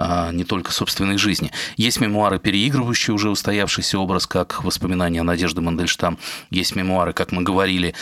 а 0.00 0.30
не 0.30 0.44
только 0.44 0.70
собственной 0.70 1.18
жизни. 1.18 1.50
Есть 1.76 2.00
мемуары, 2.00 2.38
переигрывающие 2.38 3.12
уже 3.12 3.30
устоявшийся 3.30 3.98
образ, 3.98 4.28
как 4.28 4.62
воспоминания 4.62 5.24
Надежды 5.24 5.60
Мандельштам. 5.60 6.18
Есть 6.50 6.76
мемуары, 6.76 7.12
как 7.12 7.32
мы 7.32 7.42
говорили, 7.42 7.94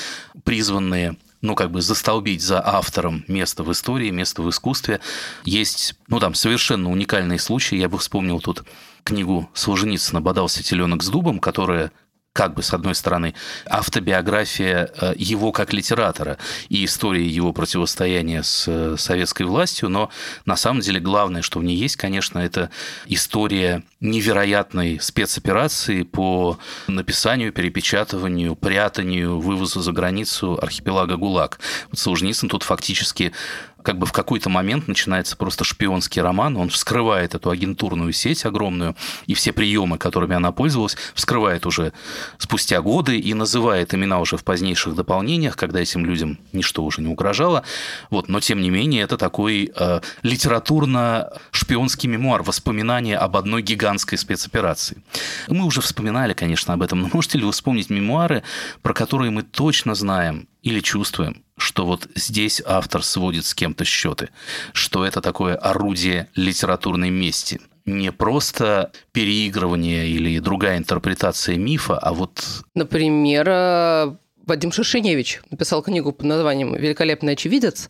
призванные 0.44 1.16
ну, 1.40 1.54
как 1.54 1.70
бы 1.70 1.80
застолбить 1.80 2.42
за 2.42 2.64
автором 2.64 3.24
место 3.28 3.62
в 3.62 3.72
истории, 3.72 4.10
место 4.10 4.42
в 4.42 4.50
искусстве. 4.50 5.00
Есть, 5.44 5.94
ну, 6.08 6.20
там, 6.20 6.34
совершенно 6.34 6.90
уникальные 6.90 7.38
случаи. 7.38 7.76
Я 7.76 7.88
бы 7.88 7.98
вспомнил 7.98 8.40
тут 8.40 8.64
книгу 9.04 9.48
Солженицына 9.54 10.20
«Бодался 10.20 10.62
теленок 10.62 11.02
с 11.02 11.08
дубом», 11.08 11.38
которая 11.38 11.92
как 12.36 12.52
бы, 12.52 12.62
с 12.62 12.74
одной 12.74 12.94
стороны, 12.94 13.34
автобиография 13.64 14.90
э, 15.00 15.14
его 15.16 15.52
как 15.52 15.72
литератора 15.72 16.36
и 16.68 16.84
история 16.84 17.26
его 17.26 17.54
противостояния 17.54 18.42
с 18.42 18.68
э, 18.68 18.96
советской 18.98 19.44
властью, 19.44 19.88
но 19.88 20.10
на 20.44 20.56
самом 20.56 20.82
деле 20.82 21.00
главное, 21.00 21.40
что 21.40 21.60
в 21.60 21.64
ней 21.64 21.76
есть, 21.76 21.96
конечно, 21.96 22.38
это 22.38 22.70
история 23.06 23.82
невероятной 24.00 25.00
спецоперации 25.00 26.02
по 26.02 26.58
написанию, 26.88 27.52
перепечатыванию, 27.52 28.54
прятанию, 28.54 29.40
вывозу 29.40 29.80
за 29.80 29.92
границу 29.92 30.58
архипелага 30.60 31.16
ГУЛАГ. 31.16 31.58
Солженицын 31.94 32.50
тут 32.50 32.64
фактически 32.64 33.32
как 33.86 33.98
бы 33.98 34.06
в 34.06 34.10
какой-то 34.10 34.50
момент 34.50 34.88
начинается 34.88 35.36
просто 35.36 35.62
шпионский 35.62 36.20
роман, 36.20 36.56
он 36.56 36.70
вскрывает 36.70 37.36
эту 37.36 37.50
агентурную 37.50 38.12
сеть 38.12 38.44
огромную 38.44 38.96
и 39.28 39.34
все 39.34 39.52
приемы, 39.52 39.96
которыми 39.96 40.34
она 40.34 40.50
пользовалась, 40.50 40.96
вскрывает 41.14 41.66
уже 41.66 41.92
спустя 42.36 42.80
годы 42.80 43.16
и 43.16 43.32
называет 43.32 43.94
имена 43.94 44.18
уже 44.18 44.38
в 44.38 44.42
позднейших 44.42 44.96
дополнениях, 44.96 45.54
когда 45.54 45.78
этим 45.78 46.04
людям 46.04 46.40
ничто 46.52 46.82
уже 46.82 47.00
не 47.00 47.06
угрожало. 47.06 47.62
Вот, 48.10 48.28
но 48.28 48.40
тем 48.40 48.60
не 48.60 48.70
менее 48.70 49.04
это 49.04 49.16
такой 49.16 49.70
э, 49.72 50.00
литературно-шпионский 50.22 52.08
мемуар, 52.08 52.42
воспоминание 52.42 53.16
об 53.16 53.36
одной 53.36 53.62
гигантской 53.62 54.18
спецоперации. 54.18 55.00
Мы 55.46 55.64
уже 55.64 55.80
вспоминали, 55.80 56.32
конечно, 56.32 56.74
об 56.74 56.82
этом, 56.82 57.02
но 57.02 57.10
можете 57.12 57.38
ли 57.38 57.44
вы 57.44 57.52
вспомнить 57.52 57.88
мемуары, 57.88 58.42
про 58.82 58.92
которые 58.94 59.30
мы 59.30 59.44
точно 59.44 59.94
знаем, 59.94 60.48
или 60.66 60.80
чувствуем, 60.80 61.44
что 61.56 61.86
вот 61.86 62.08
здесь 62.16 62.60
автор 62.66 63.04
сводит 63.04 63.46
с 63.46 63.54
кем-то 63.54 63.84
счеты, 63.84 64.30
что 64.72 65.06
это 65.06 65.20
такое 65.20 65.54
орудие 65.54 66.28
литературной 66.34 67.10
мести. 67.10 67.60
Не 67.84 68.10
просто 68.10 68.90
переигрывание 69.12 70.08
или 70.08 70.40
другая 70.40 70.78
интерпретация 70.78 71.56
мифа, 71.56 71.96
а 71.96 72.12
вот... 72.12 72.42
Например, 72.74 73.48
э, 73.48 74.16
Вадим 74.44 74.72
Шишиневич 74.72 75.40
написал 75.52 75.82
книгу 75.82 76.10
под 76.10 76.26
названием 76.26 76.74
«Великолепный 76.74 77.34
очевидец». 77.34 77.88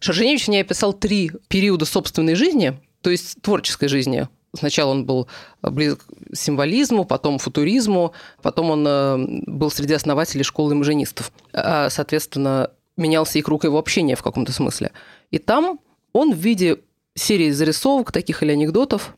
Шишиневич 0.00 0.46
в 0.46 0.48
ней 0.48 0.62
описал 0.62 0.94
три 0.94 1.32
периода 1.48 1.84
собственной 1.84 2.34
жизни, 2.34 2.80
то 3.02 3.10
есть 3.10 3.42
творческой 3.42 3.88
жизни. 3.88 4.26
Сначала 4.56 4.90
он 4.90 5.04
был 5.04 5.28
близок 5.62 6.04
к 6.04 6.36
символизму, 6.36 7.04
потом 7.04 7.38
футуризму, 7.38 8.12
потом 8.42 8.70
он 8.70 8.86
э, 8.86 9.16
был 9.46 9.70
среди 9.70 9.94
основателей 9.94 10.44
школы 10.44 10.72
имажинистов. 10.72 11.32
А, 11.52 11.88
соответственно, 11.90 12.70
менялся 12.96 13.38
и 13.38 13.42
круг 13.42 13.64
его 13.64 13.78
общения 13.78 14.16
в 14.16 14.22
каком-то 14.22 14.52
смысле. 14.52 14.92
И 15.30 15.38
там 15.38 15.78
он 16.12 16.32
в 16.32 16.38
виде 16.38 16.78
серии 17.14 17.50
зарисовок, 17.50 18.12
таких 18.12 18.42
или 18.42 18.52
анекдотов, 18.52 19.16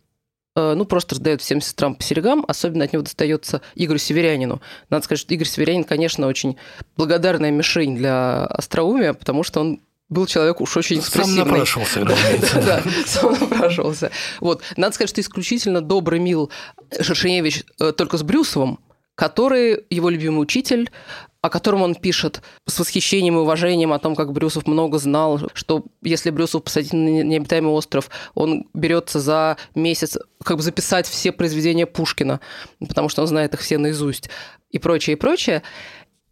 э, 0.57 0.75
ну, 0.75 0.85
просто 0.85 1.15
раздает 1.15 1.41
всем 1.41 1.61
сестрам 1.61 1.95
по 1.95 2.03
серегам, 2.03 2.45
особенно 2.49 2.85
от 2.85 2.93
него 2.93 3.03
достается 3.03 3.61
Игорю 3.75 3.99
Северянину. 3.99 4.61
Надо 4.91 5.05
сказать, 5.05 5.21
что 5.21 5.35
Игорь 5.35 5.47
Северянин, 5.47 5.85
конечно, 5.85 6.27
очень 6.27 6.57
благодарная 6.97 7.51
мишень 7.51 7.97
для 7.97 8.47
остроумия, 8.47 9.13
потому 9.13 9.43
что 9.43 9.61
он 9.61 9.81
был 10.09 10.27
человек 10.27 10.61
уж 10.61 10.77
очень 10.77 10.99
экспрессивный. 11.01 11.39
Сам 11.39 11.49
напрашивался, 11.49 12.05
Да, 12.55 12.83
сам 13.07 13.33
напрашивался. 13.33 14.11
Вот. 14.41 14.63
Надо 14.77 14.95
сказать, 14.95 15.11
что 15.11 15.21
исключительно 15.21 15.81
добрый 15.81 16.19
мил 16.19 16.51
Шершеневич 16.99 17.65
э, 17.81 17.93
только 17.93 18.17
с 18.17 18.23
Брюсовым, 18.23 18.81
который 19.15 19.85
его 19.91 20.09
любимый 20.09 20.39
учитель, 20.41 20.91
о 21.41 21.51
котором 21.51 21.83
он 21.83 21.95
пишет 21.95 22.43
с 22.67 22.79
восхищением 22.79 23.37
и 23.37 23.41
уважением 23.41 23.93
о 23.93 23.99
том, 23.99 24.17
как 24.17 24.33
Брюсов 24.33 24.67
много 24.67 24.99
знал, 24.99 25.41
что 25.55 25.85
если 26.03 26.31
Брюсов 26.31 26.65
посадить 26.65 26.93
на 26.93 27.23
необитаемый 27.23 27.73
остров, 27.73 28.11
он 28.35 28.67
берется 28.75 29.21
за 29.21 29.57
месяц 29.75 30.17
как 30.43 30.57
бы 30.57 30.63
записать 30.63 31.07
все 31.07 31.33
произведения 31.33 31.87
Пушкина, 31.87 32.41
потому 32.81 33.09
что 33.09 33.23
он 33.23 33.29
знает 33.29 33.55
их 33.55 33.61
все 33.61 33.79
наизусть, 33.79 34.31
и 34.71 34.79
прочее, 34.79 35.17
и 35.17 35.19
прочее. 35.19 35.63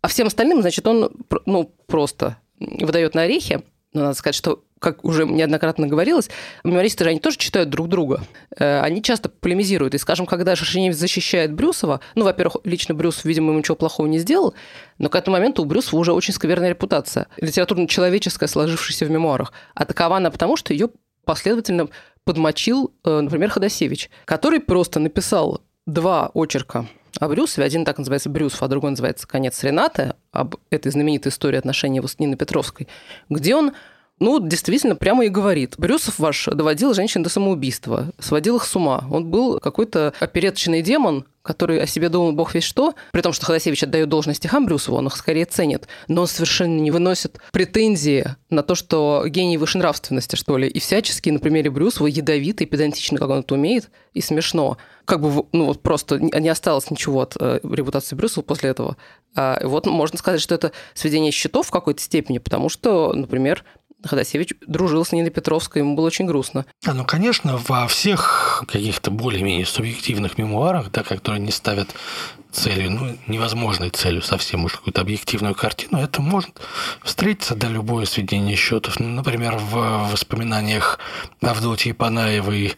А 0.01 0.09
всем 0.09 0.27
остальным, 0.27 0.61
значит, 0.61 0.87
он 0.87 1.11
ну, 1.47 1.73
просто 1.87 2.39
выдает 2.61 3.15
на 3.15 3.23
орехи, 3.23 3.63
но 3.93 4.03
надо 4.03 4.15
сказать, 4.15 4.35
что 4.35 4.63
как 4.79 5.05
уже 5.05 5.25
неоднократно 5.25 5.87
говорилось, 5.87 6.29
мемористы 6.63 7.05
же 7.05 7.11
они 7.11 7.19
тоже 7.19 7.39
читают 7.39 7.71
друг 7.71 7.89
друга. 7.89 8.23
Э, 8.57 8.81
они 8.81 9.03
часто 9.03 9.29
полемизируют. 9.29 9.95
И, 9.95 9.99
скажем, 9.99 10.27
когда 10.27 10.55
Шишиневич 10.55 10.97
защищает 10.97 11.55
Брюсова, 11.55 12.01
ну, 12.15 12.25
во-первых, 12.25 12.59
лично 12.65 12.95
Брюсов, 12.95 13.25
видимо, 13.25 13.49
ему 13.51 13.59
ничего 13.59 13.75
плохого 13.75 14.07
не 14.07 14.19
сделал, 14.19 14.55
но 14.99 15.09
к 15.09 15.15
этому 15.15 15.39
моменту 15.39 15.63
у 15.63 15.65
Брюсова 15.65 15.99
уже 16.01 16.13
очень 16.13 16.35
скверная 16.35 16.71
репутация. 16.71 17.27
Литературно-человеческая, 17.39 18.49
сложившаяся 18.49 19.07
в 19.07 19.11
мемуарах. 19.11 19.53
А 19.75 19.87
такова 19.87 20.19
она 20.19 20.31
потому, 20.31 20.57
что 20.57 20.75
ее 20.75 20.91
последовательно 21.25 21.89
подмочил, 22.25 22.93
э, 23.05 23.21
например, 23.21 23.49
Ходосевич, 23.51 24.11
который 24.27 24.61
просто 24.61 25.01
написал 25.01 25.63
два 25.87 26.31
очерка 26.35 26.87
о 27.21 27.29
Брюсове. 27.29 27.67
Один 27.67 27.85
так 27.85 27.99
называется 27.99 28.29
Брюсов, 28.29 28.63
а 28.63 28.69
другой 28.69 28.91
называется 28.91 29.27
«Конец 29.27 29.63
Ренаты», 29.63 30.15
об 30.33 30.57
этой 30.71 30.93
знаменитой 30.93 31.31
истории 31.31 31.57
отношений 31.57 31.97
его 31.97 32.09
с 32.09 32.19
Ниной 32.19 32.37
Петровской, 32.37 32.89
где 33.29 33.55
он 33.55 33.73
ну, 34.19 34.41
действительно, 34.41 34.97
прямо 34.97 35.27
и 35.27 35.29
говорит. 35.29 35.75
Брюсов 35.77 36.19
ваш 36.19 36.47
доводил 36.47 36.95
женщин 36.95 37.23
до 37.23 37.29
самоубийства, 37.29 38.13
сводил 38.19 38.57
их 38.57 38.65
с 38.65 38.75
ума. 38.75 39.05
Он 39.11 39.27
был 39.27 39.61
какой-то 39.61 40.15
опереточный 40.21 40.81
демон, 40.81 41.27
который 41.47 41.81
о 41.81 41.87
себе 41.87 42.09
думал 42.09 42.33
бог 42.33 42.55
весь 42.55 42.65
что, 42.65 42.95
при 43.13 43.21
том, 43.21 43.33
что 43.33 43.47
Ходосевич 43.47 43.85
отдает 43.85 44.09
должность 44.09 44.39
стихам 44.39 44.67
Брюсову, 44.67 44.99
он 44.99 45.07
их 45.07 45.17
скорее 45.17 45.45
ценит, 45.45 45.87
но 46.09 46.23
он 46.23 46.27
совершенно 46.27 46.81
не 46.81 46.91
выносит 46.91 47.39
претензии 47.53 48.35
на 48.51 48.63
то, 48.63 48.75
что 48.75 49.25
гений 49.27 49.57
выше 49.57 49.79
нравственности, 49.79 50.35
что 50.35 50.59
ли, 50.59 50.69
и 50.69 50.81
всячески 50.81 51.31
на 51.31 51.39
примере 51.39 51.71
Брюсова 51.71 52.09
ядовито 52.09 52.65
и 52.65 52.67
педантично, 52.67 53.19
как 53.19 53.31
он 53.31 53.41
это 53.41 53.55
умеет, 53.55 53.91
и 54.13 54.21
смешно. 54.21 54.77
Как 55.05 55.21
бы, 55.21 55.45
ну, 55.53 55.67
вот 55.67 55.83
просто 55.83 56.19
не 56.19 56.49
осталось 56.49 56.91
ничего 56.91 57.21
от 57.21 57.37
э, 57.39 57.61
репутации 57.63 58.17
Брюсова 58.17 58.43
после 58.43 58.71
этого. 58.71 58.97
А 59.37 59.61
вот 59.63 59.87
можно 59.87 60.19
сказать, 60.19 60.41
что 60.41 60.55
это 60.55 60.73
сведение 60.95 61.31
счетов 61.31 61.69
в 61.69 61.71
какой-то 61.71 62.03
степени, 62.03 62.39
потому 62.39 62.69
что, 62.69 63.13
например, 63.13 63.65
Ходосевич 64.05 64.55
дружил 64.67 65.05
с 65.05 65.13
Ниной 65.13 65.31
Петровской, 65.31 65.81
ему 65.83 65.97
было 65.97 66.07
очень 66.07 66.27
грустно. 66.27 66.67
А, 66.85 66.93
ну, 66.93 67.05
конечно, 67.05 67.57
во 67.57 67.89
всех 67.89 68.65
каких-то 68.69 69.11
более-менее 69.11 69.67
субъективных 69.67 70.39
мемуарах, 70.39 70.91
да, 70.91 71.03
которые 71.03 71.41
не 71.41 71.51
ставят 71.51 71.89
целью, 72.53 72.93
ну, 72.93 73.17
невозможной 73.27 73.91
целью 73.91 74.23
совсем 74.23 74.65
уж 74.65 74.75
какую-то 74.75 75.01
объективную 75.01 75.55
картину, 75.55 75.99
это 75.99 76.23
может 76.23 76.61
встретиться, 77.03 77.55
да, 77.55 77.69
любое 77.69 78.07
сведение 78.07 78.57
счетов. 78.57 79.01
Ну, 79.01 79.09
например, 79.09 79.57
в 79.57 80.11
воспоминаниях 80.11 80.99
Авдотьи 81.41 81.93
Панаевой 81.93 82.77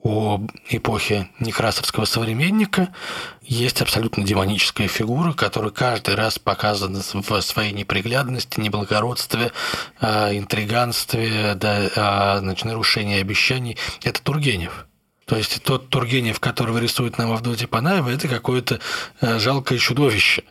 о 0.00 0.40
эпохе 0.68 1.28
некрасовского 1.40 2.04
современника 2.04 2.94
есть 3.42 3.82
абсолютно 3.82 4.22
демоническая 4.24 4.86
фигура, 4.86 5.32
которая 5.32 5.70
каждый 5.70 6.14
раз 6.14 6.38
показана 6.38 7.02
в 7.02 7.40
своей 7.40 7.72
неприглядности, 7.72 8.60
неблагородстве, 8.60 9.50
а, 10.00 10.32
интриганстве, 10.32 11.54
да, 11.56 11.90
а, 11.96 12.38
значит, 12.38 12.64
нарушении 12.64 13.20
обещаний. 13.20 13.76
Это 14.04 14.22
Тургенев. 14.22 14.86
То 15.24 15.36
есть 15.36 15.62
тот 15.64 15.90
Тургенев, 15.90 16.38
которого 16.38 16.78
рисует 16.78 17.18
нам 17.18 17.32
Авдотья 17.32 17.66
Панаева, 17.66 18.08
это 18.08 18.28
какое-то 18.28 18.78
а, 19.20 19.38
жалкое 19.40 19.78
чудовище. 19.78 20.44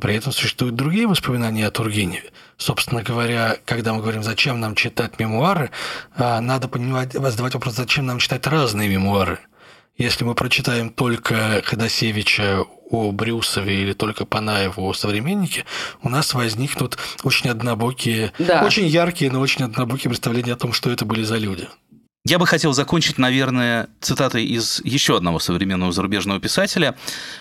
При 0.00 0.14
этом 0.14 0.32
существуют 0.32 0.76
другие 0.76 1.08
воспоминания 1.08 1.66
о 1.66 1.70
Тургеневе– 1.72 2.30
собственно 2.58 3.02
говоря, 3.02 3.56
когда 3.64 3.94
мы 3.94 4.02
говорим, 4.02 4.22
зачем 4.22 4.60
нам 4.60 4.74
читать 4.74 5.18
мемуары, 5.18 5.70
а, 6.16 6.40
надо 6.40 6.68
понимать, 6.68 7.12
задавать 7.12 7.54
вопрос, 7.54 7.74
зачем 7.74 8.04
нам 8.04 8.18
читать 8.18 8.46
разные 8.46 8.88
мемуары. 8.88 9.38
Если 9.96 10.24
мы 10.24 10.34
прочитаем 10.34 10.90
только 10.90 11.60
Ходосевича 11.64 12.64
о 12.90 13.10
Брюсове 13.10 13.82
или 13.82 13.92
только 13.94 14.24
Панаеву 14.24 14.88
о 14.88 14.94
современнике, 14.94 15.64
у 16.02 16.08
нас 16.08 16.34
возникнут 16.34 16.98
очень 17.24 17.50
однобокие, 17.50 18.32
да. 18.38 18.64
очень 18.64 18.86
яркие, 18.86 19.32
но 19.32 19.40
очень 19.40 19.64
однобокие 19.64 20.10
представления 20.10 20.52
о 20.52 20.56
том, 20.56 20.72
что 20.72 20.90
это 20.90 21.04
были 21.04 21.24
за 21.24 21.36
люди. 21.36 21.68
Я 22.28 22.38
бы 22.38 22.46
хотел 22.46 22.74
закончить, 22.74 23.16
наверное, 23.16 23.88
цитатой 24.02 24.44
из 24.44 24.82
еще 24.84 25.16
одного 25.16 25.38
современного 25.38 25.92
зарубежного 25.92 26.38
писателя. 26.38 26.94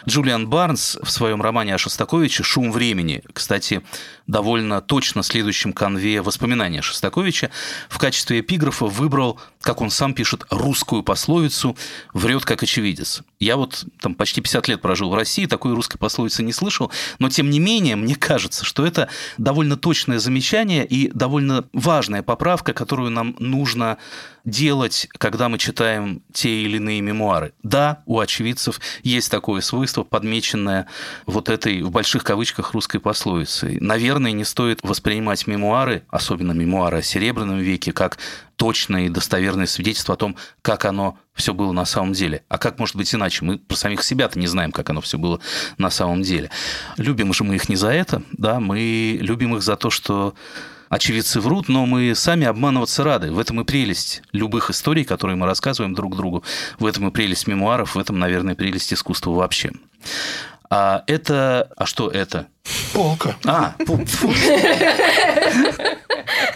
Джулиан 0.08 0.48
Барнс 0.48 0.98
в 1.04 1.12
своем 1.12 1.42
романе 1.42 1.76
о 1.76 1.78
Шостаковиче 1.78 2.44
«Шум 2.44 2.72
времени», 2.72 3.22
кстати, 3.34 3.82
довольно 4.28 4.80
точно 4.80 5.24
следующем 5.24 5.74
конве 5.74 6.22
воспоминания 6.22 6.82
Шостаковича, 6.82 7.52
в 7.90 7.98
качестве 7.98 8.40
эпиграфа 8.40 8.86
выбрал, 8.86 9.42
как 9.60 9.82
он 9.82 9.90
сам 9.90 10.14
пишет, 10.14 10.46
русскую 10.52 11.04
пословицу 11.04 11.76
«врет 12.14 12.46
как 12.46 12.64
очевидец». 12.64 13.24
Я 13.40 13.58
вот 13.58 13.86
там 14.00 14.16
почти 14.16 14.42
50 14.42 14.68
лет 14.68 14.82
прожил 14.82 15.10
в 15.10 15.16
России, 15.16 15.46
такой 15.46 15.74
русской 15.74 15.98
пословицы 15.98 16.44
не 16.44 16.54
слышал, 16.54 16.92
но 17.20 17.30
тем 17.30 17.50
не 17.50 17.60
менее, 17.60 17.96
мне 17.96 18.16
кажется, 18.16 18.66
что 18.66 18.86
это 18.86 19.10
довольно 19.38 19.78
точное 19.78 20.20
замечание 20.20 20.86
и 20.86 21.10
довольно 21.12 21.66
важная 21.74 22.24
поправка, 22.24 22.74
которую 22.74 23.12
нам 23.12 23.36
нужно 23.40 23.98
делать, 24.48 25.08
когда 25.18 25.50
мы 25.50 25.58
читаем 25.58 26.24
те 26.34 26.64
или 26.64 26.78
иные 26.78 27.02
мемуары. 27.02 27.54
Да, 27.64 28.02
у 28.06 28.20
очевидцев 28.20 28.80
есть 29.04 29.30
такое 29.30 29.62
свойство, 29.62 30.04
подмеченное 30.04 30.88
вот 31.26 31.50
этой, 31.50 31.82
в 31.82 31.92
больших 31.92 32.24
кавычках, 32.24 32.72
русской 32.72 33.00
пословицей. 33.00 33.78
Наверное, 33.82 34.32
не 34.32 34.46
стоит 34.46 34.80
воспринимать 34.84 35.48
мемуары, 35.48 36.04
особенно 36.08 36.54
мемуары 36.54 37.00
о 37.00 37.04
Серебряном 37.04 37.60
веке, 37.60 37.92
как 37.92 38.18
точное 38.56 39.06
и 39.06 39.10
достоверное 39.10 39.68
свидетельство 39.68 40.16
о 40.16 40.18
том, 40.18 40.36
как 40.62 40.86
оно 40.86 41.18
все 41.38 41.54
было 41.54 41.72
на 41.72 41.86
самом 41.86 42.14
деле. 42.14 42.44
А 42.50 42.58
как 42.58 42.80
может 42.80 42.96
быть 42.96 43.14
иначе? 43.14 43.46
Мы 43.46 43.58
про 43.60 43.78
самих 43.78 44.04
себя-то 44.04 44.38
не 44.38 44.48
знаем, 44.48 44.72
как 44.72 44.90
оно 44.90 45.02
все 45.02 45.18
было 45.18 45.40
на 45.78 45.90
самом 45.90 46.24
деле. 46.24 46.50
Любим 46.98 47.34
же 47.34 47.44
мы 47.44 47.56
их 47.56 47.70
не 47.70 47.76
за 47.76 47.90
это, 47.90 48.22
да, 48.34 48.60
мы 48.60 49.18
любим 49.22 49.56
их 49.56 49.62
за 49.62 49.76
то, 49.76 49.90
что 49.90 50.34
очевидцы 50.90 51.40
врут, 51.40 51.70
но 51.70 51.86
мы 51.86 52.16
сами 52.16 52.46
обманываться 52.46 53.04
рады. 53.04 53.32
В 53.32 53.40
этом 53.40 53.62
и 53.62 53.64
прелесть 53.64 54.24
любых 54.32 54.70
историй, 54.70 55.06
которые 55.06 55.36
мы 55.36 55.46
рассказываем 55.46 55.94
друг 55.94 56.16
другу. 56.16 56.44
В 56.80 56.86
этом 56.86 57.08
и 57.08 57.12
прелесть 57.12 57.48
мемуаров, 57.48 57.96
в 57.96 58.00
этом, 58.00 58.20
наверное, 58.20 58.56
прелесть 58.56 58.94
искусства 58.94 59.32
вообще. 59.32 59.72
А 60.70 61.04
это... 61.08 61.70
А 61.78 61.86
что 61.86 62.10
это? 62.10 62.48
Полка. 62.94 63.38
А, 63.46 63.76
фу. 63.86 64.34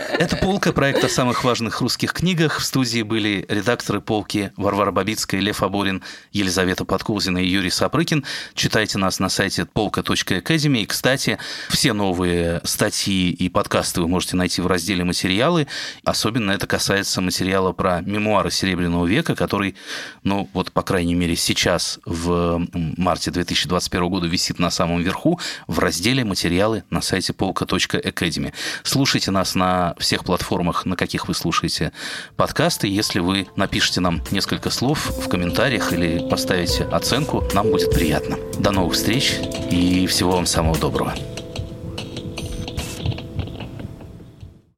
Это 0.09 0.35
полка 0.35 0.71
проекта 0.71 1.07
о 1.07 1.09
самых 1.09 1.43
важных 1.43 1.81
русских 1.81 2.13
книгах. 2.13 2.59
В 2.59 2.65
студии 2.65 3.01
были 3.01 3.45
редакторы 3.49 4.01
полки 4.01 4.51
Варвара 4.57 4.91
Бабицкая, 4.91 5.41
Лев 5.41 5.63
Аборин, 5.63 6.03
Елизавета 6.31 6.85
Подколзина 6.85 7.37
и 7.39 7.47
Юрий 7.47 7.69
Сапрыкин. 7.69 8.25
Читайте 8.53 8.97
нас 8.97 9.19
на 9.19 9.29
сайте 9.29 9.65
полка.academy. 9.65 10.79
И, 10.79 10.85
кстати, 10.85 11.37
все 11.69 11.93
новые 11.93 12.61
статьи 12.63 13.31
и 13.31 13.49
подкасты 13.49 14.01
вы 14.01 14.07
можете 14.07 14.35
найти 14.35 14.61
в 14.61 14.67
разделе 14.67 15.03
«Материалы». 15.03 15.67
Особенно 16.03 16.51
это 16.51 16.67
касается 16.67 17.21
материала 17.21 17.71
про 17.71 18.01
мемуары 18.01 18.51
Серебряного 18.51 19.05
века, 19.05 19.35
который, 19.35 19.75
ну, 20.23 20.49
вот, 20.53 20.71
по 20.71 20.81
крайней 20.81 21.15
мере, 21.15 21.35
сейчас, 21.35 21.99
в 22.05 22.65
марте 22.73 23.31
2021 23.31 24.09
года, 24.09 24.27
висит 24.27 24.59
на 24.59 24.71
самом 24.71 25.01
верху 25.01 25.39
в 25.67 25.79
разделе 25.79 26.23
«Материалы» 26.23 26.83
на 26.89 27.01
сайте 27.01 27.33
полка.academy. 27.33 28.53
Слушайте 28.83 29.31
нас 29.31 29.55
на 29.91 30.01
всех 30.01 30.23
платформах, 30.23 30.85
на 30.85 30.95
каких 30.95 31.27
вы 31.27 31.33
слушаете 31.33 31.91
подкасты. 32.35 32.87
Если 32.87 33.19
вы 33.19 33.47
напишите 33.55 33.99
нам 33.99 34.21
несколько 34.31 34.69
слов 34.69 35.09
в 35.09 35.27
комментариях 35.27 35.93
или 35.93 36.27
поставите 36.29 36.83
оценку, 36.85 37.43
нам 37.53 37.69
будет 37.69 37.91
приятно. 37.91 38.37
До 38.59 38.71
новых 38.71 38.93
встреч 38.93 39.39
и 39.69 40.07
всего 40.07 40.31
вам 40.31 40.45
самого 40.45 40.77
доброго. 40.77 41.13